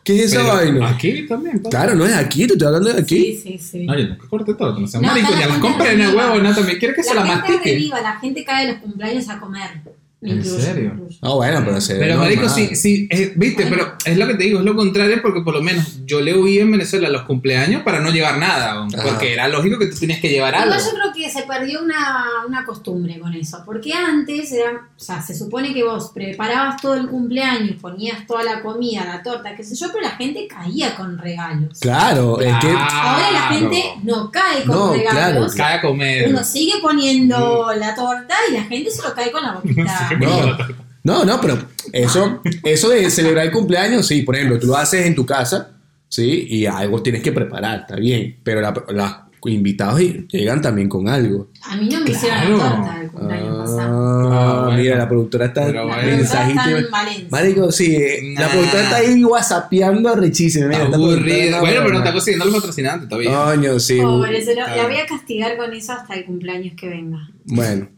¿Qué 0.07 0.23
es 0.23 0.31
esa 0.31 0.37
Pero 0.41 0.53
vaina? 0.53 0.89
Aquí 0.89 1.27
también. 1.27 1.61
¿no? 1.61 1.69
Claro, 1.69 1.93
no 1.93 2.05
es 2.05 2.13
aquí, 2.13 2.47
te 2.47 2.53
estoy 2.53 2.65
hablando 2.65 2.93
de 2.93 3.01
aquí. 3.01 3.35
Sí, 3.35 3.41
sí, 3.43 3.59
sí. 3.59 3.85
No, 3.85 3.99
yo 3.99 4.07
nunca 4.07 4.27
corté 4.29 4.53
todo, 4.53 4.79
no 4.79 4.87
seas 4.87 5.03
No, 5.03 5.09
marico, 5.09 5.27
está 5.27 5.39
ya 5.41 5.47
la 5.47 5.53
las 5.53 5.61
gente 5.61 5.67
compré 5.67 5.93
en 5.95 6.01
el 6.01 6.15
huevo, 6.15 6.35
no, 6.37 6.55
también 6.55 6.79
quiere 6.79 6.95
que 6.95 7.03
se 7.03 7.13
la 7.13 7.25
la 7.25 7.27
gente 7.27 7.41
mastique. 7.51 7.75
arriba, 7.75 8.01
la 8.01 8.15
gente 8.17 8.45
cae 8.45 8.67
de 8.67 8.71
los 8.71 8.81
cumpleaños 8.81 9.27
a 9.27 9.37
comer. 9.37 9.81
¿En 10.19 10.43
serio? 10.43 10.73
me 10.95 11.01
incluyo. 11.03 11.17
Ah, 11.21 11.33
bueno, 11.35 11.61
pero 11.63 11.79
se 11.79 11.95
Pero 11.95 12.17
marico, 12.17 12.49
sí, 12.49 12.75
sí, 12.75 13.07
viste, 13.35 13.65
Bueno. 13.65 13.75
pero 13.85 13.97
es 14.05 14.17
lo 14.17 14.25
que 14.25 14.33
te 14.33 14.43
digo, 14.45 14.59
es 14.59 14.65
lo 14.65 14.75
contrario 14.75 15.19
porque 15.21 15.41
por 15.41 15.53
lo 15.53 15.61
menos 15.61 15.99
yo 16.05 16.21
le 16.21 16.35
huí 16.35 16.57
en 16.57 16.71
Venezuela 16.71 17.07
a 17.07 17.11
los 17.11 17.21
cumpleaños 17.21 17.83
para 17.83 17.99
no 17.99 18.09
llevar 18.09 18.39
nada, 18.39 18.83
Ajá. 18.91 19.03
porque 19.03 19.33
era 19.33 19.47
lógico 19.47 19.77
que 19.77 19.85
tú 19.85 19.95
tenías 19.99 20.19
que 20.19 20.29
llevar 20.29 20.55
algo. 20.55 20.73
Igual 20.73 20.81
yo 20.91 20.97
creo 20.99 21.13
que 21.13 21.29
se 21.29 21.43
perdió 21.43 21.83
una, 21.83 22.25
una 22.47 22.65
costumbre 22.65 23.19
con 23.19 23.33
eso, 23.35 23.61
porque 23.63 23.93
antes 23.93 24.51
era, 24.51 24.71
o 24.95 24.99
sea, 24.99 25.21
se 25.21 25.35
supone 25.35 25.71
que 25.73 25.83
vos 25.83 26.09
preparabas 26.15 26.81
todo 26.81 26.95
el 26.95 27.07
cumpleaños, 27.07 27.75
ponías 27.79 28.25
toda 28.25 28.43
la 28.43 28.61
comida, 28.63 29.05
la 29.05 29.21
torta, 29.21 29.55
qué 29.55 29.63
sé 29.63 29.75
yo, 29.75 29.87
pero 29.93 30.01
la 30.03 30.15
gente 30.15 30.47
caía 30.47 30.95
con 30.95 31.17
regalos. 31.19 31.77
Claro, 31.79 32.41
es 32.41 32.55
que. 32.59 32.69
Ahora 32.71 33.31
la 33.31 33.47
Claro. 33.49 33.55
gente 33.59 33.83
no 34.03 34.31
cae 34.31 34.63
con 34.63 34.75
No, 34.75 34.93
regalos. 34.93 35.53
Cae 35.53 35.75
a 35.75 35.81
comer. 35.81 36.27
Uno 36.29 36.43
sigue 36.43 36.73
poniendo 36.81 37.67
la 37.77 37.93
torta 37.95 38.35
y 38.49 38.53
la 38.53 38.63
gente 38.63 38.89
se 38.89 39.01
lo 39.03 39.13
cae 39.13 39.31
con 39.31 39.43
la 39.43 39.51
boquita. 39.61 40.09
No, 41.03 41.23
no, 41.23 41.23
no, 41.25 41.39
pero 41.41 41.57
eso, 41.93 42.41
eso 42.63 42.89
de 42.89 43.09
celebrar 43.09 43.45
el 43.45 43.51
cumpleaños, 43.51 44.05
sí, 44.07 44.23
por 44.23 44.35
ejemplo, 44.35 44.59
tú 44.59 44.67
lo 44.67 44.75
haces 44.75 45.05
en 45.05 45.15
tu 45.15 45.25
casa, 45.25 45.71
sí, 46.09 46.47
y 46.49 46.65
algo 46.65 47.01
tienes 47.01 47.23
que 47.23 47.31
preparar, 47.31 47.81
está 47.81 47.95
bien, 47.95 48.37
pero 48.43 48.59
la- 48.61 48.73
los 48.89 49.11
invitados 49.45 50.01
llegan 50.29 50.61
también 50.61 50.89
con 50.89 51.07
algo. 51.07 51.47
A 51.63 51.77
mí 51.77 51.87
no 51.89 52.01
me 52.01 52.09
hicieron 52.11 52.39
Claro. 52.39 52.57
la 52.57 52.75
torta 52.75 53.01
el 53.01 53.07
cumpleaños 53.11 53.57
pasado. 53.57 54.31
Ah, 54.33 54.51
Ah, 54.57 54.63
bueno. 54.65 54.77
mira, 54.81 54.97
la 54.97 55.07
productora 55.07 55.45
está 55.45 55.65
Pero 55.67 55.85
La 55.85 55.95
bueno. 55.95 56.01
productora 56.01 56.45
mensajito. 56.47 57.29
Marico, 57.29 57.71
sí, 57.71 57.95
eh, 57.95 58.33
la 58.37 58.49
productora 58.49 58.83
está 58.83 58.95
ahí 58.97 59.23
whatsappeando 59.23 60.09
arrechísima. 60.09 60.67
Mira, 60.67 60.85
Aburrido. 60.85 61.59
Bueno, 61.59 61.79
pero 61.83 61.89
no 61.93 61.97
está 61.99 62.11
consiguiendo 62.13 62.45
los 62.45 62.55
patrocinantes 62.55 63.07
todavía. 63.09 63.43
Coño, 63.45 63.79
sí. 63.79 63.99
Pobre, 64.01 64.41
se 64.41 64.55
lo- 64.55 64.63
Claro. 64.65 64.81
la 64.81 64.87
voy 64.87 64.97
a 64.97 65.05
castigar 65.05 65.55
con 65.57 65.73
eso 65.73 65.93
hasta 65.93 66.13
el 66.15 66.25
cumpleaños 66.25 66.73
que 66.75 66.89
venga. 66.89 67.29
Bueno, 67.45 67.89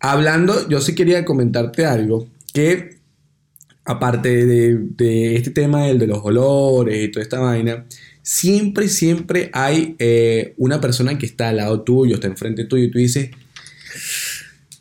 hablando, 0.00 0.68
yo 0.68 0.80
sí 0.80 0.94
quería 0.94 1.24
comentarte 1.24 1.86
algo 1.86 2.26
que 2.52 2.96
aparte 3.84 4.46
de, 4.46 4.78
de 4.96 5.36
este 5.36 5.50
tema 5.50 5.86
del 5.86 5.98
de 5.98 6.06
los 6.06 6.20
olores 6.22 7.02
y 7.04 7.08
toda 7.10 7.22
esta 7.22 7.40
vaina, 7.40 7.84
siempre, 8.22 8.88
siempre 8.88 9.50
hay 9.52 9.96
eh, 9.98 10.54
una 10.56 10.80
persona 10.80 11.18
que 11.18 11.26
está 11.26 11.48
al 11.48 11.56
lado 11.56 11.82
tuyo, 11.82 12.14
está 12.14 12.28
enfrente 12.28 12.64
tuyo 12.64 12.84
y 12.84 12.90
tú 12.90 12.98
dices, 12.98 13.30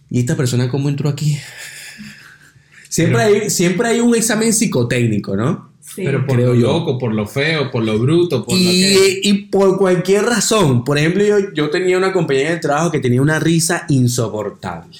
¿y 0.09 0.19
esta 0.19 0.37
persona 0.37 0.69
cómo 0.69 0.89
entró 0.89 1.09
aquí? 1.09 1.37
Siempre, 2.87 3.21
hay, 3.21 3.49
siempre 3.49 3.87
hay 3.87 3.99
un 3.99 4.15
examen 4.15 4.53
psicotécnico, 4.53 5.35
¿no? 5.35 5.71
Sí. 5.81 6.03
Pero 6.05 6.25
por 6.25 6.37
Creo 6.37 6.53
lo 6.53 6.59
yo. 6.59 6.67
loco, 6.67 6.97
por 6.97 7.13
lo 7.13 7.27
feo, 7.27 7.71
por 7.71 7.83
lo 7.83 7.97
bruto, 7.99 8.45
por 8.45 8.53
lo 8.53 8.59
que... 8.59 9.19
Y, 9.23 9.29
y 9.29 9.33
por 9.45 9.77
cualquier 9.77 10.23
razón, 10.23 10.83
por 10.83 10.97
ejemplo, 10.97 11.23
yo, 11.23 11.53
yo 11.53 11.69
tenía 11.69 11.97
una 11.97 12.13
compañera 12.13 12.51
de 12.51 12.57
trabajo 12.57 12.91
que 12.91 12.99
tenía 12.99 13.21
una 13.21 13.39
risa 13.39 13.85
insoportable. 13.89 14.97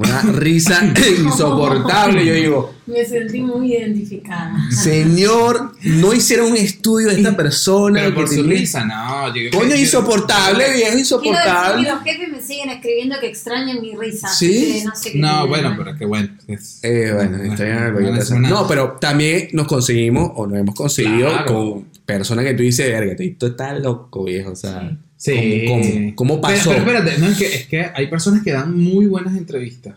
Una 0.00 0.22
risa 0.22 0.80
insoportable. 1.18 2.24
Yo 2.24 2.32
digo, 2.34 2.74
Me 2.86 3.04
sentí 3.04 3.40
muy 3.40 3.72
identificada. 3.74 4.54
señor, 4.70 5.72
no 5.82 6.14
hicieron 6.14 6.52
un 6.52 6.56
estudio 6.56 7.08
de 7.08 7.14
esta 7.16 7.36
persona. 7.36 8.02
Pero 8.02 8.14
por 8.14 8.28
que 8.30 8.36
su 8.36 8.42
risa, 8.44 8.84
no. 8.84 9.34
yo- 9.34 9.50
Coño, 9.50 9.74
insoportable, 9.74 10.64
viejo, 10.66 10.78
decir 10.84 10.98
insoportable. 11.00 11.84
que 11.84 11.90
los 11.92 12.02
jefes 12.04 12.28
me 12.30 12.40
siguen 12.40 12.70
escribiendo 12.70 13.16
que 13.20 13.26
extrañan 13.26 13.80
mi 13.80 13.96
risa. 13.96 14.28
¿Sí? 14.28 14.82
no 14.86 14.94
sé 14.94 15.12
qué 15.12 15.18
No, 15.18 15.28
tienen 15.28 15.48
bueno, 15.48 15.74
pero 15.76 15.96
que 15.98 16.06
bueno. 16.06 16.28
es- 16.46 16.78
Eh, 16.84 17.10
bueno, 17.12 17.38
No 17.38 17.56
te 17.56 18.18
es 18.20 18.28
sé. 18.28 18.34
una- 18.34 18.48
No, 18.50 18.68
pero 18.68 18.96
también 19.00 19.48
nos 19.52 19.66
conseguimos, 19.66 20.30
o 20.36 20.46
nos 20.46 20.58
hemos 20.58 20.74
conseguido 20.74 21.28
Claro. 21.28 21.46
con 21.46 21.84
personas 22.06 22.44
que 22.44 22.54
tú 22.54 22.62
dices, 22.62 22.86
verga, 22.86 23.14
esto 23.18 23.48
está 23.48 23.74
loco, 23.74 24.24
viejo. 24.24 24.52
O 24.52 24.56
sea, 24.56 24.88
Sí. 24.90 24.96
¿Cómo, 25.24 25.82
cómo, 25.82 26.14
cómo 26.14 26.40
Pero- 26.40 26.54
pasó? 26.56 26.70
Pero, 26.70 26.80
espérate, 26.82 27.18
no, 27.18 27.26
es 27.28 27.38
que, 27.38 27.46
es 27.46 27.66
que 27.66 27.90
hay 27.94 28.06
personas 28.06 28.42
que 28.42 28.52
dan 28.52 28.76
muy 28.78 29.06
buenas 29.06 29.36
entrevistas. 29.36 29.96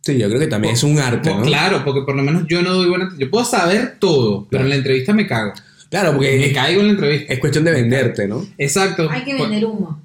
sí, 0.00 0.18
yo 0.18 0.28
creo 0.28 0.40
que 0.40 0.46
también 0.48 0.74
es 0.74 0.82
un 0.82 0.98
arte. 0.98 1.32
Claro, 1.44 1.84
porque 1.84 2.02
por 2.04 2.16
lo 2.16 2.22
menos 2.22 2.44
yo 2.48 2.62
no 2.62 2.72
doy 2.74 2.88
buenas 2.88 3.16
Yo 3.18 3.30
puedo 3.30 3.44
saber 3.44 3.96
todo, 4.00 4.46
pero 4.50 4.64
en 4.64 4.70
la 4.70 4.76
entrevista 4.76 5.12
me 5.12 5.26
cago. 5.26 5.52
Claro, 5.90 6.12
Me 6.12 6.18
porque 6.18 6.52
caigo 6.52 6.80
en 6.80 6.86
la 6.86 6.92
entrevista. 6.92 7.32
es 7.32 7.38
cuestión 7.40 7.64
de 7.64 7.72
venderte, 7.72 8.26
¿no? 8.28 8.46
Exacto. 8.58 9.08
Hay 9.10 9.24
que 9.24 9.34
vender 9.34 9.64
humo 9.64 10.00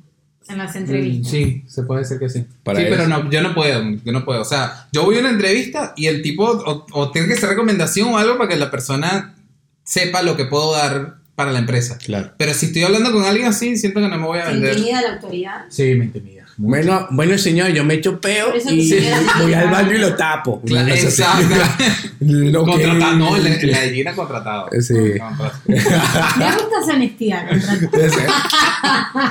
en 0.50 0.58
las 0.60 0.76
Mm, 0.76 0.78
entrevistas. 0.80 1.32
Sí, 1.32 1.64
se 1.68 1.84
puede 1.84 2.02
decir 2.02 2.18
que 2.20 2.30
sí. 2.30 2.46
Para 2.64 2.80
sí, 2.80 2.86
eso. 2.86 2.96
pero 2.96 3.08
no, 3.08 3.30
yo 3.32 3.42
no 3.42 3.54
puedo, 3.56 3.84
yo 4.04 4.12
no 4.12 4.26
puedo. 4.26 4.42
O 4.42 4.46
sea, 4.46 4.88
yo 4.92 5.04
voy 5.06 5.18
a 5.18 5.20
una 5.22 5.30
entrevista 5.30 5.94
y 5.96 6.08
el 6.08 6.22
tipo 6.22 6.44
o, 6.46 6.86
o 6.92 7.12
tiene 7.12 7.28
que 7.28 7.36
ser 7.36 7.50
recomendación 7.50 8.10
o 8.14 8.18
algo 8.18 8.38
para 8.38 8.50
que 8.50 8.56
la 8.58 8.70
persona 8.72 9.36
sepa 9.84 10.22
lo 10.24 10.36
que 10.36 10.46
puedo 10.46 10.72
dar 10.74 11.18
para 11.36 11.52
la 11.52 11.60
empresa. 11.60 11.98
Claro. 11.98 12.32
Pero 12.38 12.54
si 12.54 12.68
estoy 12.68 12.84
hablando 12.84 13.12
con 13.12 13.24
alguien 13.24 13.48
así, 13.48 13.76
siento 13.78 14.00
que 14.00 14.08
no 14.08 14.18
me 14.18 14.26
voy 14.26 14.40
a 14.40 14.46
¿Te 14.46 14.52
vender. 14.54 14.72
intimida 14.78 15.02
la 15.02 15.14
autoridad? 15.16 15.66
Sí, 15.70 15.96
me 15.96 16.06
intimida. 16.06 16.46
Bueno, 16.58 17.08
bueno, 17.12 17.38
señor, 17.38 17.72
yo 17.74 17.84
me 17.84 17.96
echo 17.96 18.22
peo 18.22 18.54
y 18.72 18.90
te 18.90 19.12
voy 19.42 19.54
al 19.54 19.70
baño 19.70 19.94
y 19.94 19.98
lo 19.98 20.16
tapo. 20.16 20.62
Claro, 20.62 20.88
exacto. 20.94 21.54
Lo 22.22 22.64
que- 22.66 22.88
no, 22.88 23.38
la, 23.38 23.50
la 23.50 23.80
gallina 23.80 24.16
contratado. 24.16 24.70
Sí. 24.80 24.94
Contratado. 24.94 25.52
Me 25.68 25.76
gusta 25.76 26.80
esa 26.82 26.94
honestidad. 26.94 27.46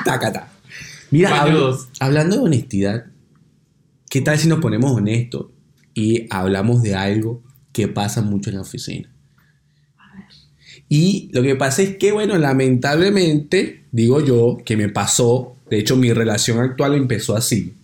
Tácata. 0.04 0.48
Mira, 1.10 1.30
habl- 1.30 1.44
Pañudos. 1.46 1.88
hablando 2.00 2.36
de 2.36 2.42
honestidad, 2.42 3.04
¿qué 4.10 4.20
tal 4.20 4.38
si 4.38 4.48
nos 4.48 4.58
ponemos 4.60 4.90
honestos 4.92 5.46
y 5.94 6.26
hablamos 6.30 6.82
de 6.82 6.94
algo 6.94 7.42
que 7.72 7.88
pasa 7.88 8.20
mucho 8.20 8.50
en 8.50 8.56
la 8.56 8.62
oficina? 8.62 9.10
Y 10.88 11.30
lo 11.32 11.42
que 11.42 11.56
pasa 11.56 11.82
es 11.82 11.96
que, 11.96 12.12
bueno, 12.12 12.36
lamentablemente, 12.38 13.84
digo 13.90 14.24
yo, 14.24 14.58
que 14.64 14.76
me 14.76 14.88
pasó, 14.88 15.56
de 15.70 15.78
hecho 15.78 15.96
mi 15.96 16.12
relación 16.12 16.58
actual 16.60 16.94
empezó 16.94 17.36
así, 17.36 17.74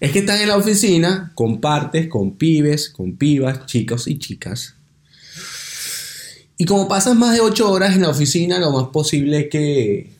es 0.00 0.12
que 0.12 0.20
están 0.20 0.40
en 0.40 0.48
la 0.48 0.56
oficina, 0.56 1.32
compartes 1.34 2.08
con 2.08 2.36
pibes, 2.36 2.90
con 2.90 3.16
pibas, 3.16 3.66
chicos 3.66 4.06
y 4.06 4.18
chicas. 4.18 4.74
Y 6.56 6.66
como 6.66 6.88
pasas 6.88 7.16
más 7.16 7.34
de 7.34 7.40
ocho 7.40 7.70
horas 7.70 7.94
en 7.94 8.02
la 8.02 8.10
oficina, 8.10 8.58
lo 8.58 8.70
más 8.70 8.88
posible 8.88 9.40
es 9.40 9.48
que 9.50 10.10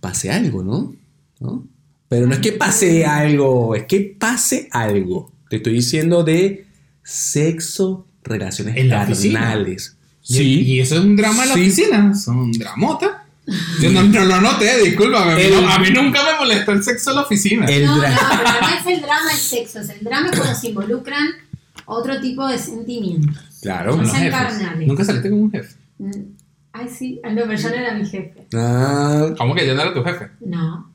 pase 0.00 0.30
algo, 0.30 0.62
¿no? 0.62 0.94
¿No? 1.40 1.66
Pero 2.08 2.26
no 2.26 2.34
es 2.34 2.40
que 2.40 2.52
pase 2.52 3.04
algo, 3.04 3.74
es 3.74 3.84
que 3.84 4.16
pase 4.18 4.68
algo. 4.70 5.32
Te 5.50 5.56
estoy 5.56 5.74
diciendo 5.74 6.24
de 6.24 6.66
sexo, 7.02 8.06
relaciones 8.22 8.76
¿En 8.76 8.88
la 10.28 10.36
carnales. 10.36 10.40
Y- 10.46 10.72
Y, 10.74 10.80
eso 10.80 10.94
es 10.96 11.00
un 11.02 11.16
drama 11.16 11.42
en 11.44 11.48
la 11.50 11.54
Sí. 11.54 11.60
oficina. 11.62 12.14
Son 12.14 12.52
dramota. 12.52 13.20
Yo 13.80 13.90
no, 13.92 14.02
no 14.04 14.24
lo 14.24 14.40
noté, 14.40 14.82
discúlpame. 14.82 15.32
a 15.32 15.36
mí 15.36 15.42
El- 15.42 15.52
no- 15.62 15.68
a 15.68 15.78
mí 15.78 15.90
nunca 15.90 16.22
me 16.24 16.38
molestó 16.38 16.72
el 16.72 16.82
sexo 16.82 17.10
en 17.10 17.16
la 17.16 17.22
oficina. 17.22 17.66
El 17.66 17.84
No, 17.84 17.96
no, 17.96 18.02
dra- 18.02 18.18
pero 18.38 18.50
no 18.60 18.68
es 18.68 18.86
el 18.86 19.00
drama 19.02 19.32
el 19.32 19.38
sexo, 19.38 19.80
es 19.80 19.88
el 19.90 20.00
drama 20.02 20.28
es 20.32 20.38
cuando 20.38 20.58
se 20.58 20.68
involucran 20.68 21.26
otro 21.84 22.18
tipo 22.22 22.46
de 22.48 22.58
sentimientos. 22.58 23.36
Claro. 23.60 23.96
Los 23.98 24.10
sean 24.10 24.30
carnales. 24.30 24.88
Nunca 24.88 25.04
saliste 25.04 25.28
con 25.28 25.40
un 25.42 25.50
jefe. 25.52 25.74
Mm, 25.98 26.10
Ay, 26.72 26.88
sí. 26.88 27.20
Ah, 27.22 27.28
no, 27.30 27.42
pero 27.42 27.54
yo 27.56 27.68
no 27.68 27.74
era 27.76 27.94
mi 27.94 28.04
jefe. 28.06 28.46
Ah, 28.54 29.26
¿Cómo 29.38 29.54
que 29.54 29.66
yo 29.66 29.74
no 29.74 29.82
era 29.82 29.92
tu 29.94 30.02
jefe? 30.02 30.28
No. 30.40 30.90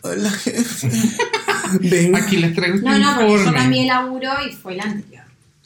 hola, 0.00 0.30
jefe. 0.30 0.90
Ven. 1.80 2.16
Aquí 2.16 2.38
les 2.38 2.54
traigo 2.54 2.76
este 2.76 2.88
No, 2.88 2.98
no, 2.98 3.14
porque 3.20 3.44
yo 3.44 3.52
cambié 3.52 3.82
el 3.82 3.86
laburo 3.88 4.30
y 4.48 4.52
fue 4.52 4.72
el 4.74 4.80
anterior. 4.80 5.11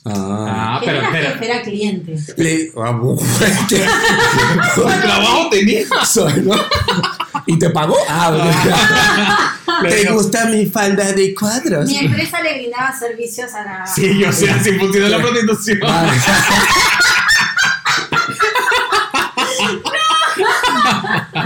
Ah, 0.09 0.77
Ah, 0.77 0.81
pero, 0.85 0.99
Era 0.99 1.11
pero, 1.11 1.43
era 1.53 1.63
cliente. 1.63 2.17
Le, 2.37 2.71
ah, 2.77 2.93
bu- 2.93 3.21
¿Qué 3.69 3.85
trabajo 5.03 5.49
tenía? 5.51 5.81
¿no? 6.45 6.55
¿Y 7.47 7.59
te 7.59 7.71
pagó? 7.71 7.97
Ah, 8.09 8.31
Le 9.83 9.91
¿Te 9.91 10.11
gusta 10.13 10.47
mi 10.47 10.67
falda 10.67 11.13
de 11.13 11.35
cuadros? 11.35 11.87
Mi 11.87 11.99
empresa 11.99 12.41
le 12.43 12.55
brindaba 12.55 12.97
servicios 12.97 13.53
a 13.55 13.65
la. 13.65 13.87
Sí, 13.87 14.19
yo 14.19 14.33
sé, 14.33 14.51
así 14.51 14.73
funciona 14.79 15.09
la 15.09 15.19
prostitución. 15.19 15.79
Ah. 15.89 16.13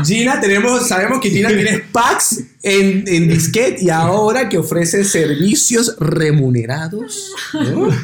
Gina, 0.05 0.41
tenemos, 0.41 0.89
sabemos 0.89 1.21
que 1.21 1.31
Gina 1.31 1.49
tiene 1.49 1.79
packs 1.93 2.43
en, 2.63 3.05
en 3.07 3.29
disquete 3.29 3.85
y 3.85 3.91
ahora 3.91 4.49
que 4.49 4.59
ofrece 4.59 5.05
servicios 5.05 5.97
remunerados. 5.99 7.33
¿no? 7.55 7.89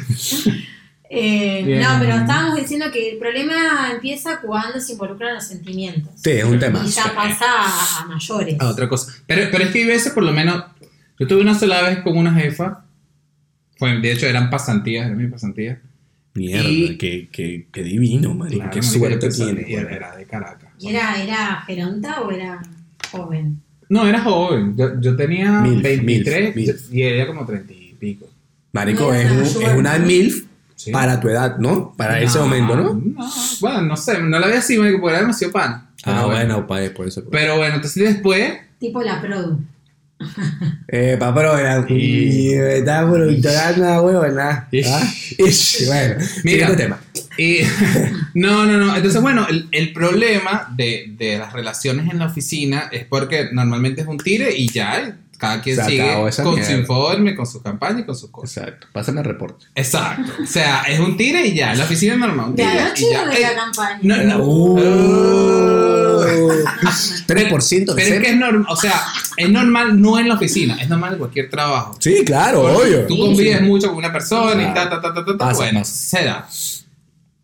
Eh, 1.09 1.79
no, 1.81 1.99
pero 1.99 2.15
estábamos 2.17 2.59
diciendo 2.59 2.87
que 2.91 3.11
el 3.11 3.17
problema 3.17 3.91
empieza 3.93 4.41
cuando 4.41 4.79
se 4.81 4.91
involucran 4.91 5.35
los 5.35 5.47
sentimientos. 5.47 6.11
Sí, 6.21 6.31
es 6.31 6.43
un 6.43 6.59
tema. 6.59 6.83
Y 6.85 6.89
ya 6.89 7.15
pasa 7.15 7.45
a, 7.47 8.01
a 8.01 8.05
mayores. 8.05 8.57
Ah, 8.59 8.67
otra 8.67 8.89
cosa. 8.89 9.13
Pero, 9.25 9.49
pero 9.49 9.63
es 9.63 9.71
que 9.71 9.79
hay 9.79 9.85
veces, 9.85 10.11
por 10.11 10.23
lo 10.23 10.33
menos, 10.33 10.65
yo 11.17 11.25
tuve 11.25 11.41
una 11.41 11.57
sola 11.57 11.81
vez 11.83 11.99
con 11.99 12.17
una 12.17 12.33
jefa. 12.33 12.83
Fue, 13.77 13.97
de 13.99 14.11
hecho, 14.11 14.25
eran 14.25 14.49
pasantías, 14.49 15.05
eran 15.05 15.17
mis 15.17 15.31
pasantías. 15.31 15.77
Mierda, 16.37 16.69
Y- 16.69 16.97
qué, 16.97 17.27
qué, 17.31 17.67
qué 17.71 17.83
divino, 17.83 18.33
marico. 18.33 18.57
Claro, 18.59 18.71
qué 18.71 18.83
suerte 18.83 19.29
tiene. 19.29 19.65
y 19.67 19.73
Era, 19.73 20.15
de 20.15 20.25
Caracas. 20.25 20.69
¿Y 20.79 20.89
era, 20.89 21.21
era 21.21 21.61
geronta 21.65 22.21
o 22.21 22.31
era 22.31 22.61
joven? 23.11 23.59
No, 23.89 24.05
era 24.07 24.21
joven. 24.21 24.75
Yo, 24.77 24.99
yo 25.01 25.15
tenía 25.15 25.61
Milf, 25.61 25.81
23 25.81 26.55
milf, 26.55 26.67
milf. 26.67 26.93
y 26.93 27.03
ella 27.03 27.25
como 27.27 27.45
30 27.45 27.73
y 27.73 27.95
pico. 27.99 28.27
Marico, 28.73 29.13
es, 29.13 29.31
un- 29.55 29.63
es 29.63 29.73
una. 29.77 29.97
MILF 29.97 30.45
Sí. 30.75 30.91
para 30.91 31.19
tu 31.19 31.27
edad, 31.27 31.57
¿no? 31.57 31.93
Para 31.97 32.21
ese 32.21 32.37
momento, 32.37 32.75
¿no? 32.75 32.93
no, 32.93 33.27
Bueno, 33.61 33.81
no 33.81 33.97
sé, 33.97 34.21
no 34.21 34.37
la 34.37 34.45
veía 34.45 34.59
así, 34.59 34.77
marico, 34.77 34.99
porque 34.99 35.13
era 35.13 35.21
demasiado 35.21 35.51
pana. 35.51 35.89
Ah, 36.03 36.25
bueno, 36.27 36.67
pues 36.67 36.91
por 36.91 37.07
eso. 37.07 37.23
Pero 37.31 37.57
bueno, 37.57 37.75
entonces 37.75 38.03
después. 38.13 38.53
Tipo 38.79 39.01
la 39.01 39.19
Produ. 39.19 39.59
Eh, 40.87 41.15
pa, 41.19 41.33
pero 41.33 41.57
era. 41.57 41.85
Y- 41.89 42.53
Está 42.53 43.07
productora, 43.09 44.01
huevona. 44.01 44.67
Ish. 44.71 44.87
¿Ah? 44.87 45.13
Ish. 45.37 45.85
Bueno, 45.87 46.15
Mira. 46.43 46.75
tema. 46.75 46.99
Y, 47.37 47.59
no, 48.33 48.65
no, 48.65 48.77
no. 48.77 48.95
Entonces, 48.95 49.21
bueno, 49.21 49.45
el, 49.47 49.67
el 49.71 49.93
problema 49.93 50.73
de, 50.75 51.13
de 51.17 51.37
las 51.37 51.53
relaciones 51.53 52.09
en 52.11 52.19
la 52.19 52.25
oficina 52.27 52.89
es 52.91 53.05
porque 53.05 53.49
normalmente 53.51 54.01
es 54.01 54.07
un 54.07 54.17
tire 54.17 54.55
y 54.57 54.67
ya 54.71 55.17
cada 55.37 55.61
quien 55.61 55.75
sigue 55.85 56.11
con 56.43 56.55
mierda. 56.55 56.65
su 56.65 56.71
informe, 56.77 57.35
con 57.35 57.45
su 57.45 57.61
campaña 57.61 57.99
y 57.99 58.03
con 58.05 58.15
sus 58.15 58.31
cosas. 58.31 58.57
Exacto. 58.63 58.87
Pásame 58.91 59.19
el 59.19 59.25
reporte. 59.27 59.65
Exacto. 59.75 60.31
O 60.41 60.47
sea, 60.47 60.81
es 60.89 60.99
un 60.99 61.15
tire 61.15 61.45
y 61.45 61.53
ya. 61.53 61.75
La 61.75 61.83
oficina 61.83 62.13
es 62.13 62.19
normal. 62.19 62.47
Un 62.49 62.55
¿De 62.55 62.63
tire 62.63 62.79
anoche 62.79 63.05
y 63.07 63.11
ya. 63.11 63.25
de 63.27 63.35
Eh, 63.35 63.41
la 63.41 63.55
campaña? 63.55 63.99
no, 64.01 64.23
no. 64.23 64.43
Uh. 64.43 65.86
3% 66.37 67.85
de 67.85 67.93
Pero 67.95 68.15
es 68.15 68.21
que 68.21 68.29
es 68.29 68.37
normal, 68.37 68.65
o 68.69 68.75
sea, 68.75 69.01
es 69.35 69.49
normal 69.49 69.99
no 70.01 70.19
en 70.19 70.27
la 70.29 70.35
oficina, 70.35 70.77
es 70.81 70.89
normal 70.89 71.13
en 71.13 71.19
cualquier 71.19 71.49
trabajo. 71.49 71.95
Sí, 71.99 72.23
claro, 72.25 72.61
obvio. 72.63 73.05
Tú 73.07 73.17
convives 73.17 73.61
mucho 73.61 73.87
con 73.89 73.97
una 73.97 74.11
persona 74.11 74.61
y 74.61 74.73
ta, 74.73 74.89
ta, 74.89 75.01
ta, 75.01 75.13
ta, 75.13 75.25
ta, 75.25 75.31
ta, 75.33 75.37
Pasa, 75.37 75.57
bueno, 75.57 75.79
pasa. 75.79 75.93
se 76.19 76.25
da. 76.25 76.49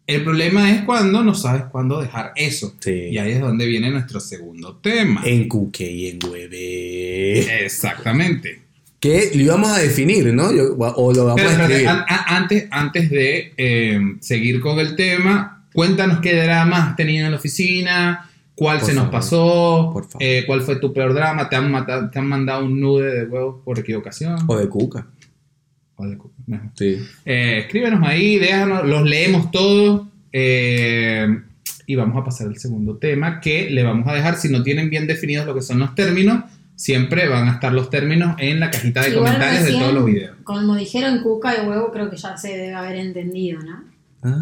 El 0.05 0.23
problema 0.23 0.69
es 0.71 0.81
cuando 0.83 1.23
no 1.23 1.33
sabes 1.33 1.63
cuándo 1.71 2.01
dejar 2.01 2.33
eso. 2.35 2.73
Sí. 2.79 2.91
Y 3.11 3.17
ahí 3.17 3.31
es 3.31 3.39
donde 3.39 3.65
viene 3.65 3.89
nuestro 3.89 4.19
segundo 4.19 4.75
tema. 4.77 5.21
En 5.25 5.47
cuque 5.47 5.89
y 5.89 6.07
en 6.09 6.19
hueve. 6.29 7.63
Exactamente. 7.65 8.61
Que 8.99 9.31
lo 9.33 9.41
íbamos 9.43 9.69
a 9.69 9.79
definir, 9.79 10.33
¿no? 10.33 10.53
Yo- 10.53 10.75
o 10.77 11.13
lo 11.13 11.25
vamos 11.25 11.41
Pero, 11.41 11.49
a 11.49 11.53
escribir. 11.67 11.87
a- 11.87 12.35
antes, 12.37 12.65
antes 12.71 13.09
de 13.09 13.53
eh, 13.57 13.99
seguir 14.21 14.59
con 14.61 14.79
el 14.79 14.95
tema, 14.95 15.65
cuéntanos 15.73 16.19
qué 16.19 16.35
drama 16.35 16.89
has 16.89 16.95
tenido 16.95 17.25
en 17.25 17.31
la 17.31 17.37
oficina, 17.37 18.29
cuál 18.55 18.79
Por 18.79 18.87
se 18.89 18.93
nos 18.95 19.09
pasó, 19.09 19.89
Por 19.93 20.03
favor. 20.05 20.17
eh, 20.21 20.43
cuál 20.45 20.61
fue 20.61 20.75
tu 20.77 20.93
peor 20.93 21.13
drama, 21.13 21.49
te 21.49 21.55
han, 21.55 21.71
matado, 21.71 22.09
te 22.09 22.19
han 22.19 22.27
mandado 22.27 22.65
un 22.65 22.79
nude 22.79 23.13
de 23.19 23.25
huevos 23.25 23.61
por 23.63 23.79
equivocación. 23.79 24.37
O 24.47 24.57
de 24.57 24.67
cuca. 24.69 25.07
O 25.95 26.05
de 26.07 26.17
cu- 26.17 26.31
mejor. 26.47 26.69
Sí. 26.75 26.97
Eh, 27.25 27.59
escríbenos 27.65 28.01
ahí, 28.07 28.37
déjanos, 28.37 28.85
los 28.87 29.03
leemos 29.03 29.51
todos. 29.51 30.07
eh, 30.31 31.27
y 31.85 31.95
vamos 31.95 32.19
a 32.19 32.23
pasar 32.23 32.47
al 32.47 32.57
segundo 32.57 32.95
tema 32.97 33.41
que 33.41 33.69
le 33.69 33.83
vamos 33.83 34.07
a 34.07 34.13
dejar, 34.13 34.37
si 34.37 34.49
no 34.49 34.63
tienen 34.63 34.89
bien 34.89 35.05
definidos 35.05 35.45
lo 35.45 35.53
que 35.53 35.61
son 35.61 35.79
los 35.79 35.93
términos, 35.95 36.43
siempre 36.75 37.27
van 37.27 37.47
a 37.49 37.53
estar 37.53 37.73
los 37.73 37.89
términos 37.89 38.35
en 38.39 38.59
la 38.61 38.71
cajita 38.71 39.01
de 39.01 39.09
Igual 39.09 39.25
comentarios 39.33 39.65
de 39.65 39.71
todos 39.73 39.93
los 39.93 40.05
videos. 40.05 40.37
Como 40.43 40.75
dijeron 40.75 41.21
cuca 41.21 41.53
y 41.61 41.67
huevo, 41.67 41.91
creo 41.91 42.09
que 42.09 42.15
ya 42.17 42.37
se 42.37 42.49
debe 42.57 42.73
haber 42.73 42.95
entendido, 42.95 43.59
¿no? 43.61 43.83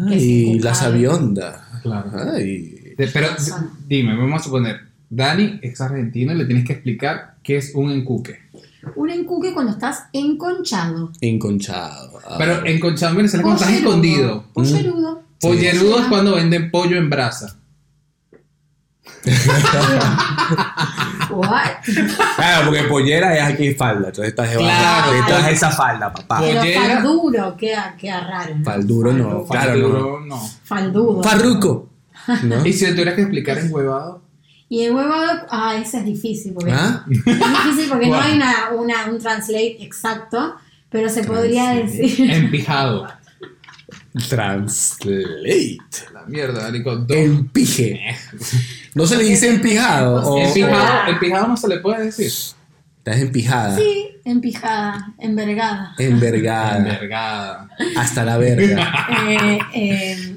Ay, 0.08 0.20
sí, 0.20 0.54
la 0.60 0.70
cuca. 0.70 0.74
sabionda. 0.74 1.80
Claro. 1.82 2.10
Ay. 2.32 2.78
De- 2.96 3.08
pero 3.08 3.28
Son. 3.38 3.70
dime, 3.86 4.16
vamos 4.16 4.40
a 4.40 4.44
suponer, 4.44 4.80
Dani 5.10 5.58
es 5.62 5.80
argentino 5.80 6.32
y 6.32 6.36
le 6.36 6.44
tienes 6.46 6.64
que 6.66 6.72
explicar 6.74 7.34
qué 7.42 7.56
es 7.58 7.72
un 7.74 7.90
encuque. 7.90 8.38
Un 8.96 9.10
encuque 9.10 9.52
cuando 9.52 9.72
estás 9.72 10.04
enconchado. 10.12 11.12
Enconchado. 11.20 12.18
Ah. 12.26 12.34
Pero 12.38 12.64
enconchado 12.66 13.10
en 13.12 13.16
Venezuela 13.18 13.42
cuando 13.44 13.62
estás 13.62 13.72
Pollerudo. 13.80 13.90
escondido. 13.90 14.44
Pollerudo. 14.52 15.22
Pollerudo 15.40 15.98
es 16.00 16.06
cuando 16.06 16.34
venden 16.34 16.70
pollo 16.70 16.96
en 16.96 17.08
brasa. 17.10 17.56
What? 21.30 21.70
Claro, 22.36 22.66
porque 22.66 22.82
pollera 22.84 23.36
es 23.36 23.42
aquí 23.54 23.74
falda. 23.74 24.08
Entonces 24.08 24.28
estás 24.30 24.50
debajo. 24.50 24.66
Claro, 24.68 25.12
Detrás 25.12 25.46
de 25.46 25.52
esa 25.52 25.70
falda, 25.70 26.12
papá. 26.12 26.40
Pero 26.40 26.60
Pollera. 26.60 26.94
falduro 26.94 27.56
queda, 27.56 27.94
queda 27.98 28.20
raro. 28.20 28.56
¿no? 28.58 28.64
Falduro 28.64 29.12
no, 29.12 29.44
Faldu- 29.44 29.48
Claro, 29.48 29.70
Falduro, 29.70 30.20
no. 30.26 30.40
Faldudo. 30.64 31.22
Farruco. 31.22 31.88
¿No? 32.42 32.64
Y 32.66 32.72
si 32.72 32.84
le 32.86 32.92
tuvieras 32.92 33.14
que 33.14 33.22
explicar 33.22 33.58
en 33.58 33.72
huevado, 33.72 34.22
Y 34.68 34.82
el 34.84 34.94
huevado, 34.94 35.46
ah, 35.50 35.76
ese 35.76 35.98
es 35.98 36.04
difícil 36.04 36.52
porque, 36.54 36.72
¿Ah? 36.72 37.04
es 37.10 37.16
difícil 37.24 37.88
porque 37.90 38.06
no 38.06 38.14
Guau. 38.16 38.22
hay 38.22 38.36
una, 38.36 38.54
una- 38.76 39.06
un 39.10 39.18
translate 39.18 39.76
exacto, 39.82 40.54
pero 40.90 41.08
se 41.08 41.24
podría 41.24 41.72
Translate. 41.74 42.02
decir. 42.02 42.30
empijado. 42.30 43.06
Translate. 44.28 45.78
La 46.12 46.22
mierda, 46.26 46.70
dos. 46.70 47.16
Empije. 47.16 48.00
¿No 48.94 49.06
se 49.06 49.16
le 49.16 49.24
dice 49.24 49.48
empijado? 49.48 50.16
O 50.30 50.38
Empijado, 50.38 51.10
empijado 51.10 51.48
no 51.48 51.56
se 51.56 51.68
le 51.68 51.78
puede 51.78 52.04
decir. 52.06 52.30
Estás 53.04 53.20
empijada. 53.20 53.76
Sí, 53.76 54.08
empijada, 54.24 55.12
envergada. 55.18 55.94
Envergada. 55.98 56.78
Envergada. 56.78 57.68
Hasta 57.96 58.24
la 58.24 58.36
verga. 58.38 59.08
Eh, 59.28 59.58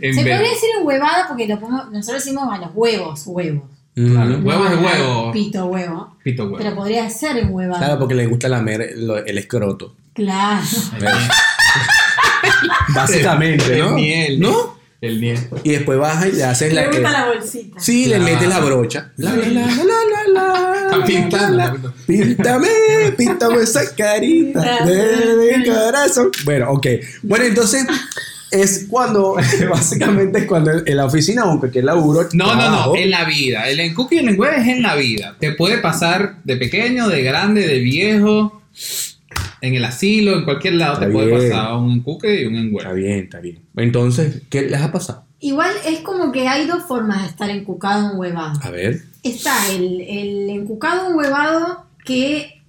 eh, 0.01 0.13
se 0.13 0.19
podría 0.21 0.39
decir 0.39 0.69
huevada 0.83 1.25
porque 1.27 1.47
lo 1.47 1.59
pongo- 1.59 1.85
nosotros 1.91 2.23
decimos 2.23 2.47
a 2.51 2.57
los 2.59 2.69
huevos, 2.73 3.23
huevos. 3.25 3.63
Claro, 3.93 4.37
Mm. 4.39 4.45
huevos 4.45 4.69
de 4.69 4.75
No, 4.75 4.81
huevo. 4.81 5.31
Pito 5.31 5.65
huevo. 5.67 6.17
Pito 6.23 6.43
huevo. 6.45 6.57
Pero 6.57 6.75
podría 6.75 7.09
ser 7.09 7.37
en 7.37 7.53
huevada. 7.53 7.79
Claro, 7.79 7.99
porque 7.99 8.15
le 8.15 8.25
gusta 8.27 8.47
lamer 8.49 8.93
lo- 8.97 9.17
el 9.17 9.37
escroto. 9.37 9.95
Claro. 10.13 10.61
Básicamente, 12.95 13.77
¿no? 13.79 13.89
El 13.89 13.95
miel. 13.95 14.39
¿No? 14.39 14.75
El 15.01 15.19
miel. 15.19 15.37
Y 15.63 15.71
después 15.71 15.99
baja 15.99 16.27
y 16.27 16.31
le 16.31 16.43
haces 16.43 16.73
la. 16.73 16.87
Le 16.87 16.97
eh, 16.97 17.01
la 17.01 17.25
bolsita. 17.27 17.79
Sí, 17.79 18.05
Claro. 18.05 18.23
le 18.23 18.31
metes 18.31 18.47
la 18.49 18.59
brocha. 18.59 19.11
La, 19.17 19.35
la, 19.35 19.47
la, 19.47 19.65
la, 19.67 20.33
la, 20.33 20.97
la, 20.97 21.05
pintando. 21.05 21.93
Píntame, 22.07 22.67
píntame 23.17 23.61
esa 23.61 23.95
carita 23.95 24.85
de 24.85 25.57
mi 25.57 25.65
corazón. 25.65 26.31
Bueno, 26.45 26.71
ok. 26.71 26.87
Bueno, 27.23 27.45
entonces 27.45 27.85
es 28.51 28.85
cuando, 28.89 29.35
básicamente 29.69 30.39
es 30.39 30.45
cuando 30.45 30.71
en 30.85 30.97
la 30.97 31.05
oficina, 31.05 31.43
aunque 31.43 31.69
que 31.69 31.81
laburo. 31.81 32.29
No, 32.33 32.45
no, 32.45 32.51
trabajo, 32.59 32.93
no, 32.95 32.95
en 32.95 33.11
la 33.11 33.25
vida. 33.25 33.69
El 33.69 33.79
encuque 33.81 34.15
y 34.15 34.19
el 34.19 34.29
engüeve 34.29 34.57
es 34.61 34.67
en 34.67 34.81
la 34.81 34.95
vida. 34.95 35.35
Te 35.39 35.51
puede 35.51 35.79
pasar 35.79 36.37
de 36.43 36.55
pequeño, 36.57 37.09
de 37.09 37.21
grande, 37.21 37.67
de 37.67 37.79
viejo, 37.79 38.61
en 39.61 39.75
el 39.75 39.85
asilo, 39.85 40.37
en 40.37 40.43
cualquier 40.45 40.75
lado 40.75 40.93
Está 40.93 41.05
te 41.07 41.11
puede 41.11 41.49
pasar 41.49 41.75
un 41.75 41.91
encuque 41.91 42.41
y 42.41 42.45
un 42.45 42.55
Está 42.55 42.65
engüeve. 42.67 42.93
bien, 42.93 43.19
está 43.19 43.39
bien. 43.39 43.59
Entonces, 43.75 44.43
¿qué 44.49 44.63
les 44.63 44.81
ha 44.81 44.91
pasado? 44.91 45.25
Igual 45.39 45.71
es 45.85 45.99
como 45.99 46.31
que 46.31 46.47
hay 46.47 46.65
dos 46.65 46.83
formas 46.83 47.23
de 47.23 47.29
estar 47.29 47.49
encucado 47.49 48.11
en 48.11 48.17
huevado. 48.17 48.59
A 48.61 48.69
ver. 48.69 49.01
Está 49.23 49.55
el, 49.73 50.01
el 50.01 50.49
encucado 50.49 51.09
en 51.09 51.15
huevado 51.17 51.85
que 52.03 52.61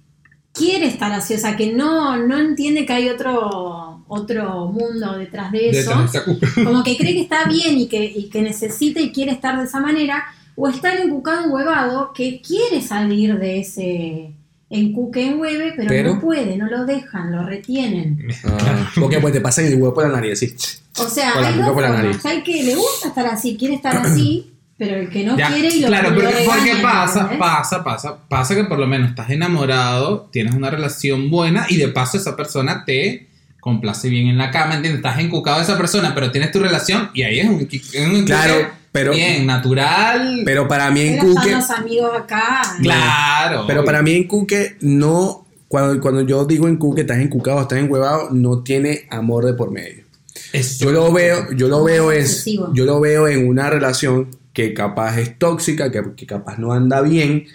quiere 0.53 0.87
estar 0.87 1.11
así, 1.11 1.35
o 1.35 1.37
sea, 1.37 1.55
que 1.55 1.71
no, 1.71 2.17
no 2.17 2.37
entiende 2.37 2.85
que 2.85 2.93
hay 2.93 3.09
otro, 3.09 4.03
otro 4.07 4.67
mundo 4.67 5.17
detrás 5.17 5.51
de 5.51 5.69
eso. 5.69 5.91
Detrás 5.91 6.13
de 6.25 6.63
como 6.63 6.83
que 6.83 6.97
cree 6.97 7.13
que 7.13 7.21
está 7.21 7.45
bien 7.45 7.77
y 7.77 7.87
que, 7.87 8.03
y 8.03 8.29
que 8.29 8.41
necesita 8.41 8.99
y 8.99 9.11
quiere 9.11 9.31
estar 9.31 9.57
de 9.57 9.65
esa 9.65 9.79
manera, 9.79 10.23
o 10.55 10.67
está 10.67 10.93
el 10.93 11.07
encucado 11.07 11.45
en 11.45 11.51
huevado 11.51 12.11
que 12.13 12.41
quiere 12.41 12.81
salir 12.81 13.37
de 13.37 13.59
ese 13.59 14.31
encuque 14.69 15.25
en 15.27 15.39
hueve, 15.39 15.73
pero, 15.75 15.87
Pero- 15.89 16.13
no 16.15 16.19
puede, 16.21 16.57
no 16.57 16.67
lo 16.67 16.85
dejan, 16.85 17.31
lo 17.31 17.43
retienen. 17.45 18.27
Ah, 18.43 18.91
porque 18.99 19.19
pues 19.19 19.33
te 19.33 19.41
pasan 19.41 19.65
el 19.65 19.75
huevo 19.75 19.93
por 19.93 20.03
la 20.07 20.13
nariz, 20.13 20.33
así. 20.33 20.55
O 20.99 21.07
sea, 21.09 21.33
Con 21.33 21.41
la 21.43 21.47
hay 21.49 21.55
dos 21.57 21.69
por 21.71 21.81
la 21.83 21.93
formas. 21.93 22.25
el 22.25 22.43
que 22.43 22.63
le 22.63 22.75
gusta 22.75 23.07
estar 23.09 23.25
así, 23.27 23.55
quiere 23.57 23.75
estar 23.75 23.95
así, 24.05 24.51
pero 24.77 24.95
el 24.97 25.09
que 25.09 25.23
no 25.23 25.37
Ya, 25.37 25.47
quiere 25.53 25.69
y 25.75 25.79
lo 25.81 25.87
claro, 25.87 26.09
lo 26.11 26.21
porque, 26.21 26.43
pasa, 26.83 27.29
pasa, 27.39 27.83
pasa, 27.83 28.17
pasa 28.27 28.55
que 28.55 28.63
por 28.65 28.77
lo 28.77 28.87
menos 28.87 29.09
estás 29.11 29.29
enamorado, 29.29 30.27
tienes 30.31 30.53
una 30.53 30.69
relación 30.69 31.29
buena 31.29 31.65
y 31.69 31.77
de 31.77 31.87
paso 31.87 32.17
esa 32.17 32.35
persona 32.35 32.83
te 32.85 33.27
complace 33.61 34.09
bien 34.09 34.27
en 34.27 34.37
la 34.37 34.51
cama, 34.51 34.75
¿entiendes? 34.75 34.99
Estás 34.99 35.19
encucado 35.19 35.59
a 35.59 35.63
esa 35.63 35.77
persona, 35.77 36.13
pero 36.13 36.31
tienes 36.31 36.51
tu 36.51 36.59
relación 36.59 37.09
y 37.13 37.23
ahí 37.23 37.39
es 37.39 37.47
un, 37.49 37.67
es 37.71 38.07
un 38.07 38.25
Claro, 38.25 38.69
pero, 38.97 39.11
bien, 39.11 39.45
natural. 39.45 40.41
pero 40.43 40.67
para 40.67 40.89
mí 40.89 41.01
en 41.01 41.17
Cuque, 41.19 41.51
están 41.51 41.59
los 41.59 41.69
amigos 41.69 42.11
acá. 42.15 42.61
claro. 42.81 43.65
pero 43.67 43.85
para 43.85 44.01
mí 44.01 44.13
en 44.13 44.27
Cuque 44.27 44.75
no, 44.81 45.45
cuando, 45.67 46.01
cuando 46.01 46.21
yo 46.21 46.45
digo 46.45 46.67
en 46.67 46.77
Cuque, 46.77 47.01
estás 47.01 47.19
encucado, 47.19 47.61
estás 47.61 47.79
encuevado, 47.79 48.29
no 48.31 48.63
tiene 48.63 49.05
amor 49.11 49.45
de 49.45 49.53
por 49.53 49.71
medio. 49.71 50.05
Eso. 50.51 50.85
Yo 50.85 50.91
lo 50.91 51.11
veo, 51.11 51.51
yo 51.51 51.67
lo 51.67 51.83
veo 51.83 52.11
es, 52.11 52.45
yo 52.45 52.85
lo 52.85 52.99
veo 52.99 53.27
en 53.27 53.47
una 53.47 53.69
relación 53.69 54.35
que 54.53 54.73
capaz 54.73 55.19
es 55.19 55.37
tóxica, 55.37 55.91
que, 55.91 56.01
que 56.15 56.25
capaz 56.25 56.57
no 56.57 56.73
anda 56.73 57.01
bien, 57.01 57.45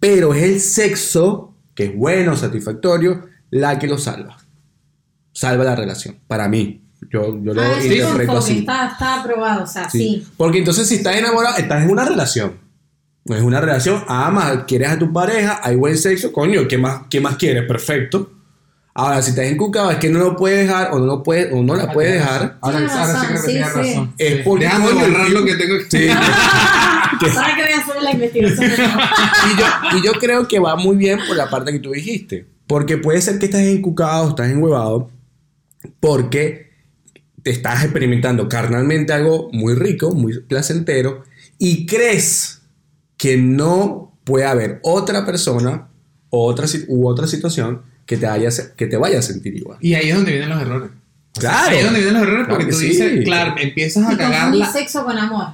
pero 0.00 0.34
es 0.34 0.42
el 0.42 0.60
sexo, 0.60 1.54
que 1.74 1.84
es 1.84 1.96
bueno, 1.96 2.36
satisfactorio, 2.36 3.26
la 3.50 3.78
que 3.78 3.86
lo 3.86 3.96
salva. 3.96 4.36
Salva 5.32 5.64
la 5.64 5.76
relación, 5.76 6.18
para 6.26 6.46
mí. 6.48 6.83
Yo, 7.10 7.38
yo 7.42 7.54
lo 7.54 7.62
Ah, 7.62 7.74
un 7.78 7.82
interpreto 7.92 8.38
así. 8.38 8.58
está, 8.58 8.88
está 8.88 9.20
aprobado, 9.20 9.64
o 9.64 9.66
sea, 9.66 9.88
Sí. 9.90 9.98
sí. 9.98 10.26
Porque 10.36 10.58
entonces 10.58 10.88
si 10.88 10.96
estás 10.96 11.16
enamorado, 11.16 11.56
estás 11.56 11.82
en 11.84 11.90
una 11.90 12.04
relación. 12.04 12.58
No 13.26 13.34
es 13.36 13.42
una 13.42 13.60
relación, 13.60 14.04
amas, 14.06 14.64
quieres 14.66 14.90
a 14.90 14.98
tu 14.98 15.12
pareja, 15.12 15.58
hay 15.62 15.76
buen 15.76 15.96
sexo, 15.96 16.30
coño, 16.32 16.68
¿qué 16.68 16.76
más, 16.76 17.02
qué 17.08 17.20
más 17.20 17.36
quieres? 17.36 17.64
Perfecto. 17.66 18.30
Ahora, 18.96 19.20
si 19.22 19.30
estás 19.30 19.46
encucado, 19.46 19.90
es 19.90 19.96
que 19.96 20.08
no 20.08 20.20
lo 20.20 20.36
puedes 20.36 20.68
dejar 20.68 20.90
o 20.92 20.98
no, 21.00 21.06
lo 21.06 21.22
puedes, 21.24 21.52
o 21.52 21.62
no 21.62 21.74
la 21.74 21.90
puedes 21.90 22.12
dejar. 22.14 22.58
Ahora, 22.60 22.76
Tienes 22.78 22.94
ahora 22.96 23.20
sí 23.20 23.26
creo 23.26 23.40
que 23.42 23.46
sí, 23.46 23.52
tienes 23.54 23.68
sí. 23.72 23.78
razón. 23.78 24.14
Es 24.18 24.34
Sí. 24.36 24.40
porque, 24.44 24.64
Déjame 24.66 24.84
coño, 24.86 25.00
borrar 25.00 25.26
el 25.26 25.34
lo 25.34 25.44
que 25.44 25.54
tengo 25.56 25.74
Sí. 25.90 26.08
¿Sabes 27.32 27.54
que 27.56 27.62
voy 27.62 27.72
a 27.72 27.78
hacer 27.78 28.02
la 28.02 28.10
investigación? 28.12 28.70
y, 28.70 29.58
yo, 29.58 29.98
y 29.98 30.02
yo 30.06 30.12
creo 30.12 30.46
que 30.46 30.58
va 30.60 30.76
muy 30.76 30.96
bien 30.96 31.18
por 31.26 31.36
la 31.36 31.50
parte 31.50 31.72
que 31.72 31.80
tú 31.80 31.90
dijiste. 31.90 32.46
Porque 32.68 32.96
puede 32.98 33.20
ser 33.20 33.38
que 33.40 33.46
estás 33.46 33.62
encucado, 33.62 34.28
estás 34.28 34.48
enhuevado, 34.48 35.10
porque 36.00 36.70
te 37.44 37.50
estás 37.50 37.84
experimentando 37.84 38.48
carnalmente 38.48 39.12
algo 39.12 39.50
muy 39.52 39.74
rico, 39.74 40.12
muy 40.12 40.40
placentero, 40.40 41.22
y 41.58 41.86
crees 41.86 42.62
que 43.18 43.36
no 43.36 44.18
puede 44.24 44.46
haber 44.46 44.80
otra 44.82 45.24
persona 45.26 45.88
otra, 46.30 46.66
u 46.88 47.06
otra 47.06 47.26
situación 47.26 47.82
que 48.06 48.16
te, 48.16 48.26
haya, 48.26 48.48
que 48.76 48.86
te 48.86 48.96
vaya 48.96 49.18
a 49.18 49.22
sentir 49.22 49.54
igual. 49.54 49.78
Y 49.80 49.94
ahí 49.94 50.08
es 50.08 50.16
donde 50.16 50.32
vienen 50.32 50.48
los 50.48 50.60
errores. 50.60 50.90
O 51.36 51.40
sea, 51.40 51.50
Claro. 51.50 51.70
Ahí 51.70 51.78
es 51.78 51.84
donde 51.84 52.00
vienen 52.00 52.14
los 52.14 52.22
errores 52.22 52.46
Claro 52.46 52.58
porque 52.58 52.64
que 52.66 52.72
tú 52.72 52.78
sí. 52.78 52.88
dices, 52.88 53.24
claro, 53.24 53.54
empiezas 53.60 54.08
a 54.08 54.16
cagarla. 54.16 54.72
sexo 54.72 55.04
con 55.04 55.18
amor. 55.18 55.48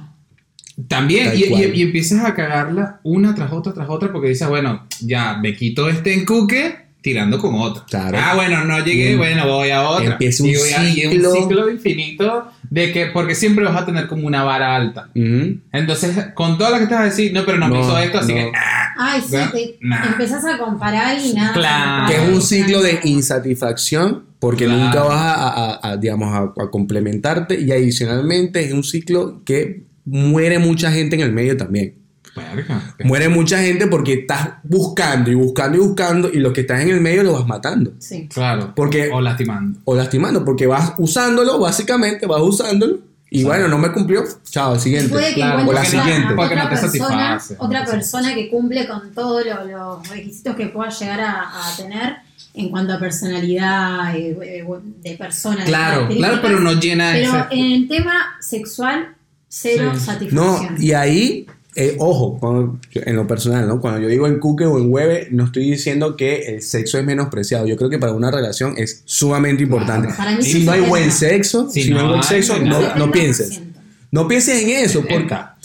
También, 0.87 1.33
y, 1.35 1.43
y 1.43 1.81
empiezas 1.83 2.23
a 2.23 2.33
cagarla 2.33 3.01
una 3.03 3.35
tras 3.35 3.51
otra, 3.51 3.73
tras 3.73 3.89
otra, 3.89 4.11
porque 4.11 4.29
dices, 4.29 4.47
bueno, 4.47 4.87
ya 5.01 5.37
me 5.37 5.55
quito 5.55 5.89
este 5.89 6.13
encuque 6.13 6.77
tirando 7.01 7.39
con 7.39 7.55
otra. 7.55 7.83
Claro. 7.89 8.17
Ah, 8.21 8.35
bueno, 8.35 8.63
no 8.65 8.79
llegué, 8.85 9.15
Mm. 9.15 9.17
bueno, 9.17 9.47
voy 9.47 9.69
a 9.71 9.81
otra. 9.89 10.11
Empieza 10.13 10.43
un 10.43 10.49
y, 10.49 10.55
voy 10.55 10.69
a- 10.71 10.83
y 10.89 11.01
es 11.01 11.09
ciclo. 11.11 11.31
un 11.33 11.35
ciclo 11.37 11.69
infinito 11.71 12.47
de 12.69 12.91
que, 12.91 13.07
porque 13.07 13.33
siempre 13.35 13.65
vas 13.65 13.75
a 13.75 13.85
tener 13.85 14.07
como 14.07 14.27
una 14.27 14.43
vara 14.43 14.75
alta. 14.75 15.09
Ujú. 15.15 15.57
Entonces, 15.73 16.15
con 16.35 16.57
todo 16.57 16.69
lo 16.69 16.77
que 16.79 16.85
te 16.87 16.93
vas 16.93 17.01
a 17.03 17.05
decir, 17.05 17.33
no, 17.33 17.43
pero 17.45 17.57
no, 17.57 17.67
me 17.69 17.75
No, 17.79 17.81
hizo 17.81 17.97
esto, 17.97 18.19
así 18.19 18.33
no. 18.33 18.37
que. 18.37 18.51
ah, 18.55 18.93
Ay, 18.97 19.21
sí, 19.21 19.31
¿Verdad? 19.31 19.51
te 19.51 19.77
Nah. 19.81 20.05
empezás 20.07 20.45
a 20.45 20.57
comparar 20.59 21.17
y 21.19 21.33
nada. 21.33 21.53
Claro. 21.53 22.07
Que 22.07 22.23
es 22.23 22.29
un 22.29 22.41
ciclo 22.41 22.81
de 22.81 22.99
insatisfacción 23.03 24.25
porque 24.39 24.65
Claro. 24.65 24.83
nunca 24.83 25.03
vas 25.03 25.17
a, 25.21 25.33
a- 25.49 25.91
a, 25.91 25.97
digamos, 25.97 26.33
a, 26.33 26.41
a 26.61 26.69
complementarte 26.71 27.59
y 27.59 27.71
adicionalmente 27.71 28.63
es 28.63 28.73
un 28.73 28.83
ciclo 28.83 29.41
que 29.45 29.83
muere 30.05 30.59
mucha 30.59 30.91
gente 30.91 31.15
en 31.15 31.21
el 31.21 31.31
medio 31.31 31.57
también. 31.57 31.95
Verga. 32.35 32.93
Muere 33.03 33.29
mucha 33.29 33.59
gente 33.59 33.87
porque 33.87 34.13
estás 34.13 34.49
buscando 34.63 35.29
y 35.31 35.35
buscando 35.35 35.77
y 35.77 35.81
buscando 35.81 36.29
y 36.31 36.37
lo 36.39 36.53
que 36.53 36.61
estás 36.61 36.81
en 36.81 36.89
el 36.89 37.01
medio 37.01 37.23
lo 37.23 37.33
vas 37.33 37.47
matando 37.47 37.91
Sí. 37.99 38.27
Claro. 38.31 38.73
Porque- 38.75 39.09
O 39.11 39.19
lastimando. 39.21 39.79
o 39.85 39.95
lastimando 39.95 40.45
porque 40.45 40.65
vas 40.67 40.93
usándolo, 40.97 41.59
básicamente 41.59 42.25
vas 42.25 42.41
usándolo 42.41 42.99
y 43.33 43.43
bueno, 43.45 43.67
no 43.69 43.77
me 43.77 43.91
cumplió, 43.93 44.23
chao, 44.49 44.77
siguiente. 44.77 45.09
Puede 45.09 45.29
que 45.29 45.35
Claro, 45.35 45.65
o 45.67 45.71
la 45.71 45.85
siguiente. 45.85 46.33
otra, 46.33 46.63
no 46.63 46.69
te 46.69 46.75
persona, 46.75 47.39
satisface. 47.39 47.55
otra 47.59 47.85
persona 47.85 48.35
que 48.35 48.49
cumple 48.49 48.85
con 48.87 49.13
todos 49.13 49.45
lo- 49.45 49.65
los 49.65 50.09
requisitos 50.09 50.55
que 50.57 50.67
pueda 50.67 50.89
llegar 50.89 51.21
a, 51.21 51.41
a 51.43 51.75
tener 51.77 52.17
en 52.53 52.69
cuanto 52.69 52.93
a 52.93 52.99
personalidad 52.99 54.13
eh, 54.15 54.37
eh, 54.43 54.65
de 55.01 55.15
persona. 55.17 55.59
de 55.59 55.63
Claro, 55.65 56.07
claro, 56.09 56.39
pero 56.41 56.59
no 56.59 56.73
llena 56.73 57.11
Pero 57.13 57.29
ese. 57.29 57.45
en 57.51 57.71
el 57.71 57.87
tema 57.87 58.13
sexual, 58.41 59.15
cero 59.47 59.91
Sí. 59.93 59.99
No, 60.33 60.57
satisfacción. 60.57 60.75
y 60.83 60.91
ahí, 60.91 61.45
eh, 61.75 61.95
ojo, 61.99 62.37
cuando- 62.39 62.79
en 62.93 63.15
lo 63.15 63.25
personal, 63.27 63.67
¿no? 63.67 63.79
Cuando 63.79 64.01
yo 64.01 64.07
digo 64.09 64.27
en 64.27 64.39
cuque 64.39 64.65
o 64.65 64.77
en 64.77 64.91
hueve, 64.91 65.27
no 65.31 65.45
estoy 65.45 65.69
diciendo 65.69 66.15
que 66.17 66.55
el 66.55 66.61
sexo 66.61 66.97
es 66.99 67.05
menospreciado. 67.05 67.65
Yo 67.67 67.77
creo 67.77 67.89
que 67.89 67.97
para 67.99 68.11
una 68.13 68.29
relación 68.31 68.73
es 68.77 69.03
sumamente 69.05 69.63
importante. 69.63 70.07
Claro. 70.07 70.17
Para 70.17 70.35
mí 70.37 70.43
Si 70.43 70.51
sí 70.53 70.63
no 70.65 70.71
hay 70.73 70.83
es 70.83 70.89
buen 70.89 71.11
sexo, 71.11 71.69
Si 71.69 71.83
si 71.83 71.89
no 71.91 71.99
hay 71.99 72.03
no 72.05 72.09
buen 72.11 72.23
sexo, 72.23 72.57
no 72.59 72.77
hay 72.77 72.83
no, 72.83 72.95
no 73.05 73.11
pienses. 73.11 73.51
70%. 73.61 73.71
No 74.11 74.27
pienses 74.27 74.61
en 74.63 74.69
eso, 74.71 74.99
porque 74.99 75.13
70. 75.13 75.57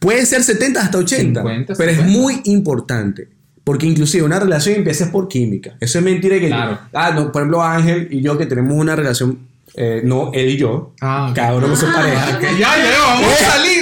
puede 0.00 0.26
ser 0.26 0.42
70 0.42 0.80
hasta 0.82 0.98
80, 0.98 1.40
50, 1.40 1.74
pero 1.76 1.90
es 1.90 1.96
50. 1.98 2.18
muy 2.20 2.40
importante. 2.46 3.28
Porque 3.64 3.86
inclusive 3.86 4.24
una 4.24 4.40
relación 4.40 4.76
empieza 4.76 5.12
por 5.12 5.28
química. 5.28 5.76
Eso 5.78 5.98
es 5.98 6.04
mentira 6.04 6.40
que... 6.40 6.46
Claro. 6.48 6.78
Ah, 6.92 7.12
no, 7.14 7.30
por 7.30 7.42
ejemplo, 7.42 7.62
Ángel 7.62 8.08
y 8.10 8.22
yo 8.22 8.38
que 8.38 8.46
tenemos 8.46 8.72
una 8.74 8.96
relación, 8.96 9.40
eh, 9.74 10.00
no 10.04 10.30
él 10.32 10.48
y 10.48 10.56
yo, 10.56 10.94
Ah, 11.02 11.28
ok. 11.30 11.36
cada 11.36 11.54
uno 11.54 11.68
con 11.68 11.76
su 11.76 11.86
Ah, 11.86 11.92
pareja. 11.94 12.36
ok. 12.38 12.42
Ya, 12.58 12.58
ya, 12.58 12.98
vamos 12.98 13.30
a 13.30 13.36
salir. 13.44 13.77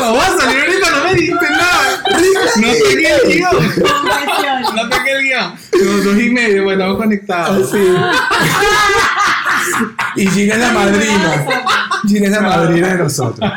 Vamos 0.00 0.24
a 0.24 0.40
salir 0.40 0.60
ahorita, 0.60 0.90
no 0.90 1.04
me 1.04 1.14
dijiste 1.14 1.50
nada. 1.50 2.02
No 2.56 2.68
pegué 2.72 3.08
el 3.14 3.22
guion. 3.32 3.56
No 4.74 4.90
pegué 4.90 5.12
el 5.12 5.22
guion. 5.22 5.54
Los 5.72 6.04
dos 6.04 6.20
y 6.20 6.30
medio, 6.30 6.64
bueno, 6.64 6.82
estamos 6.82 6.98
conectados. 6.98 7.74
Y 10.16 10.26
Gina 10.28 10.54
es 10.54 10.60
la 10.60 10.72
madrina. 10.72 11.46
Gina 12.06 12.26
es 12.26 12.32
la 12.32 12.40
madrina 12.40 12.88
de 12.88 12.98
nosotros. 12.98 13.50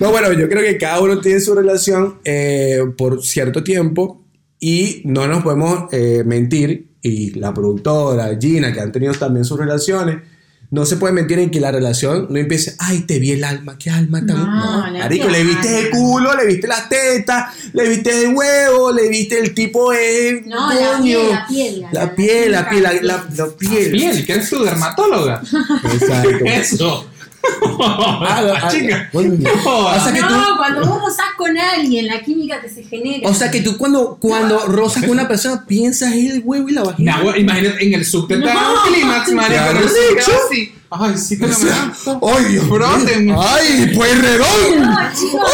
No, 0.00 0.10
bueno, 0.10 0.32
yo 0.32 0.48
creo 0.48 0.62
que 0.62 0.78
cada 0.78 1.00
uno 1.00 1.20
tiene 1.20 1.40
su 1.40 1.54
relación 1.54 2.20
eh, 2.24 2.80
por 2.96 3.22
cierto 3.22 3.62
tiempo 3.62 4.24
y 4.58 5.02
no 5.04 5.26
nos 5.26 5.42
podemos 5.42 5.92
eh, 5.92 6.22
mentir. 6.24 6.94
Y 7.02 7.38
la 7.38 7.52
productora, 7.52 8.36
Gina, 8.40 8.72
que 8.72 8.80
han 8.80 8.90
tenido 8.90 9.12
también 9.12 9.44
sus 9.44 9.58
relaciones, 9.58 10.22
no 10.74 10.84
se 10.84 10.96
puede 10.96 11.12
mentir 11.14 11.38
en 11.38 11.50
que 11.50 11.60
la 11.60 11.70
relación 11.70 12.26
no 12.30 12.36
empiece, 12.36 12.74
ay, 12.78 13.02
te 13.02 13.18
vi 13.20 13.30
el 13.30 13.44
alma, 13.44 13.78
qué 13.78 13.90
alma 13.90 14.18
tan. 14.26 14.36
No, 14.38 14.86
No, 14.90 14.98
marico, 14.98 15.28
le 15.28 15.44
viste 15.44 15.78
el 15.78 15.90
culo, 15.90 16.34
le 16.34 16.46
viste 16.46 16.66
las 16.66 16.88
tetas, 16.88 17.54
le 17.72 17.88
viste 17.88 18.24
el 18.24 18.34
huevo, 18.34 18.90
le 18.92 19.08
viste 19.08 19.38
el 19.38 19.54
tipo 19.54 19.92
de. 19.92 20.42
No, 20.46 20.72
la 20.72 20.98
coño. 20.98 21.18
piel, 21.20 21.30
la 21.30 21.46
piel. 21.48 21.86
La 21.92 22.14
piel, 22.14 22.52
la 22.52 22.68
piel, 22.68 22.82
la, 22.82 22.92
la- 22.94 23.24
la 23.36 23.46
piel. 23.56 23.92
Piel, 23.92 24.26
que 24.26 24.32
eres 24.32 24.50
tu 24.50 24.62
dermatóloga. 24.64 25.40
Exacto. 25.92 26.44
Eso. 26.44 27.06
Ah, 27.80 28.54
ah, 28.62 28.68
Chica. 28.70 29.08
bueno, 29.12 29.36
jodas. 29.62 30.00
o 30.00 30.04
sea 30.04 30.12
que 30.12 30.20
no, 30.20 30.28
tú- 30.28 30.56
cuando 30.56 30.86
vos 30.86 31.00
rozás 31.02 31.26
con 31.36 31.56
alguien, 31.58 32.06
la 32.06 32.20
química 32.22 32.60
que 32.60 32.68
se 32.68 32.82
genera. 32.84 33.28
O 33.28 33.34
sea 33.34 33.50
que 33.50 33.60
tú 33.60 33.76
cuando, 33.76 34.16
cuando 34.20 34.66
rozas 34.66 35.02
con 35.02 35.12
una 35.12 35.28
persona 35.28 35.64
piensas 35.66 36.12
en 36.12 36.30
el 36.30 36.42
huevo 36.44 36.68
y 36.68 36.72
la 36.72 36.82
vagina. 36.84 37.18
Nah, 37.22 37.36
imagínate, 37.36 37.84
en 37.84 37.94
el 37.94 38.04
subte 38.04 38.36
te 38.38 38.46
da 38.46 38.70
un 38.70 38.92
clímax. 38.92 39.26
¿Te 39.26 39.34
pero 39.36 39.88
sí, 39.88 40.30
así. 40.46 40.74
Ay, 40.90 41.18
sí 41.18 41.38
que 41.38 41.46
no 41.46 41.58
me 41.58 41.68
da. 41.70 41.92
¡Ay, 42.22 42.44
Dios. 42.44 42.64
¡Ay, 43.38 43.92
pues 43.94 44.20
redón! 44.22 44.80
No, 44.80 44.98
chicos, 45.12 45.50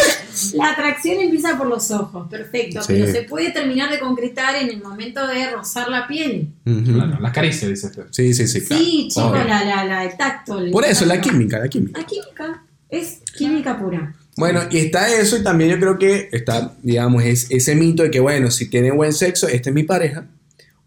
la 0.55 0.71
atracción 0.71 1.21
empieza 1.21 1.57
por 1.57 1.67
los 1.67 1.89
ojos, 1.91 2.27
perfecto, 2.29 2.81
Sí. 2.81 2.93
pero 2.93 3.11
se 3.11 3.23
puede 3.23 3.51
terminar 3.51 3.89
de 3.91 3.99
concretar 3.99 4.55
en 4.55 4.69
el 4.69 4.81
momento 4.81 5.25
de 5.27 5.49
rozar 5.51 5.89
la 5.89 6.07
piel. 6.07 6.49
Ujú. 6.65 6.93
Claro, 6.93 7.19
la 7.19 7.31
caricia, 7.31 7.67
dices 7.67 7.91
tú. 7.91 8.01
Sí, 8.11 8.33
sí, 8.33 8.47
sí, 8.47 8.61
claro. 8.61 8.83
Sí, 8.83 9.07
chicos, 9.09 9.23
Obvio. 9.31 9.43
la, 9.45 9.63
la, 9.63 9.85
la, 9.85 10.05
el 10.05 10.17
tacto. 10.17 10.59
el 10.59 10.71
Por 10.71 10.85
eso, 10.85 11.05
la 11.05 11.19
química, 11.21 11.59
la 11.59 11.67
química. 11.67 11.99
La 11.99 12.05
química, 12.05 12.63
es 12.89 13.19
química 13.37 13.77
pura. 13.79 14.15
Bueno, 14.37 14.61
y 14.71 14.77
está 14.79 15.13
eso, 15.13 15.37
y 15.37 15.43
también 15.43 15.71
yo 15.71 15.79
creo 15.79 15.99
que 15.99 16.29
está, 16.31 16.73
digamos, 16.81 17.23
es 17.23 17.47
ese 17.51 17.75
mito 17.75 18.03
de 18.03 18.11
que, 18.11 18.19
bueno, 18.19 18.49
si 18.49 18.69
tiene 18.69 18.91
buen 18.91 19.13
sexo, 19.13 19.47
esta 19.47 19.69
es 19.69 19.75
mi 19.75 19.83
pareja. 19.83 20.25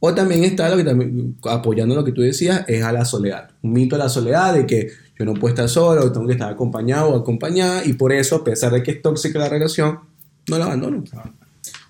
O 0.00 0.14
también 0.14 0.44
está 0.44 0.68
lo 0.68 0.76
que 0.76 0.84
también, 0.84 1.36
apoyando 1.44 1.94
lo 1.94 2.04
que 2.04 2.12
tú 2.12 2.20
decías, 2.20 2.64
es 2.68 2.82
a 2.82 2.92
la 2.92 3.04
soledad. 3.04 3.50
Un 3.62 3.72
mito 3.72 3.96
a 3.96 3.98
la 3.98 4.08
soledad 4.08 4.52
de 4.54 4.66
que 4.66 4.90
yo 5.18 5.24
no 5.24 5.34
puedo 5.34 5.54
estar 5.54 5.68
solo, 5.68 6.10
tengo 6.12 6.26
que 6.26 6.32
estar 6.32 6.52
acompañado 6.52 7.10
o 7.10 7.16
acompañada, 7.16 7.84
y 7.84 7.92
por 7.92 8.12
eso, 8.12 8.36
a 8.36 8.44
pesar 8.44 8.72
de 8.72 8.82
que 8.82 8.92
es 8.92 9.02
tóxica 9.02 9.38
la 9.38 9.48
relación, 9.48 10.00
no 10.48 10.58
la 10.58 10.66
abandono. 10.66 11.04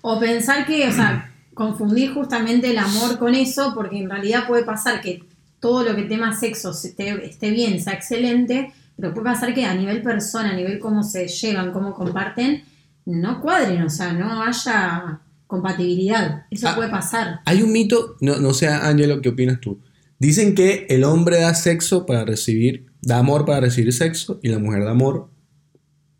O 0.01 0.19
pensar 0.19 0.65
que, 0.65 0.87
o 0.87 0.91
sea, 0.91 1.31
confundir 1.53 2.13
justamente 2.13 2.69
el 2.69 2.77
amor 2.77 3.17
con 3.17 3.33
eso, 3.33 3.73
porque 3.73 3.97
en 3.97 4.09
realidad 4.09 4.47
puede 4.47 4.63
pasar 4.63 5.01
que 5.01 5.23
todo 5.59 5.83
lo 5.83 5.95
que 5.95 6.03
tema 6.03 6.35
sexo 6.35 6.73
se 6.73 6.89
esté, 6.89 7.25
esté 7.25 7.49
bien, 7.49 7.81
sea 7.81 7.93
excelente, 7.93 8.71
pero 8.95 9.13
puede 9.13 9.25
pasar 9.25 9.53
que 9.53 9.65
a 9.65 9.73
nivel 9.73 10.01
persona, 10.03 10.51
a 10.51 10.55
nivel 10.55 10.79
cómo 10.79 11.01
se 11.03 11.27
llevan, 11.27 11.71
cómo 11.73 11.93
comparten, 11.95 12.63
no 13.05 13.41
cuadren, 13.41 13.81
o 13.83 13.89
sea, 13.89 14.13
no 14.13 14.43
haya 14.43 15.19
compatibilidad. 15.47 16.45
Eso 16.51 16.67
Ah. 16.69 16.75
puede 16.75 16.89
pasar. 16.89 17.39
Hay 17.45 17.61
un 17.61 17.71
mito, 17.71 18.15
no, 18.21 18.37
no 18.37 18.53
sé, 18.53 18.67
Ángelo, 18.67 19.21
¿qué 19.21 19.29
opinas 19.29 19.59
tú? 19.59 19.79
Dicen 20.19 20.55
que 20.55 20.85
el 20.89 21.03
hombre 21.03 21.41
da 21.41 21.53
sexo 21.53 22.05
para 22.05 22.25
recibir, 22.25 22.85
da 23.05 23.19
amor 23.19 23.45
para 23.45 23.61
recibir 23.61 23.93
sexo, 23.93 24.39
y 24.43 24.49
la 24.49 24.59
mujer 24.59 24.83
da 24.83 24.91
amor, 24.91 25.29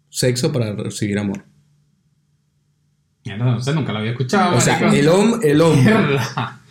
sexo 0.09 0.51
para 0.53 0.71
recibir 0.73 1.19
amor. 1.19 1.43
Mierda, 3.25 3.45
no 3.45 3.59
sé, 3.61 3.73
nunca 3.73 3.91
lo 3.91 3.99
había 3.99 4.11
escuchado. 4.11 4.55
O 4.55 4.61
sea, 4.61 4.77
el, 4.93 5.07
hom- 5.09 5.39
el 5.43 5.59
hombre 5.61 5.81
Mierda. 5.83 6.61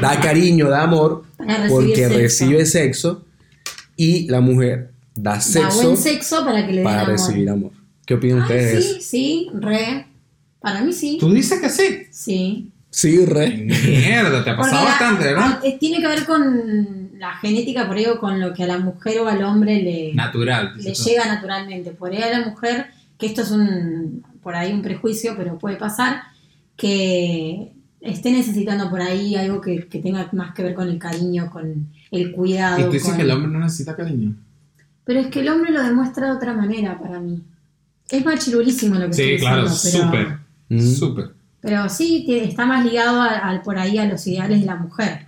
da 0.00 0.20
cariño, 0.20 0.68
da 0.68 0.82
amor 0.82 1.24
porque 1.68 1.94
sexo. 1.96 2.18
recibe 2.18 2.66
sexo 2.66 3.24
y 3.96 4.28
la 4.28 4.40
mujer 4.40 4.90
da 5.14 5.34
Da 5.34 5.40
sexo 5.40 5.82
buen 5.84 5.96
sexo 5.96 6.44
para 6.44 6.66
que 6.66 6.72
le 6.72 6.82
para 6.82 7.02
amor. 7.02 7.12
recibir 7.12 7.48
amor. 7.48 7.70
¿Qué 8.04 8.14
opinan 8.14 8.38
Ay, 8.38 8.42
ustedes? 8.42 8.74
de 8.74 8.82
sí, 8.82 8.88
eso? 8.98 9.00
sí, 9.08 9.48
re. 9.54 10.06
Para 10.60 10.82
mí 10.82 10.92
sí. 10.92 11.18
Tú 11.20 11.32
dices 11.32 11.60
que 11.60 11.70
sí. 11.70 12.02
Sí. 12.10 12.72
Sí, 12.90 13.24
re. 13.24 13.50
Mierda, 13.56 14.42
te 14.42 14.50
ha 14.50 14.56
pasado 14.56 14.84
la- 14.84 14.90
bastante, 14.90 15.24
¿verdad? 15.24 15.60
a- 15.62 15.66
eh, 15.66 15.76
tiene 15.78 16.00
que 16.00 16.08
ver 16.08 16.24
con 16.26 17.05
la 17.18 17.34
genética, 17.36 17.86
por 17.86 17.96
ahí, 17.96 18.06
o 18.06 18.18
con 18.18 18.40
lo 18.40 18.52
que 18.54 18.64
a 18.64 18.66
la 18.66 18.78
mujer 18.78 19.20
o 19.20 19.28
al 19.28 19.42
hombre 19.44 19.82
le, 19.82 20.14
Natural. 20.14 20.72
le 20.76 20.92
llega 20.94 21.24
naturalmente. 21.26 21.90
Por 21.92 22.12
ahí 22.12 22.22
a 22.22 22.38
la 22.38 22.46
mujer, 22.48 22.86
que 23.18 23.26
esto 23.26 23.42
es 23.42 23.50
un, 23.50 24.24
por 24.42 24.54
ahí 24.54 24.72
un 24.72 24.82
prejuicio, 24.82 25.34
pero 25.36 25.58
puede 25.58 25.76
pasar, 25.76 26.22
que 26.76 27.72
esté 28.00 28.30
necesitando 28.30 28.90
por 28.90 29.00
ahí 29.00 29.34
algo 29.34 29.60
que, 29.60 29.86
que 29.88 29.98
tenga 30.00 30.28
más 30.32 30.54
que 30.54 30.62
ver 30.62 30.74
con 30.74 30.88
el 30.88 30.98
cariño, 30.98 31.50
con 31.50 31.88
el 32.10 32.32
cuidado. 32.32 32.80
Y 32.80 32.84
tú 32.84 32.90
dices 32.92 33.08
con- 33.08 33.16
que 33.16 33.22
el 33.22 33.30
hombre 33.30 33.50
no 33.50 33.58
necesita 33.60 33.96
cariño. 33.96 34.34
Pero 35.04 35.20
es 35.20 35.26
que 35.28 35.40
el 35.40 35.48
hombre 35.48 35.72
lo 35.72 35.82
demuestra 35.82 36.26
de 36.26 36.32
otra 36.36 36.52
manera 36.52 36.98
para 36.98 37.18
mí. 37.20 37.42
Es 38.10 38.24
machirulísimo 38.24 38.96
lo 38.96 39.06
que 39.08 39.14
Sí, 39.14 39.22
estoy 39.22 39.38
claro, 39.38 39.62
diciendo, 39.68 40.08
pero, 40.12 40.24
súper. 40.24 40.38
Mm. 40.68 40.94
Súper. 40.94 41.30
pero 41.60 41.88
sí 41.88 42.26
está 42.28 42.66
más 42.66 42.84
ligado 42.84 43.20
a- 43.20 43.38
al 43.38 43.62
por 43.62 43.78
ahí 43.78 43.98
a 43.98 44.04
los 44.04 44.26
ideales 44.26 44.60
de 44.60 44.66
la 44.66 44.76
mujer. 44.76 45.25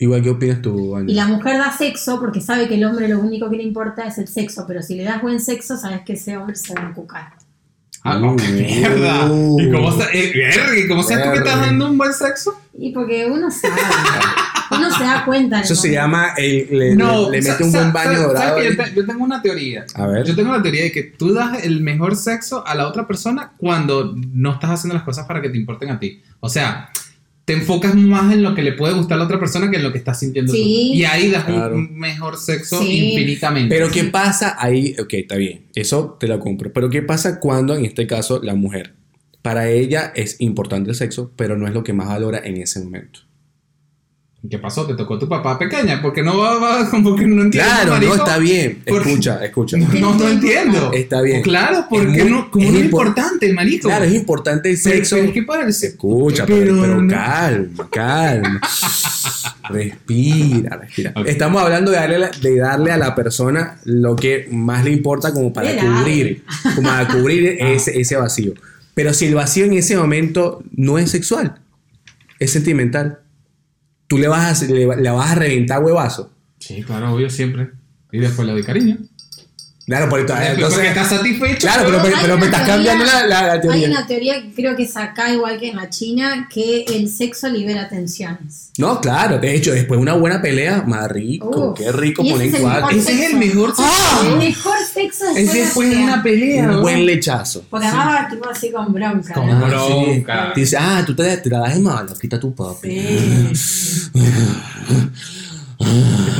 Igual, 0.00 0.22
¿qué 0.22 0.30
opinas 0.30 0.62
tú, 0.62 0.94
Ana? 0.96 1.10
Y 1.10 1.14
la 1.14 1.26
mujer 1.26 1.58
da 1.58 1.76
sexo 1.76 2.20
porque 2.20 2.40
sabe 2.40 2.68
que 2.68 2.74
el 2.76 2.84
hombre 2.84 3.08
lo 3.08 3.18
único 3.18 3.50
que 3.50 3.56
le 3.56 3.64
importa 3.64 4.04
es 4.06 4.16
el 4.18 4.28
sexo, 4.28 4.64
pero 4.66 4.80
si 4.82 4.94
le 4.94 5.02
das 5.04 5.20
buen 5.20 5.40
sexo, 5.40 5.76
sabes 5.76 6.02
que 6.02 6.12
ese 6.12 6.36
hombre 6.36 6.54
se 6.54 6.72
va 6.74 6.82
a 6.82 6.88
encucar. 6.90 7.32
Ah, 8.04 8.20
qué 8.38 8.52
mierda. 8.52 9.24
¿Y 9.58 9.70
cómo, 9.72 9.90
eh, 10.12 10.32
verga, 10.34 10.78
¿y 10.78 10.86
cómo 10.88 11.02
sabes 11.02 11.24
tú 11.24 11.30
que 11.32 11.38
estás 11.38 11.60
dando 11.60 11.90
un 11.90 11.98
buen 11.98 12.12
sexo? 12.12 12.58
Y 12.78 12.92
porque 12.92 13.26
uno 13.26 13.50
sabe, 13.50 13.74
uno 14.70 14.96
se 14.96 15.02
da 15.02 15.24
cuenta. 15.24 15.60
Eso 15.62 15.74
se 15.74 15.90
llama, 15.90 16.28
el- 16.36 16.68
le, 16.70 16.94
le- 16.94 17.30
le 17.32 17.42
sa- 17.42 17.52
mete 17.52 17.64
un 17.64 17.72
buen 17.72 17.92
baño 17.92 18.20
dorado. 18.22 18.36
¿sabes 18.36 18.62
que 18.62 18.68
ahí. 18.68 18.76
yo, 18.76 18.84
te- 18.84 18.94
yo 18.94 19.04
tengo 19.06 19.24
una 19.24 19.42
teoría. 19.42 19.84
A 19.96 20.06
ver. 20.06 20.24
Yo 20.24 20.36
tengo 20.36 20.52
la 20.52 20.62
teoría 20.62 20.84
de 20.84 20.92
que 20.92 21.02
tú 21.02 21.34
das 21.34 21.64
el 21.64 21.80
mejor 21.80 22.14
sexo 22.14 22.64
a 22.64 22.76
la 22.76 22.86
otra 22.86 23.04
persona 23.08 23.52
cuando 23.56 24.14
no 24.32 24.52
estás 24.54 24.70
haciendo 24.70 24.94
las 24.94 25.02
cosas 25.02 25.26
para 25.26 25.42
que 25.42 25.48
te 25.50 25.58
importen 25.58 25.90
a 25.90 25.98
ti. 25.98 26.22
O 26.38 26.48
sea, 26.48 26.90
te 27.48 27.54
enfocas 27.54 27.94
más 27.94 28.30
en 28.34 28.42
lo 28.42 28.54
que 28.54 28.62
le 28.62 28.72
puede 28.74 28.92
gustar 28.92 29.14
a 29.16 29.20
la 29.20 29.24
otra 29.24 29.40
persona 29.40 29.70
que 29.70 29.78
en 29.78 29.82
lo 29.82 29.90
que 29.90 29.96
estás 29.96 30.20
sintiendo 30.20 30.52
Sí. 30.52 30.90
tú. 30.92 30.98
Y 30.98 31.04
ahí 31.06 31.30
das 31.30 31.48
un- 31.48 31.54
Claro. 31.54 31.76
un 31.76 31.98
mejor 31.98 32.36
sexo 32.36 32.78
Sí. 32.82 33.08
infinitamente. 33.14 33.74
Pero 33.74 33.90
¿qué 33.90 34.04
pasa 34.04 34.54
ahí? 34.58 34.94
Ok, 35.00 35.14
está 35.14 35.36
bien, 35.36 35.62
eso 35.74 36.18
te 36.20 36.28
lo 36.28 36.38
compro. 36.40 36.70
Pero 36.74 36.90
¿qué 36.90 37.00
pasa 37.00 37.40
cuando, 37.40 37.74
en 37.74 37.86
este 37.86 38.06
caso, 38.06 38.40
la 38.42 38.54
mujer, 38.54 38.92
para 39.40 39.70
ella 39.70 40.12
es 40.14 40.36
importante 40.40 40.90
el 40.90 40.96
sexo, 40.96 41.32
pero 41.36 41.56
no 41.56 41.66
es 41.66 41.72
lo 41.72 41.82
que 41.82 41.94
más 41.94 42.08
valora 42.08 42.38
en 42.44 42.58
ese 42.58 42.80
momento? 42.80 43.20
¿Qué 44.48 44.56
pasó? 44.58 44.86
¿Te 44.86 44.94
tocó 44.94 45.18
tu 45.18 45.28
papá 45.28 45.58
pequeña? 45.58 46.00
Porque 46.00 46.22
no 46.22 46.38
va, 46.38 46.58
va- 46.58 46.88
como 46.90 47.16
que 47.16 47.26
no 47.26 47.42
entiendo. 47.42 47.68
Claro, 47.70 47.98
no, 48.00 48.14
está 48.14 48.38
bien. 48.38 48.82
Escucha, 48.86 49.44
escucha. 49.44 49.76
No, 49.76 50.14
no 50.14 50.28
entiendo. 50.28 50.92
Está 50.92 51.20
bien. 51.22 51.42
Claro, 51.42 51.86
porque 51.90 52.18
Es 52.18 52.22
muy- 52.24 52.30
no, 52.32 52.50
como 52.50 52.64
es 52.64 52.70
no 52.70 52.78
es 52.78 52.84
impor- 52.84 52.86
importante, 52.86 53.52
marico. 53.52 53.88
Claro, 53.88 54.04
es 54.04 54.14
importante 54.14 54.70
el 54.70 54.78
Pero- 54.82 54.96
sexo. 54.96 55.16
pero 55.16 55.62
el 55.66 55.72
sexo- 55.74 55.86
Escucha, 55.88 56.46
pero, 56.46 56.80
pero 56.80 57.02
no- 57.02 57.12
calma, 57.12 57.88
calma. 57.90 58.60
respira, 59.70 60.76
respira. 60.76 61.12
Estamos 61.26 61.60
hablando 61.62 61.90
de 61.90 61.96
darle, 61.96 62.16
a 62.16 62.18
la- 62.20 62.30
de 62.30 62.56
darle 62.58 62.92
a 62.92 62.96
la 62.96 63.14
persona 63.14 63.78
lo 63.84 64.14
que 64.16 64.48
más 64.52 64.84
le 64.84 64.92
importa 64.92 65.32
como 65.32 65.52
para 65.52 65.70
Era. 65.72 65.82
cubrir, 65.82 66.44
como 66.76 66.88
para 66.88 67.08
cubrir 67.08 67.58
Ah. 67.60 67.70
ese, 67.70 68.00
ese 68.00 68.16
vacío. 68.16 68.54
Pero 68.94 69.12
si 69.14 69.26
el 69.26 69.34
vacío 69.34 69.64
en 69.64 69.74
ese 69.74 69.96
momento 69.96 70.62
no 70.74 70.96
es 70.98 71.10
sexual, 71.10 71.56
es 72.38 72.52
sentimental, 72.52 73.18
tú 74.08 74.18
le 74.18 74.26
vas 74.26 74.62
a, 74.62 74.66
le, 74.66 74.96
le 74.96 75.10
vas 75.10 75.30
a 75.30 75.34
reventar 75.36 75.82
huevazo. 75.84 76.32
Sí, 76.58 76.82
claro, 76.82 77.14
obvio, 77.14 77.30
siempre. 77.30 77.70
Y 78.10 78.18
después 78.18 78.46
le 78.46 78.52
doy 78.52 78.64
cariño. 78.64 78.96
Claro, 79.88 80.08
por 80.10 80.20
Entonces, 80.20 80.54
entonces, 80.54 80.84
estás 80.84 81.08
satisfecho. 81.08 81.66
claro, 81.66 81.82
pero, 81.86 82.02
pero, 82.02 82.36
me 82.38 82.44
una 82.44 82.44
estás 82.44 82.66
cambiando 82.68 83.04
la, 83.06 83.26
la- 83.26 83.42
la 83.46 83.52
Hay 83.54 83.60
teoría. 83.62 83.88
una 83.88 84.06
teoría 84.06 84.42
que 84.42 84.52
creo 84.52 84.76
que 84.76 84.82
es 84.82 84.96
acá, 84.96 85.32
igual 85.32 85.58
que 85.58 85.70
en 85.70 85.76
la 85.76 85.88
China, 85.88 86.46
que 86.52 86.84
el 86.84 87.08
sexo 87.08 87.48
libera 87.48 87.88
tensiones. 87.88 88.70
No, 88.76 89.00
claro, 89.00 89.38
de 89.38 89.54
hecho, 89.56 89.72
después 89.72 89.98
de 89.98 90.02
una 90.02 90.12
buena 90.12 90.42
pelea, 90.42 90.82
más 90.86 91.10
rico, 91.10 91.70
Uf. 91.72 91.78
qué 91.78 91.90
rico 91.90 92.22
ese 92.22 92.32
poner 92.32 92.46
es 92.48 92.54
el 92.54 92.60
cuatro. 92.60 92.86
mejor 92.86 92.98
Ese 93.00 93.12
es 93.24 93.30
el 93.32 93.36
mejor 93.38 93.74
sexo. 93.74 94.28
El 94.30 94.36
mejor 94.38 94.76
sexo 94.94 95.24
después, 95.24 95.38
Es 95.48 95.52
después 95.54 95.90
de 95.90 95.96
una 95.96 96.22
pelea. 96.22 96.70
Un 96.70 96.82
buen 96.82 97.06
lechazo. 97.06 97.64
Porque 97.70 97.86
además 97.86 98.08
va 98.24 98.28
tipo 98.28 98.48
así 98.48 98.70
con 98.70 98.92
bronca. 98.92 99.32
Con 99.34 99.46
¿no? 99.58 99.66
bronca. 99.66 100.52
Te 100.54 100.60
dice, 100.60 100.76
ah, 100.78 101.02
tú 101.06 101.16
te, 101.16 101.34
te 101.38 101.48
la 101.48 101.60
das 101.60 101.74
de 101.76 101.80
malo, 101.80 102.14
quita 102.20 102.38
tu 102.38 102.54
papi. 102.54 102.90
Sí. 103.54 104.10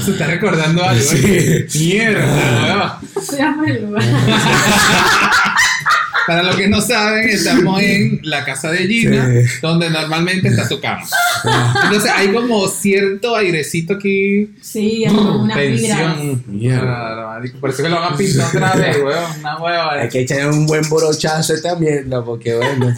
Se 0.04 0.10
está 0.12 0.26
recordando 0.26 0.82
algo. 0.84 1.02
Sí. 1.02 1.18
¿eh? 1.24 1.66
Mierda. 1.74 3.00
Para 6.26 6.42
los 6.42 6.56
que 6.56 6.68
no 6.68 6.82
saben, 6.82 7.26
estamos 7.30 7.80
en 7.80 8.20
la 8.22 8.44
casa 8.44 8.70
de 8.70 8.86
Gina, 8.86 9.26
Sí. 9.32 9.48
donde 9.62 9.88
normalmente 9.88 10.48
está 10.48 10.68
su 10.68 10.78
cama. 10.78 11.02
Entonces 11.84 12.10
hay 12.14 12.28
como 12.34 12.68
cierto 12.68 13.34
airecito 13.34 13.94
aquí. 13.94 14.50
Sí, 14.60 15.04
es 15.04 15.12
como 15.12 15.44
vibras. 15.44 15.58
Tensión. 15.58 16.44
Mierda. 16.48 17.40
Parece 17.62 17.82
que 17.82 17.88
lo 17.88 17.96
van 18.00 18.12
a 18.12 18.16
pintar 18.16 18.46
otra 18.46 18.74
vez, 18.74 18.96
weón. 19.02 19.24
Una 19.40 19.56
hueva. 19.58 19.92
Hay 19.94 20.08
que 20.10 20.20
echar 20.20 20.50
un 20.50 20.66
buen 20.66 20.86
borochazo 20.90 21.54
a 21.54 21.56
esta 21.56 21.76
mierda, 21.76 22.22
porque 22.22 22.54
bueno. 22.56 22.94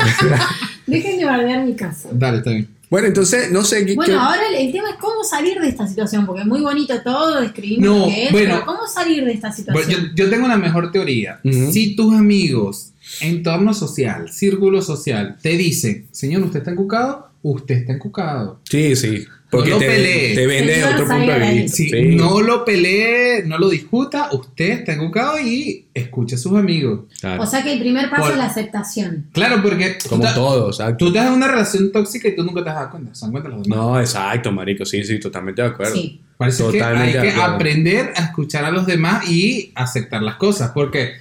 Dejen 0.86 1.18
de 1.18 1.24
bardear 1.24 1.64
mi 1.64 1.76
casa. 1.76 2.08
Dale, 2.10 2.38
está 2.38 2.50
bien. 2.50 2.68
Bueno, 2.90 3.06
entonces, 3.08 3.50
no 3.52 3.64
sé 3.64 3.80
qué. 3.80 3.86
qué- 3.86 3.94
Bueno, 3.94 4.20
ahora 4.20 4.42
el, 4.48 4.66
el 4.66 4.72
tema 4.72 4.90
es 4.90 4.96
cómo 4.96 5.24
salir 5.24 5.58
de 5.60 5.68
esta 5.68 5.86
situación, 5.86 6.26
porque 6.26 6.42
es 6.42 6.46
muy 6.48 6.60
bonito 6.60 7.00
todo, 7.02 7.40
describimos 7.40 7.84
No, 7.88 7.98
lo 8.00 8.06
que 8.06 8.24
es, 8.26 8.32
bueno. 8.32 8.54
pero 8.56 8.66
cómo 8.66 8.86
salir 8.86 9.24
de 9.24 9.32
esta 9.32 9.48
Bueno, 9.48 9.56
situación. 9.80 10.12
yo, 10.16 10.24
yo 10.24 10.30
tengo 10.30 10.44
una 10.44 10.56
mejor 10.58 10.90
teoría. 10.92 11.40
Si 11.44 11.94
tus 11.96 12.12
amigos, 12.14 12.92
entorno 13.20 13.72
social, 13.74 14.30
círculo 14.30 14.82
social, 14.82 15.36
te 15.40 15.50
dicen, 15.56 16.08
señor, 16.12 16.42
¿usted 16.42 16.58
está 16.58 16.72
encucado? 16.72 17.28
Usted 17.42 17.76
está 17.76 17.92
encucado. 17.94 18.60
Sí, 18.68 18.94
sí. 18.96 19.24
Porque 19.50 19.70
No 19.70 19.74
lo 19.76 19.80
te, 19.80 19.86
pelees. 19.88 20.34
te 20.36 20.46
vende 20.46 20.84
otro 20.84 21.06
punto 21.08 21.32
de 21.32 21.38
vista. 21.54 21.76
Sí. 21.76 21.90
no 22.14 22.40
lo 22.40 22.64
pelee, 22.64 23.42
no 23.46 23.58
lo 23.58 23.68
discuta, 23.68 24.28
usted 24.32 24.70
está 24.70 24.92
encucado 24.92 25.40
y 25.40 25.86
escuche 25.92 26.36
a 26.36 26.38
sus 26.38 26.56
amigos. 26.56 27.00
Claro. 27.20 27.42
O 27.42 27.46
sea 27.46 27.62
que 27.62 27.72
el 27.72 27.80
primer 27.80 28.08
paso 28.10 28.22
Por- 28.22 28.32
es 28.32 28.38
la 28.38 28.46
aceptación. 28.46 29.26
Claro, 29.32 29.60
porque 29.62 29.96
tú, 30.02 30.08
Como 30.08 30.24
todo, 30.34 30.68
exacto. 30.68 30.96
tú 30.98 31.08
estás 31.08 31.26
en 31.26 31.32
una 31.32 31.48
relación 31.48 31.90
tóxica 31.90 32.28
y 32.28 32.36
tú 32.36 32.44
nunca 32.44 32.62
te 32.62 32.70
has 32.70 32.76
dado 32.76 32.90
cuenta. 32.90 33.14
¿Se 33.14 33.22
dan 33.24 33.32
cuenta 33.32 33.48
los 33.48 33.62
demás? 33.64 33.78
No, 33.78 33.98
exacto, 34.00 34.52
marico. 34.52 34.84
Sí, 34.84 35.02
sí, 35.02 35.18
totalmente 35.18 35.62
de 35.62 35.68
acuerdo. 35.68 35.94
Sí. 35.94 36.20
Parece 36.36 36.64
que 36.70 36.78
Totalmente 36.78 37.18
hay 37.18 37.24
que 37.24 37.30
acuerdo. 37.32 37.54
aprender 37.54 38.12
a 38.16 38.22
escuchar 38.22 38.64
a 38.64 38.70
los 38.70 38.86
demás 38.86 39.28
y 39.28 39.72
aceptar 39.74 40.22
las 40.22 40.36
cosas, 40.36 40.70
porque 40.72 41.14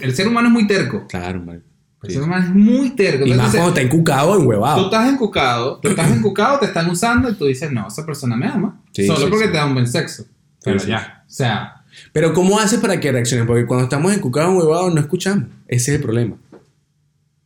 el 0.00 0.14
ser 0.14 0.26
humano 0.28 0.48
es 0.48 0.52
muy 0.54 0.66
terco. 0.66 1.06
Claro, 1.08 1.40
marico. 1.42 1.66
El 2.02 2.10
Sí. 2.12 2.18
humano 2.18 2.44
es 2.44 2.50
muy 2.54 2.90
terco. 2.90 3.26
Y 3.26 3.30
más 3.30 3.38
Entonces, 3.38 3.60
cuando 3.60 3.68
está 3.80 3.80
encucado, 3.82 4.34
Tú 4.34 4.40
enhuevado. 4.40 4.84
estás 4.84 5.12
encucado, 5.12 5.78
tú 5.80 5.88
estás 5.88 6.10
encucado, 6.16 6.58
te 6.60 6.66
están 6.66 6.88
usando 6.90 7.28
y 7.28 7.34
tú 7.34 7.46
dices, 7.46 7.72
no, 7.72 7.88
esa 7.88 8.06
persona 8.06 8.36
me 8.36 8.46
ama. 8.46 8.80
Sí, 8.92 9.06
solo 9.06 9.18
sí, 9.20 9.26
porque 9.28 9.48
te 9.48 9.54
da 9.56 9.66
un 9.66 9.74
buen 9.74 9.86
sexo. 9.88 10.24
Pero 10.62 10.78
ya, 10.84 11.24
o 11.26 11.30
sea, 11.30 11.82
Pero 12.12 12.32
¿cómo 12.32 12.58
haces 12.60 12.78
para 12.78 13.00
que 13.00 13.10
reaccionen? 13.10 13.46
Porque 13.46 13.66
cuando 13.66 13.84
estamos 13.84 14.12
encucados, 14.14 14.50
enhuevados, 14.52 14.94
no 14.94 15.00
escuchamos. 15.00 15.46
Ese 15.66 15.90
es 15.92 15.96
el 15.98 16.02
problema. 16.02 16.36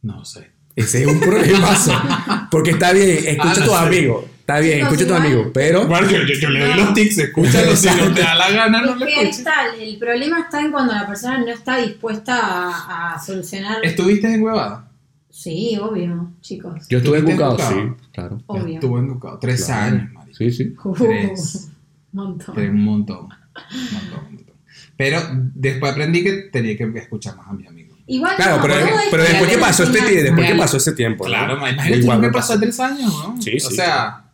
no 0.03 0.25
sé. 0.25 0.52
Ese 0.77 1.03
es 1.03 1.07
un 1.07 1.21
problemazo. 1.21 1.93
Porque 2.51 2.71
está 2.71 2.93
bien, 2.93 3.11
escucha 3.27 3.49
Ah, 3.49 3.53
a 3.53 3.55
tus 3.65 3.65
sé. 3.67 3.87
amigos. 3.87 4.25
Está 4.41 4.59
bien, 4.59 4.79
Chicos, 4.81 4.93
escucha 4.93 5.05
a 5.05 5.07
tus 5.07 5.17
igual- 5.17 5.27
amigos. 5.33 5.51
Pero. 5.55 5.87
Bueno, 5.87 6.11
yo, 6.11 6.19
yo- 6.25 6.35
yo 6.41 6.51
le 6.51 6.61
doy 6.67 6.75
los 6.75 6.95
tics, 6.95 7.19
escúchalo, 7.19 7.77
si 7.77 7.87
no 7.89 8.13
te 8.15 8.21
da 8.23 8.35
la 8.35 8.51
gana, 8.51 8.83
no 8.83 8.93
escuches. 8.95 9.39
está, 9.39 9.53
el 9.79 9.99
problema 9.99 10.41
está 10.41 10.61
en 10.61 10.71
cuando 10.73 10.93
la 10.95 11.07
persona 11.07 11.39
no 11.39 11.49
está 11.49 11.79
dispuesta 11.79 12.41
a, 12.43 13.15
a 13.15 13.19
solucionar. 13.25 13.85
¿Estuviste 13.85 14.33
en 14.35 14.43
huevada? 14.43 14.89
Sí, 15.31 15.79
obvio, 15.81 16.31
chicos. 16.41 16.87
Yo 16.89 16.99
estuve 16.99 17.19
¿Estuviste 17.19 17.43
encucado, 17.45 17.71
sí, 17.71 18.05
claro. 18.13 18.43
Obvio. 18.47 18.75
Estuve 18.75 19.01
encucado. 19.01 19.39
Tres 19.39 19.65
Claro. 19.65 19.97
años, 19.97 20.13
marico. 20.13 20.37
Sí, 20.39 20.51
sí. 20.51 20.75
Uh, 20.85 20.93
Tres. 20.95 21.69
montón. 22.13 22.55
Tres, 22.55 22.71
un 22.71 22.85
montón. 22.85 23.17
Un 23.19 23.93
montón, 23.93 24.19
un 24.29 24.35
montón. 24.35 24.55
Pero 24.97 25.21
después 25.55 25.93
aprendí 25.93 26.23
que 26.23 26.33
tenía 26.53 26.77
que 26.77 26.85
escuchar 26.97 27.37
más 27.37 27.49
a 27.49 27.53
mis 27.55 27.67
amigos. 27.67 27.82
Igual 28.07 28.35
Claro, 28.37 28.57
no, 28.57 28.63
pero, 28.63 28.75
pero 29.11 29.23
es 29.23 29.29
después 29.31 29.51
que 29.51 29.57
una 29.57 29.67
pasó 29.67 29.83
este 29.85 29.99
enseñanza. 29.99 30.23
después 30.25 30.47
que 30.47 30.53
Real. 30.53 30.59
pasó 30.59 30.77
ese 30.77 30.93
tiempo. 30.93 31.25
¿no? 31.25 31.29
Claro, 31.29 31.55
imagínate, 31.69 32.19
me 32.19 32.31
pasó 32.31 32.59
tres 32.59 32.81
años, 32.81 33.13
¿no? 33.13 33.41
Sí, 33.41 33.57
O 33.65 33.69
sí, 33.71 33.77
sea, 33.77 34.25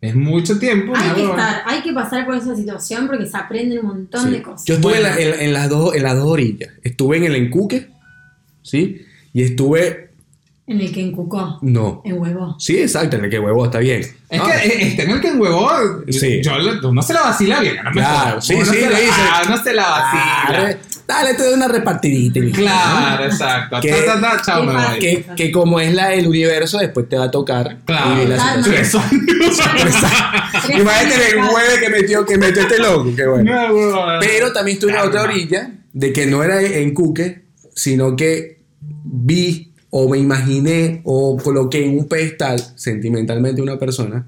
es 0.00 0.14
mucho 0.14 0.58
tiempo. 0.58 0.92
Hay 0.94 1.10
que, 1.14 1.24
estar, 1.24 1.62
hay 1.66 1.82
que 1.82 1.92
pasar 1.92 2.26
por 2.26 2.36
esa 2.36 2.54
situación 2.54 3.06
porque 3.06 3.26
se 3.26 3.36
aprende 3.36 3.78
un 3.80 3.86
montón 3.86 4.24
Sí. 4.26 4.30
de 4.30 4.42
cosas. 4.42 4.64
Yo 4.66 4.74
estuve 4.74 5.00
Bueno. 5.00 5.08
en, 5.18 5.30
la- 5.30 5.36
en- 5.36 5.40
en 5.42 5.52
las 5.54 5.68
dos, 5.70 5.94
en 5.96 6.02
las 6.02 6.14
dos 6.14 6.26
orillas. 6.26 6.70
Estuve 6.84 7.16
en 7.16 7.24
el 7.24 7.36
encuque, 7.36 7.88
¿sí? 8.62 9.02
Y 9.32 9.42
estuve. 9.42 10.04
En 10.68 10.80
el 10.80 10.92
que 10.92 11.00
encucó, 11.00 11.60
No. 11.62 12.02
en 12.04 12.18
huevo. 12.20 12.56
Sí, 12.58 12.76
exacto, 12.80 13.16
en 13.16 13.24
el 13.26 13.30
que 13.30 13.38
huevo 13.38 13.64
está 13.66 13.78
bien. 13.78 14.00
Es 14.28 14.38
No, 14.40 14.46
que 14.46 14.52
eh, 14.52 14.88
este 14.88 15.04
en 15.04 15.10
el 15.12 15.20
que 15.20 15.28
en 15.28 15.40
huevo, 15.40 15.70
Sí. 16.10 16.42
yo, 16.42 16.52
uno 16.88 17.02
se 17.02 17.14
la 17.14 17.20
vacila 17.20 17.60
bien, 17.60 17.76
no 17.76 17.84
me 17.84 17.92
Claro, 17.92 18.30
jodas. 18.30 18.46
sí, 18.46 18.56
sí, 18.56 18.64
se 18.64 18.80
le 18.80 18.90
la- 18.90 18.98
dice. 18.98 19.12
Ah, 19.16 19.42
uno 19.46 19.62
se 19.62 19.72
la 19.72 19.84
Ah, 19.86 20.46
vacila. 20.52 20.78
Dale, 21.06 21.34
te 21.34 21.44
doy 21.44 21.54
una 21.54 21.68
repartidita. 21.68 22.38
y 22.38 22.52
Claro, 22.52 23.24
exacto. 23.24 23.80
Que- 23.80 23.90
Ta, 23.92 24.04
ta, 24.04 24.20
ta, 24.20 24.42
chao, 24.44 24.64
me 24.64 24.72
voy. 24.72 24.98
Que, 24.98 25.24
que 25.36 25.52
como 25.52 25.78
es 25.80 25.94
la 25.94 26.08
del 26.08 26.26
universo, 26.26 26.78
después 26.78 27.08
te 27.08 27.16
va 27.16 27.24
a 27.24 27.30
tocar 27.30 27.78
Claro. 27.84 28.24
la 28.28 28.62
situación. 28.62 29.02
Imagínate 30.80 31.28
el 31.30 31.36
hueve 31.38 31.80
que 31.80 31.88
metió, 31.90 32.24
que 32.26 32.38
metió 32.38 32.62
este 32.62 32.78
loco, 32.78 33.12
qué 33.16 33.26
bueno. 33.26 33.52
No. 33.70 34.18
Pero 34.20 34.52
también 34.52 34.76
estuve 34.76 34.90
en 34.92 34.96
la 34.96 35.04
otra 35.04 35.22
orilla 35.22 35.70
de 35.92 36.12
que 36.12 36.26
no 36.26 36.42
era 36.42 36.60
en 36.60 36.92
Cuque, 36.94 37.44
sino 37.74 38.16
que 38.16 38.62
vi 38.80 39.72
o 39.90 40.08
me 40.08 40.18
imaginé 40.18 41.00
o 41.04 41.36
coloqué 41.36 41.84
en 41.86 41.98
un 41.98 42.08
pedestal 42.08 42.60
sentimentalmente 42.74 43.62
una 43.62 43.78
persona 43.78 44.26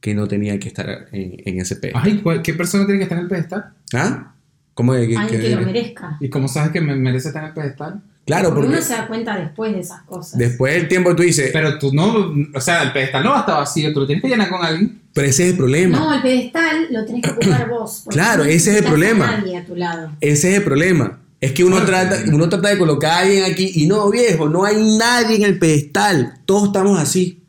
que 0.00 0.14
no 0.14 0.26
tenía 0.26 0.58
que 0.58 0.68
estar 0.68 1.06
en, 1.12 1.36
en 1.44 1.60
ese 1.60 1.76
pedestal. 1.76 2.02
Ay, 2.04 2.20
¿cuál- 2.22 2.42
¿qué 2.42 2.54
persona 2.54 2.84
tiene 2.84 2.98
que 2.98 3.04
estar 3.04 3.18
en 3.18 3.24
el 3.24 3.30
pedestal? 3.30 3.72
¿Ah? 3.94 4.31
¿Cómo 4.74 4.92
que, 4.92 4.98
Alguien 5.00 5.26
que- 5.28 5.38
que 5.40 5.56
lo 5.56 5.62
merezca. 5.62 6.16
¿Y 6.20 6.28
cómo 6.30 6.48
sabes 6.48 6.70
que 6.72 6.80
me 6.80 6.94
merece 6.96 7.28
estar 7.28 7.42
en 7.42 7.48
el 7.48 7.54
pedestal? 7.54 8.00
Claro, 8.24 8.50
Porque 8.50 8.60
porque 8.68 8.76
uno 8.78 8.86
se 8.86 8.92
da 8.94 9.06
cuenta 9.08 9.36
después 9.36 9.72
de 9.72 9.80
esas 9.80 10.02
cosas. 10.02 10.38
después 10.38 10.72
del 10.74 10.86
tiempo 10.88 11.14
tú 11.16 11.24
dices, 11.24 11.50
Pero 11.52 11.76
tú 11.78 11.92
no, 11.92 12.32
o 12.54 12.60
sea, 12.60 12.84
el 12.84 12.92
pedestal 12.92 13.24
no 13.24 13.30
va 13.30 13.38
a 13.38 13.40
estar 13.40 13.56
vacío, 13.56 13.92
tú 13.92 14.00
lo 14.00 14.06
tienes 14.06 14.22
que 14.22 14.28
llenar 14.28 14.48
con 14.48 14.64
alguien. 14.64 15.00
pero 15.12 15.26
ese 15.26 15.42
es 15.44 15.50
el 15.50 15.56
problema. 15.56 15.98
No, 15.98 16.14
el 16.14 16.22
pedestal 16.22 16.86
lo 16.90 17.04
tenés 17.04 17.22
que 17.22 17.30
ocupar 17.30 17.68
vos. 17.68 18.04
Claro, 18.08 18.44
no 18.44 18.48
ese 18.50 18.54
es 18.54 18.66
el 18.68 18.72
necesitas 18.74 18.86
a 18.86 18.90
problema. 18.90 19.26
Nadie 19.38 19.56
a 19.58 19.64
tu 19.64 19.74
lado. 19.76 20.12
Ese 20.20 20.50
es 20.52 20.58
el 20.58 20.62
problema. 20.64 21.18
Es 21.40 21.50
que 21.52 21.64
uno 21.64 21.84
trata, 21.84 22.22
uno 22.32 22.48
trata 22.48 22.68
de 22.68 22.78
colocar 22.78 23.10
a 23.10 23.18
alguien 23.18 23.44
aquí 23.44 23.72
y 23.74 23.88
no, 23.88 24.08
viejo, 24.10 24.48
no 24.48 24.64
hay 24.64 24.76
nadie 24.96 25.34
en 25.36 25.42
el 25.42 25.58
pedestal. 25.58 26.34
Todos 26.46 26.68
estamos 26.68 26.98
así. 27.00 27.40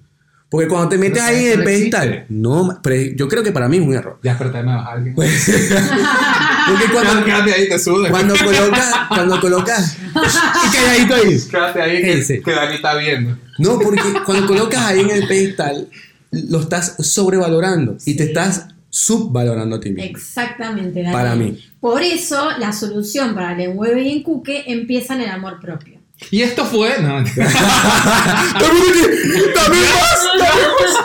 Porque 0.49 0.67
cuando 0.67 0.89
te 0.89 0.97
metes 0.97 1.21
ahí 1.21 1.45
en 1.47 1.59
el 1.59 1.63
pedestal, 1.63 2.07
existe. 2.09 2.25
no, 2.33 2.79
pero 2.83 2.95
yo 3.15 3.27
creo 3.27 3.43
que 3.43 3.51
para 3.51 3.69
mí 3.69 3.77
es 3.77 3.83
un 3.83 3.93
error. 3.93 4.19
Ya, 4.23 4.35
pero 4.37 4.51
también 4.51 4.75
me 4.75 4.81
vas 4.81 4.87
a 4.87 4.91
alguien. 4.93 5.15
Porque 6.67 6.85
cuando, 6.93 7.25
Quédate 7.25 7.53
ahí, 7.53 7.69
te 7.69 7.79
sudes. 7.79 8.11
cuando 8.11 8.35
colocas, 8.35 8.93
cuando 9.07 9.39
colocas, 9.39 9.97
y 9.97 10.75
calladito 10.75 11.15
ahí. 11.15 11.37
Quédate 11.49 11.81
ahí 11.81 12.01
que, 12.01 12.41
que 12.41 12.51
Dani 12.51 12.75
está 12.75 12.95
viendo. 12.95 13.37
No, 13.59 13.79
porque 13.79 14.01
cuando 14.25 14.47
colocas 14.47 14.81
ahí 14.85 15.01
en 15.01 15.09
el 15.09 15.27
pedestal, 15.27 15.87
lo 16.31 16.61
estás 16.61 16.95
sobrevalorando 16.99 17.97
y 18.05 18.15
te 18.15 18.25
estás 18.25 18.67
subvalorando 18.89 19.77
a 19.77 19.79
ti 19.79 19.89
mismo. 19.89 20.09
Exactamente. 20.09 21.03
Para 21.11 21.35
mí. 21.35 21.57
Por 21.79 22.01
eso, 22.01 22.51
la 22.59 22.71
solución 22.71 23.33
para 23.33 23.53
el 23.53 23.71
enhueve 23.71 24.03
y 24.03 24.19
encuque 24.19 24.63
empieza 24.67 25.15
en 25.15 25.21
el 25.21 25.29
amor 25.29 25.59
propio. 25.59 26.02
Y 26.31 26.41
esto 26.41 26.65
fue. 26.65 26.99
No, 27.01 27.23
Todo 27.23 28.71
el 28.71 28.73
mundo 28.73 28.93
que, 28.93 29.53
¡Dame 29.53 29.77
más! 29.93 30.27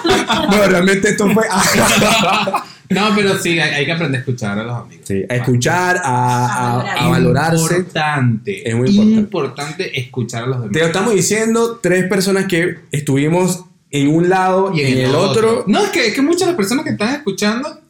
¡Dame 0.05 0.25
más! 0.27 0.51
No, 0.51 0.67
realmente 0.69 1.09
esto 1.11 1.29
fue. 1.33 1.45
no 2.91 3.11
pero 3.17 3.39
sí, 3.39 3.59
hay, 3.59 3.71
hay 3.75 3.85
que 3.87 3.93
aprender 3.93 4.19
a 4.19 4.21
escuchar 4.21 4.59
a 4.59 4.63
los 4.63 4.77
amigos. 4.77 5.07
Sí, 5.07 5.23
a 5.29 5.35
escuchar, 5.37 6.01
a, 6.05 6.81
a- 6.81 6.93
a 7.05 7.09
valorarse. 7.09 7.77
Importante. 7.79 8.69
Es 8.69 8.75
muy 8.77 8.89
importante. 8.91 9.21
importante 9.21 10.01
escuchar 10.01 10.45
a 10.45 10.47
los 10.47 10.57
demás. 10.61 10.73
Te 10.73 10.79
lo 10.81 10.87
estamos 10.87 11.15
diciendo, 11.15 11.81
tres 11.83 12.05
personas 12.09 12.47
que 12.47 12.79
estuvimos 12.93 13.65
en 13.91 14.09
un 14.15 14.29
lado 14.29 14.73
y 14.75 14.83
en, 14.83 14.99
el 14.99 15.15
otro. 15.15 15.65
No, 15.67 15.83
es 15.83 15.91
que, 15.91 16.09
es 16.09 16.15
que 16.15 16.23
muchas 16.23 16.41
de 16.41 16.47
las 16.49 16.57
personas 16.57 16.85
que 16.85 16.91
están 16.93 17.15
escuchando 17.15 17.81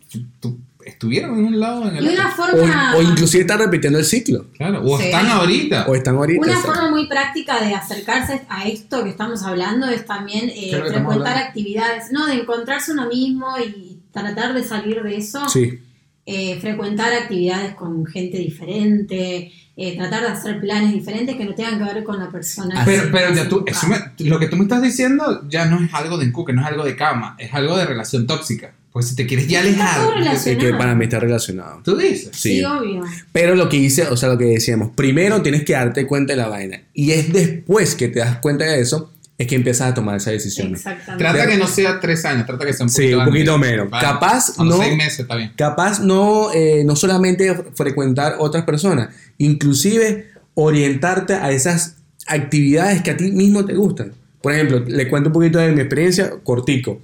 estuvieron 0.89 1.39
en 1.39 1.45
un 1.47 1.61
lado 1.61 1.83
o 1.83 1.89
en 1.89 1.97
el 1.97 2.05
Y 2.05 2.09
otro. 2.09 2.21
una 2.23 2.31
forma, 2.33 2.95
O, 2.95 2.99
o 2.99 3.03
inclusive 3.03 3.43
están 3.43 3.59
repitiendo 3.59 3.99
el 3.99 4.05
ciclo. 4.05 4.47
Claro, 4.57 4.83
o 4.85 4.99
Sí. 4.99 5.05
están 5.05 5.27
ahorita. 5.27 5.87
O 5.89 5.95
están 5.95 6.17
ahorita. 6.17 6.41
una 6.47 6.57
forma 6.59 6.91
muy 6.91 7.07
práctica 7.09 7.61
de 7.61 7.75
acercarse 7.75 8.43
a 8.49 8.67
esto 8.69 9.05
que 9.05 9.11
estamos 9.11 9.43
hablando 9.43 9.87
es 9.89 10.05
también 10.07 10.49
eh, 10.51 10.55
¿Qué 10.55 10.67
es 10.67 10.73
lo 10.73 10.83
que 10.83 10.89
estamos 10.89 11.15
frecuentar 11.15 11.43
actividades, 11.47 12.13
no, 12.13 12.27
de 12.27 12.35
encontrarse 12.35 12.93
uno 12.93 13.09
mismo 13.09 13.47
y 13.59 14.01
tratar 14.13 14.55
de 14.55 14.65
salir 14.65 15.03
de 15.03 15.17
eso. 15.17 15.49
Sí, 15.49 15.79
eh, 16.27 16.59
frecuentar 16.61 17.13
actividades 17.13 17.75
con 17.75 18.05
gente 18.05 18.37
diferente, 18.39 19.53
eh, 19.77 19.97
tratar 19.97 20.23
de 20.23 20.29
hacer 20.29 20.61
planes 20.61 20.93
diferentes 20.93 21.37
que 21.37 21.45
no 21.45 21.55
tengan 21.55 21.79
que 21.79 21.85
ver 21.85 22.05
con 22.05 22.19
la 22.19 22.29
persona. 22.31 22.83
Pero, 22.85 23.05
que- 23.05 23.09
pero 23.11 23.33
ya 23.35 23.49
tú, 23.49 23.63
eso 23.67 23.87
me- 23.87 24.13
lo 24.29 24.39
que 24.39 24.49
tú 24.49 24.57
me 24.57 24.65
estás 24.65 24.83
diciendo 24.83 25.43
ya 25.49 25.67
no 25.67 25.83
es 25.83 25.95
algo 25.95 26.19
de 26.19 26.27
encuque, 26.27 26.53
no 26.53 26.61
es 26.63 26.67
algo 26.67 26.85
de 26.85 26.97
cama, 26.97 27.37
es 27.39 27.55
algo 27.55 27.77
de 27.77 27.87
relación 27.87 28.27
tóxica. 28.27 28.73
Pues 28.99 29.11
si 29.11 29.15
te 29.15 29.29
quieres 29.29 29.47
ya 29.47 29.61
alejar, 29.61 30.01
es 30.35 30.43
que 30.43 30.73
para 30.75 30.93
mí 30.97 31.05
está 31.05 31.21
relacionado. 31.21 31.81
tú 31.85 31.97
dices. 31.97 32.31
Sí, 32.33 32.59
Sí. 32.59 32.65
obvio. 32.65 33.05
Pero 33.31 33.55
lo 33.55 33.69
que 33.69 33.77
hice, 33.77 34.03
o 34.09 34.17
sea, 34.17 34.29
lo 34.29 34.37
que 34.37 34.47
decíamos, 34.47 34.91
primero 34.97 35.41
tienes 35.41 35.63
que 35.65 35.75
darte 35.75 36.05
cuenta 36.05 36.33
de 36.33 36.37
la 36.39 36.49
vaina. 36.49 36.83
Y 36.95 37.13
es 37.13 37.33
después 37.33 37.95
que 37.95 38.09
te 38.09 38.19
das 38.19 38.39
cuenta 38.39 38.65
de 38.65 38.81
eso, 38.81 39.13
es 39.39 39.47
que 39.47 39.55
empiezas 39.55 39.93
a 39.93 39.95
tomar 39.95 40.17
esa 40.17 40.33
decisión. 40.33 40.73
Exactamente. 40.73 41.25
Trata 41.25 41.47
que 41.47 41.57
no 41.57 41.69
sea 41.69 42.01
tres 42.01 42.25
años, 42.25 42.45
trata 42.45 42.67
que 42.67 42.73
sea 42.73 42.87
un 42.87 42.91
Sí, 42.91 43.03
poquito 43.03 43.19
un 43.21 43.25
poquito 43.27 43.55
antes. 43.55 43.71
menos. 43.71 43.89
Vale. 43.91 44.05
Capaz 44.05 44.59
no- 44.59 44.79
seis 44.79 44.97
meses 44.97 45.21
está 45.21 45.37
bien. 45.37 45.53
Capaz 45.55 46.01
no, 46.01 46.53
eh, 46.53 46.83
no 46.85 46.97
solamente 46.97 47.55
frecuentar 47.77 48.35
otras 48.41 48.65
personas, 48.65 49.11
inclusive 49.39 50.27
orientarte 50.55 51.35
a 51.35 51.53
esas 51.53 51.99
actividades 52.27 53.01
que 53.03 53.13
a 53.13 53.17
ti 53.17 53.31
mismo 53.31 53.65
te 53.65 53.75
gustan. 53.75 54.13
Por 54.43 54.53
ejemplo, 54.55 54.81
le 54.85 55.09
cuento 55.09 55.29
un 55.29 55.35
poquito 55.35 55.61
de 55.61 55.71
mi 55.71 55.83
experiencia, 55.83 56.33
cortico. 56.43 57.01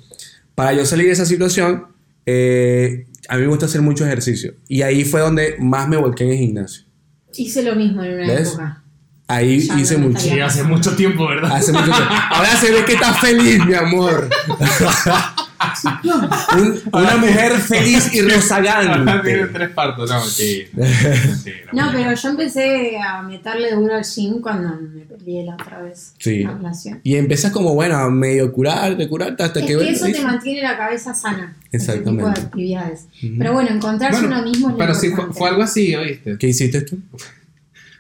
Para 0.54 0.72
yo 0.72 0.84
salir 0.86 1.06
de 1.06 1.12
esa 1.12 1.26
situación, 1.26 1.86
eh, 2.26 3.06
a 3.28 3.36
mí 3.36 3.42
me 3.42 3.48
gusta 3.48 3.66
hacer 3.66 3.82
mucho 3.82 4.04
ejercicio. 4.04 4.54
Y 4.68 4.82
ahí 4.82 5.04
fue 5.04 5.20
donde 5.20 5.56
más 5.58 5.88
me 5.88 5.96
volqué 5.96 6.24
en 6.24 6.30
el 6.30 6.38
gimnasio. 6.38 6.84
Hice 7.36 7.62
lo 7.62 7.74
mismo 7.74 8.02
en 8.02 8.14
una 8.14 8.26
¿Ves? 8.32 8.48
época. 8.48 8.82
Ahí 9.26 9.60
Ya 9.60 9.80
hice 9.80 9.98
no 9.98 10.08
mucho. 10.08 10.20
Sí, 10.20 10.38
hace 10.40 10.62
mucho 10.62 10.94
tiempo, 10.94 11.26
¿verdad? 11.26 11.50
Hace 11.52 11.72
mucho 11.72 11.84
tiempo. 11.84 12.14
Ahora 12.30 12.56
se 12.56 12.70
ve 12.70 12.84
que 12.84 12.92
estás 12.94 13.18
feliz, 13.20 13.64
mi 13.64 13.74
amor. 13.74 14.28
Un- 16.56 16.80
una 16.92 17.16
mujer 17.16 17.52
feliz 17.54 18.06
y 18.08 18.10
Tiene 18.10 18.34
rozagante. 18.34 19.46
tres 19.52 19.70
partos, 19.70 20.10
no, 20.10 20.20
sí. 20.24 20.64
Sí, 21.42 21.50
No, 21.72 21.86
no, 21.86 21.92
pero 21.92 22.14
yo 22.14 22.28
empecé 22.28 22.98
a 22.98 23.22
meterle 23.22 23.72
duro 23.74 23.94
al 23.94 24.04
gym 24.04 24.40
cuando 24.40 24.76
me 24.80 25.02
peleé 25.02 25.44
la 25.44 25.54
otra 25.54 25.82
vez. 25.82 26.14
Sí. 26.18 26.42
La 26.44 26.54
relación. 26.54 27.00
Y 27.02 27.16
empiezas 27.16 27.52
como, 27.52 27.74
bueno, 27.74 27.96
a 27.96 28.10
medio 28.10 28.52
curarte, 28.52 29.08
curarte 29.08 29.42
hasta 29.42 29.60
Es 29.60 29.66
que... 29.66 29.76
que 29.78 29.90
eso 29.90 30.06
te 30.06 30.20
mantiene 30.22 30.62
la 30.62 30.76
cabeza 30.76 31.14
sana. 31.14 31.56
Exactamente. 31.72 32.22
Ese 32.22 32.32
tipo 32.32 32.40
de 32.40 32.46
actividades. 32.46 33.06
Ujú. 33.22 33.34
Pero 33.38 33.52
bueno, 33.52 33.70
encontrarse 33.70 34.20
Bueno, 34.20 34.36
uno 34.40 34.44
mismo 34.50 34.70
es 34.70 34.74
pero 34.78 34.94
sí, 34.94 35.10
fue, 35.32 35.48
algo 35.48 35.62
así, 35.62 35.94
¿oíste? 35.94 36.36
¿Qué 36.38 36.48
hiciste 36.48 36.82
tú? 36.82 36.98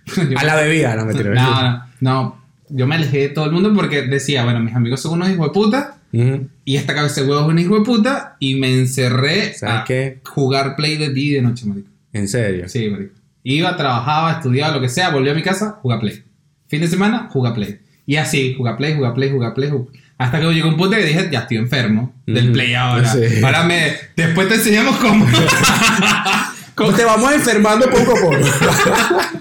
A 0.36 0.44
la 0.44 0.56
bebida, 0.56 0.94
no 0.96 1.06
me 1.06 1.14
tiré. 1.14 1.34
No, 1.34 1.62
no, 1.62 1.84
no. 2.00 2.44
Yo 2.68 2.86
me 2.86 2.94
alejé 2.96 3.18
de 3.18 3.28
todo 3.28 3.44
el 3.46 3.52
mundo 3.52 3.72
porque 3.74 4.02
decía, 4.02 4.42
bueno, 4.44 4.58
mis 4.60 4.74
amigos 4.74 5.00
son 5.00 5.12
unos 5.12 5.28
hijos 5.30 5.48
de 5.48 5.52
puta 5.52 5.96
Y 6.64 6.76
esta 6.76 6.94
cabeza 6.94 7.20
de 7.22 7.26
huevo 7.28 7.42
es 7.42 7.48
un 7.48 7.58
hijo 7.58 7.78
de 7.78 7.84
puta 7.84 8.36
y 8.38 8.54
me 8.54 8.72
encerré 8.72 9.52
¿Sabes 9.54 9.80
a 9.80 9.84
qué? 9.84 10.20
jugar 10.24 10.76
play 10.76 10.96
de 10.96 11.10
día 11.12 11.30
y 11.30 11.34
de 11.34 11.42
noche, 11.42 11.66
marico. 11.66 11.88
En 12.12 12.28
serio. 12.28 12.68
Sí, 12.68 12.88
marico. 12.88 13.14
Iba, 13.42 13.76
trabajaba, 13.76 14.32
estudiaba, 14.32 14.74
lo 14.74 14.80
que 14.80 14.88
sea, 14.88 15.10
volví 15.10 15.28
a 15.28 15.34
mi 15.34 15.42
casa, 15.42 15.78
jugar 15.82 16.00
play. 16.00 16.22
Fin 16.68 16.80
de 16.80 16.88
semana, 16.88 17.28
jugar 17.30 17.54
play. 17.54 17.78
Y 18.06 18.16
así, 18.16 18.54
jugar 18.56 18.76
play, 18.76 18.94
jugar 18.94 19.14
play, 19.14 19.30
jugar 19.30 19.54
play, 19.54 19.70
jug- 19.70 19.88
Hasta 20.16 20.40
que 20.40 20.46
llegó 20.52 20.68
un 20.68 20.76
punto 20.76 20.96
que 20.96 21.04
dije, 21.04 21.28
ya 21.32 21.40
estoy 21.40 21.56
enfermo 21.56 22.14
del 22.26 22.52
play 22.52 22.74
ahora. 22.74 23.12
Sí. 23.12 23.42
Ahora 23.42 23.64
me... 23.64 23.92
Después 24.16 24.48
te 24.48 24.54
enseñamos 24.54 24.96
cómo... 24.96 25.26
Pues 26.76 26.96
te 26.96 27.04
vamos 27.04 27.32
enfermando 27.32 27.86
poco 27.88 28.12
a 28.16 28.20
poco. 28.20 28.36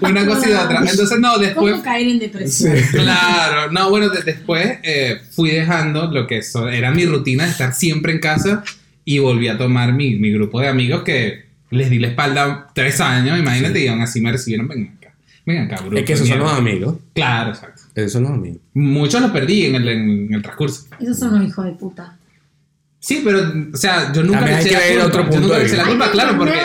Una 0.02 0.24
cosa 0.26 0.48
y 0.48 0.52
la 0.52 0.64
otra. 0.64 0.78
Entonces, 0.88 1.18
no, 1.18 1.38
después... 1.38 1.72
¿Cómo 1.72 1.82
caer 1.84 2.08
en 2.08 2.18
depresión? 2.20 2.74
Claro, 2.92 3.72
no, 3.72 3.90
bueno, 3.90 4.08
de- 4.08 4.22
después 4.22 4.78
eh, 4.82 5.20
fui 5.32 5.50
dejando 5.50 6.06
lo 6.10 6.26
que 6.26 6.42
era 6.72 6.90
mi 6.92 7.06
rutina 7.06 7.44
de 7.44 7.50
estar 7.50 7.74
siempre 7.74 8.12
en 8.12 8.20
casa 8.20 8.62
y 9.04 9.18
volví 9.18 9.48
a 9.48 9.58
tomar 9.58 9.92
mi, 9.92 10.14
mi 10.16 10.30
grupo 10.32 10.60
de 10.60 10.68
amigos 10.68 11.02
que 11.02 11.44
les 11.70 11.90
di 11.90 11.98
la 11.98 12.08
espalda 12.08 12.68
tres 12.74 13.00
años, 13.00 13.38
imagínate, 13.38 13.82
y 13.84 13.88
aún 13.88 14.00
así 14.00 14.20
me 14.20 14.30
recibieron, 14.30 14.68
vengan 14.68 14.94
acá, 14.98 15.12
vengan 15.44 15.64
acá, 15.66 15.76
grupo 15.82 15.96
es 15.96 16.04
que 16.04 16.12
esos 16.12 16.28
son 16.28 16.38
mierda". 16.38 16.52
los 16.52 16.60
amigos. 16.60 16.96
Claro, 17.14 17.50
exacto. 17.50 17.82
Esos 17.96 18.12
son 18.12 18.22
los 18.24 18.32
amigos. 18.32 18.60
Muchos 18.74 19.20
los 19.20 19.30
perdí 19.32 19.66
en 19.66 19.74
el, 19.74 19.88
en 19.88 20.34
el 20.34 20.42
transcurso. 20.42 20.86
Esos 21.00 21.18
son 21.18 21.38
los 21.38 21.48
hijos 21.48 21.64
de 21.64 21.72
puta. 21.72 22.16
Sí, 23.06 23.20
pero, 23.22 23.40
o 23.70 23.76
sea, 23.76 24.10
yo 24.14 24.22
nunca 24.22 24.40
le 24.40 24.54
hay 24.54 24.60
eché 24.62 24.70
que 24.70 24.74
la 24.76 24.80
ver 24.80 24.92
culpa. 24.94 25.06
otro 25.08 25.22
yo 25.24 25.28
punto 25.28 25.40
nunca 25.42 25.54
de 25.56 25.60
le 25.60 25.66
eché 25.68 25.76
la 25.76 25.84
culpa, 25.84 26.10
claro, 26.10 26.38
porque, 26.38 26.60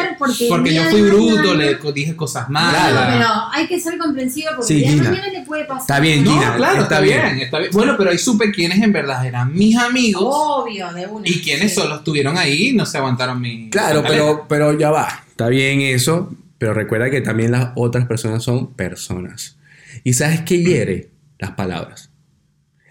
porque 0.48 0.74
yo 0.74 0.84
fui 0.86 1.02
bruto, 1.02 1.54
le 1.54 1.78
dije 1.94 2.16
cosas 2.16 2.50
malas. 2.50 2.92
Claro, 2.92 3.12
pero 3.14 3.30
hay 3.52 3.68
que 3.68 3.78
ser 3.78 3.98
comprensivo 3.98 4.48
porque 4.56 4.68
Sí, 4.68 4.74
el 4.76 4.80
día 4.84 4.90
de 4.92 4.98
Gina. 5.00 5.10
mañana 5.10 5.28
le 5.34 5.46
puede 5.46 5.66
pasar. 5.66 5.82
Está 5.82 6.00
bien, 6.00 6.24
No, 6.24 6.32
Gina, 6.32 6.56
claro, 6.56 6.74
está 6.82 6.84
está, 6.84 7.00
bien. 7.02 7.22
bien. 7.24 7.40
está 7.40 7.60
bien. 7.60 7.72
Bueno, 7.74 7.96
pero 7.98 8.12
ahí 8.12 8.18
supe 8.18 8.52
quiénes 8.54 8.82
en 8.82 8.94
verdad 8.94 9.26
eran 9.26 9.54
mis 9.54 9.76
amigos. 9.76 10.24
Obvio, 10.34 10.94
de 10.94 11.08
una. 11.08 11.28
Y 11.28 11.42
quienes 11.42 11.74
Sí. 11.74 11.82
solo 11.82 11.96
estuvieron 11.98 12.38
ahí 12.38 12.72
no 12.72 12.86
se 12.86 12.98
aguantaron 13.00 13.42
mi. 13.42 13.70
Claro, 13.70 14.02
pero, 14.08 14.46
pero 14.48 14.80
ya 14.80 14.92
va. 14.92 15.26
Está 15.32 15.50
bien 15.50 15.82
eso, 15.82 16.34
pero 16.58 16.74
recuerda 16.74 17.10
que 17.10 17.20
también 17.20 17.52
las 17.52 17.72
otras 17.76 18.06
personas 18.06 18.44
son 18.44 18.74
personas. 18.76 19.58
¿Y 20.06 20.14
sabes 20.14 20.40
qué 20.46 20.64
hiere? 20.64 21.10
Las 21.38 21.52
palabras. 21.52 22.12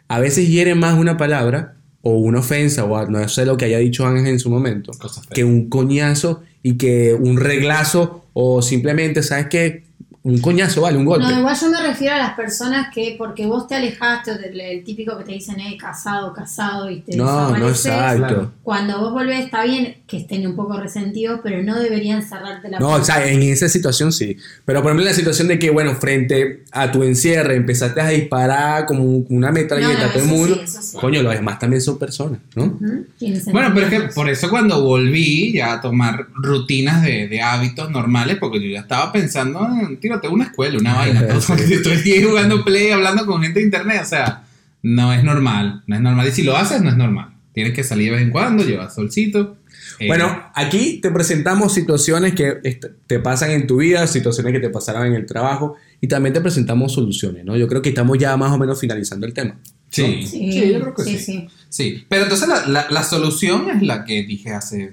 A 0.06 0.18
veces 0.18 0.48
hiere 0.50 0.74
más 0.74 0.98
una 0.98 1.16
palabra 1.16 1.76
o 2.02 2.12
una 2.12 2.38
ofensa 2.40 2.84
o 2.84 3.06
no 3.08 3.28
sé 3.28 3.44
lo 3.44 3.56
que 3.56 3.64
haya 3.66 3.78
dicho 3.78 4.06
Ángel 4.06 4.26
en 4.28 4.38
su 4.38 4.50
momento 4.50 4.92
que 5.34 5.44
un 5.44 5.68
coñazo 5.68 6.42
y 6.62 6.76
que 6.78 7.14
un 7.14 7.36
reglazo 7.38 8.26
o 8.32 8.62
simplemente, 8.62 9.22
¿sabes 9.22 9.46
qué? 9.48 9.84
Un 10.22 10.40
coñazo, 10.40 10.82
vale, 10.82 10.98
un 10.98 11.04
golpe. 11.06 11.24
No, 11.24 11.38
igual 11.38 11.56
yo 11.58 11.70
me 11.70 11.80
refiero 11.80 12.14
a 12.14 12.18
las 12.18 12.34
personas 12.34 12.92
que 12.92 13.14
porque 13.16 13.46
vos 13.46 13.66
te 13.66 13.76
alejaste, 13.76 14.32
o 14.32 14.38
del- 14.38 14.60
el 14.60 14.84
típico 14.84 15.16
que 15.16 15.24
te 15.24 15.32
dicen, 15.32 15.58
eh, 15.60 15.76
casado, 15.80 16.32
casado, 16.34 16.90
y 16.90 17.00
te 17.00 17.16
No, 17.16 17.56
no, 17.56 17.68
exacto. 17.68 18.52
Cuando 18.62 19.00
vos 19.00 19.12
volvés, 19.12 19.44
está 19.44 19.64
bien, 19.64 19.96
que 20.08 20.16
estén 20.16 20.46
un 20.46 20.56
poco 20.56 20.80
resentidos, 20.80 21.40
pero 21.42 21.62
no 21.62 21.78
deberían 21.78 22.22
cerrarte 22.22 22.70
la 22.70 22.80
No, 22.80 22.92
o 22.92 23.04
sea, 23.04 23.30
en 23.30 23.42
esa 23.42 23.68
situación 23.68 24.10
sí. 24.10 24.38
Pero 24.64 24.80
por 24.80 24.88
ejemplo, 24.90 25.02
en 25.02 25.10
la 25.10 25.14
situación 25.14 25.48
de 25.48 25.58
que, 25.58 25.68
bueno, 25.68 25.94
frente 25.96 26.64
a 26.72 26.90
tu 26.90 27.02
encierre 27.02 27.56
empezaste 27.56 28.00
a 28.00 28.08
disparar 28.08 28.86
como 28.86 29.04
una 29.04 29.52
metralleta 29.52 29.92
No, 29.92 29.98
no, 29.98 30.06
a 30.06 30.12
todo 30.12 30.22
el 30.22 30.28
mundo. 30.30 30.60
sí, 30.64 30.78
sí. 30.80 30.96
Coño, 30.96 31.22
los 31.22 31.34
demás 31.34 31.58
también 31.58 31.82
son 31.82 31.98
personas, 31.98 32.40
¿no? 32.56 32.64
Ujú, 32.64 33.04
tiene 33.18 33.38
Bueno, 33.52 33.70
pero 33.74 33.86
es 33.86 33.92
que 33.92 34.08
por 34.14 34.30
eso 34.30 34.48
cuando 34.48 34.82
volví 34.82 35.52
ya 35.52 35.74
a 35.74 35.80
tomar 35.82 36.28
rutinas 36.36 37.02
de, 37.02 37.28
de 37.28 37.42
hábitos 37.42 37.90
normales, 37.90 38.38
porque 38.40 38.62
yo 38.62 38.70
ya 38.70 38.80
estaba 38.80 39.12
pensando 39.12 39.68
en, 39.78 40.00
tírate 40.00 40.26
una 40.26 40.44
escuela, 40.44 40.78
una 40.78 40.94
vaina, 40.96 41.28
todo, 41.28 41.54
estoy 41.54 41.92
aquí 41.92 42.22
jugando 42.22 42.64
play, 42.64 42.92
hablando 42.92 43.26
con 43.26 43.42
gente 43.42 43.60
de 43.60 43.66
internet, 43.66 44.00
o 44.04 44.08
sea, 44.08 44.44
no 44.82 45.12
es 45.12 45.22
normal, 45.22 45.82
no 45.86 45.96
es 45.96 46.00
normal. 46.00 46.26
Y 46.28 46.30
si 46.32 46.44
lo 46.44 46.56
haces, 46.56 46.80
no 46.80 46.88
es 46.88 46.96
normal. 46.96 47.34
Tienes 47.52 47.74
que 47.74 47.84
salir 47.84 48.06
de 48.06 48.16
vez 48.16 48.22
en 48.22 48.30
cuando, 48.30 48.64
llevar 48.64 48.90
solcito. 48.90 49.57
Eh, 50.00 50.06
Bueno, 50.06 50.42
aquí 50.54 51.00
te 51.00 51.10
presentamos 51.10 51.72
situaciones 51.74 52.34
que 52.34 52.54
te 53.06 53.18
pasan 53.18 53.50
en 53.52 53.66
tu 53.66 53.78
vida, 53.78 54.06
situaciones 54.06 54.52
que 54.52 54.60
te 54.60 54.70
pasaron 54.70 55.06
en 55.06 55.14
el 55.14 55.26
trabajo 55.26 55.76
y 56.00 56.08
también 56.08 56.32
te 56.32 56.40
presentamos 56.40 56.92
soluciones, 56.92 57.44
¿no? 57.44 57.56
Yo 57.56 57.66
creo 57.68 57.82
que 57.82 57.88
estamos 57.90 58.18
ya 58.18 58.36
más 58.36 58.52
o 58.52 58.58
menos 58.58 58.78
finalizando 58.80 59.26
el 59.26 59.32
tema. 59.34 59.58
sí, 59.90 60.22
Sí, 60.26 60.52
sí, 60.52 60.72
yo 60.72 60.80
creo 60.80 60.94
que 60.94 61.02
sí. 61.04 61.18
sí, 61.18 61.24
sí. 61.24 61.48
Sí, 61.70 62.04
pero 62.08 62.24
entonces 62.24 62.48
la, 62.48 62.66
la- 62.66 62.86
la 62.90 63.02
solución 63.02 63.68
es 63.70 63.82
la 63.82 64.04
que 64.04 64.22
dije 64.24 64.50
hace 64.52 64.92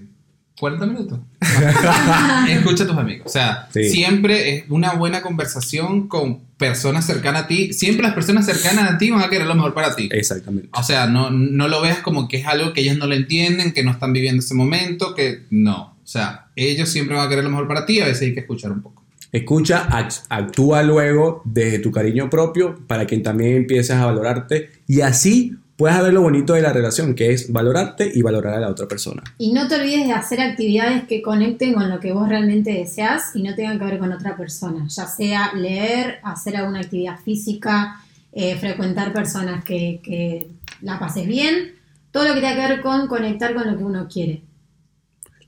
40 0.59 0.85
minutos. 0.85 1.19
Escucha 2.49 2.83
a 2.83 2.87
tus 2.87 2.97
amigos. 2.97 3.25
O 3.25 3.29
sea, 3.29 3.67
Sí. 3.73 3.89
siempre 3.89 4.55
es 4.55 4.63
una 4.69 4.93
buena 4.93 5.21
conversación 5.21 6.07
con 6.07 6.39
personas 6.57 7.05
cercanas 7.05 7.43
a 7.43 7.47
ti. 7.47 7.73
Siempre 7.73 8.03
las 8.03 8.13
personas 8.13 8.45
cercanas 8.45 8.89
a 8.91 8.97
ti 8.97 9.09
van 9.11 9.21
a 9.21 9.29
querer 9.29 9.47
lo 9.47 9.55
mejor 9.55 9.73
para 9.73 9.95
ti. 9.95 10.09
Exactamente. 10.11 10.69
O 10.73 10.83
sea, 10.83 11.07
no, 11.07 11.29
no 11.29 11.67
lo 11.67 11.81
veas 11.81 11.99
como 11.99 12.27
que 12.27 12.37
es 12.37 12.47
algo 12.47 12.73
que 12.73 12.81
ellos 12.81 12.97
no 12.97 13.07
lo 13.07 13.15
entienden, 13.15 13.73
que 13.73 13.83
no 13.83 13.91
están 13.91 14.13
viviendo 14.13 14.39
ese 14.41 14.53
momento, 14.53 15.13
que 15.13 15.43
no. 15.49 15.95
O 16.03 16.07
sea, 16.07 16.47
ellos 16.55 16.87
siempre 16.89 17.15
van 17.15 17.25
a 17.25 17.29
querer 17.29 17.43
lo 17.43 17.49
mejor 17.49 17.67
para 17.67 17.85
ti, 17.85 17.99
a 17.99 18.05
veces 18.05 18.21
hay 18.23 18.33
que 18.33 18.39
escuchar 18.41 18.71
un 18.71 18.81
poco. 18.81 19.03
Escucha, 19.31 19.89
act- 19.89 20.23
actúa 20.29 20.81
luego 20.83 21.41
desde 21.43 21.79
tu 21.79 21.91
cariño 21.91 22.29
propio 22.29 22.79
para 22.87 23.05
que 23.05 23.17
también 23.17 23.57
empieces 23.57 23.95
a 23.97 24.05
valorarte 24.05 24.69
y 24.87 25.01
así 25.01 25.55
puedas 25.75 26.01
ver 26.01 26.13
lo 26.13 26.21
bonito 26.21 26.53
de 26.53 26.61
la 26.61 26.71
relación, 26.71 27.15
que 27.15 27.31
es 27.31 27.51
valorarte 27.51 28.09
y 28.13 28.21
valorar 28.21 28.55
a 28.55 28.59
la 28.59 28.69
otra 28.69 28.87
persona. 28.87 29.23
Y 29.37 29.51
no 29.51 29.67
te 29.67 29.75
olvides 29.75 30.07
de 30.07 30.13
hacer 30.13 30.41
actividades 30.41 31.03
que 31.03 31.21
conecten 31.21 31.73
con 31.73 31.89
lo 31.89 31.99
que 31.99 32.13
vos 32.13 32.29
realmente 32.29 32.71
deseas 32.71 33.35
y 33.35 33.43
no 33.43 33.55
tengan 33.55 33.77
que 33.79 33.85
ver 33.85 33.99
con 33.99 34.11
otra 34.11 34.37
persona, 34.37 34.87
ya 34.87 35.05
sea 35.05 35.53
leer, 35.53 36.19
hacer 36.23 36.55
alguna 36.55 36.79
actividad 36.79 37.19
física, 37.19 38.01
eh, 38.31 38.55
frecuentar 38.55 39.13
personas 39.13 39.63
que, 39.63 39.99
que 40.03 40.47
la 40.81 40.99
pases 40.99 41.27
bien, 41.27 41.75
todo 42.11 42.27
lo 42.27 42.33
que 42.33 42.41
tenga 42.41 42.55
que 42.55 42.73
ver 42.73 42.81
con 42.81 43.07
conectar 43.07 43.53
con 43.53 43.69
lo 43.69 43.77
que 43.77 43.83
uno 43.83 44.07
quiere. 44.07 44.41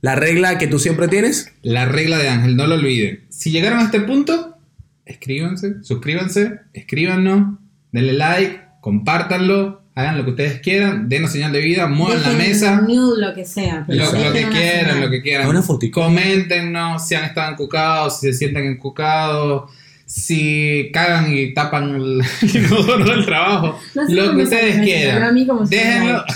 La 0.02 0.16
regla 0.16 0.58
que 0.58 0.68
tú 0.68 0.78
siempre 0.78 1.08
tienes, 1.08 1.54
La 1.64 1.86
regla 1.86 2.18
de 2.18 2.30
Ángel, 2.30 2.56
no 2.56 2.68
lo 2.68 2.76
olviden. 2.76 3.26
Si 3.30 3.52
llegaron 3.52 3.80
a 3.80 3.84
este 3.84 4.02
punto, 4.02 4.58
escríbanse, 5.06 5.84
suscríbanse, 5.84 6.60
escríbanos, 6.74 7.58
denle 7.92 8.14
like, 8.14 8.62
compártanlo, 8.80 9.82
hagan 9.98 10.16
lo 10.16 10.26
que 10.26 10.30
ustedes 10.30 10.60
quieran, 10.60 11.10
denos 11.10 11.32
señal 11.32 11.52
de 11.52 11.60
vida, 11.60 11.88
muevan 11.88 12.22
la 12.22 12.30
mesa. 12.30 12.82
nude, 12.82 13.20
lo 13.20 13.34
que 13.34 13.46
sea. 13.46 13.84
Lo, 13.88 14.12
que 14.12 14.18
una 14.18 14.32
quieran, 14.32 14.52
señal. 14.52 15.02
lo 15.02 15.10
que 15.10 15.22
quieran. 15.24 15.48
Una. 15.48 15.64
Coméntenos 15.92 17.08
si 17.08 17.16
han 17.16 17.24
estado 17.24 17.52
encucados, 17.52 18.20
si 18.20 18.28
se 18.28 18.34
sienten 18.34 18.66
encucados, 18.68 19.72
si 20.06 20.92
cagan 20.94 21.36
y 21.36 21.52
tapan 21.52 21.96
el 21.96 22.22
inodoro 22.54 23.06
del 23.06 23.26
trabajo. 23.26 23.80
No 23.96 24.06
sé 24.06 24.14
lo 24.14 24.36
que 24.36 24.44
ustedes 24.44 24.82
quieran. 24.82 25.36
Déjenlo. 25.68 26.24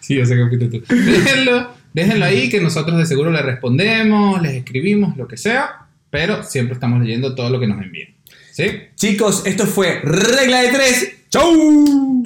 Sí, 0.00 0.16
yo 0.16 0.26
sé 0.26 0.36
que 0.36 0.46
fuiste 0.46 0.68
tú. 0.68 0.84
Déjenlo, 0.94 1.70
déjenlo 1.94 2.26
ahí 2.26 2.50
que 2.50 2.60
nosotros 2.60 2.98
de 2.98 3.06
seguro 3.06 3.30
les 3.30 3.40
respondemos, 3.40 4.42
les 4.42 4.52
escribimos, 4.52 5.16
lo 5.16 5.26
que 5.26 5.38
sea, 5.38 5.86
pero 6.10 6.42
siempre 6.42 6.74
estamos 6.74 7.00
leyendo 7.00 7.34
todo 7.34 7.48
lo 7.48 7.58
que 7.58 7.66
nos 7.66 7.82
envíen. 7.82 8.14
¿Sí? 8.52 8.66
chicos, 8.96 9.44
esto 9.46 9.64
fue 9.64 10.00
regla 10.04 10.60
de 10.60 10.68
tres. 10.68 11.12
¡Chau! 11.30 12.22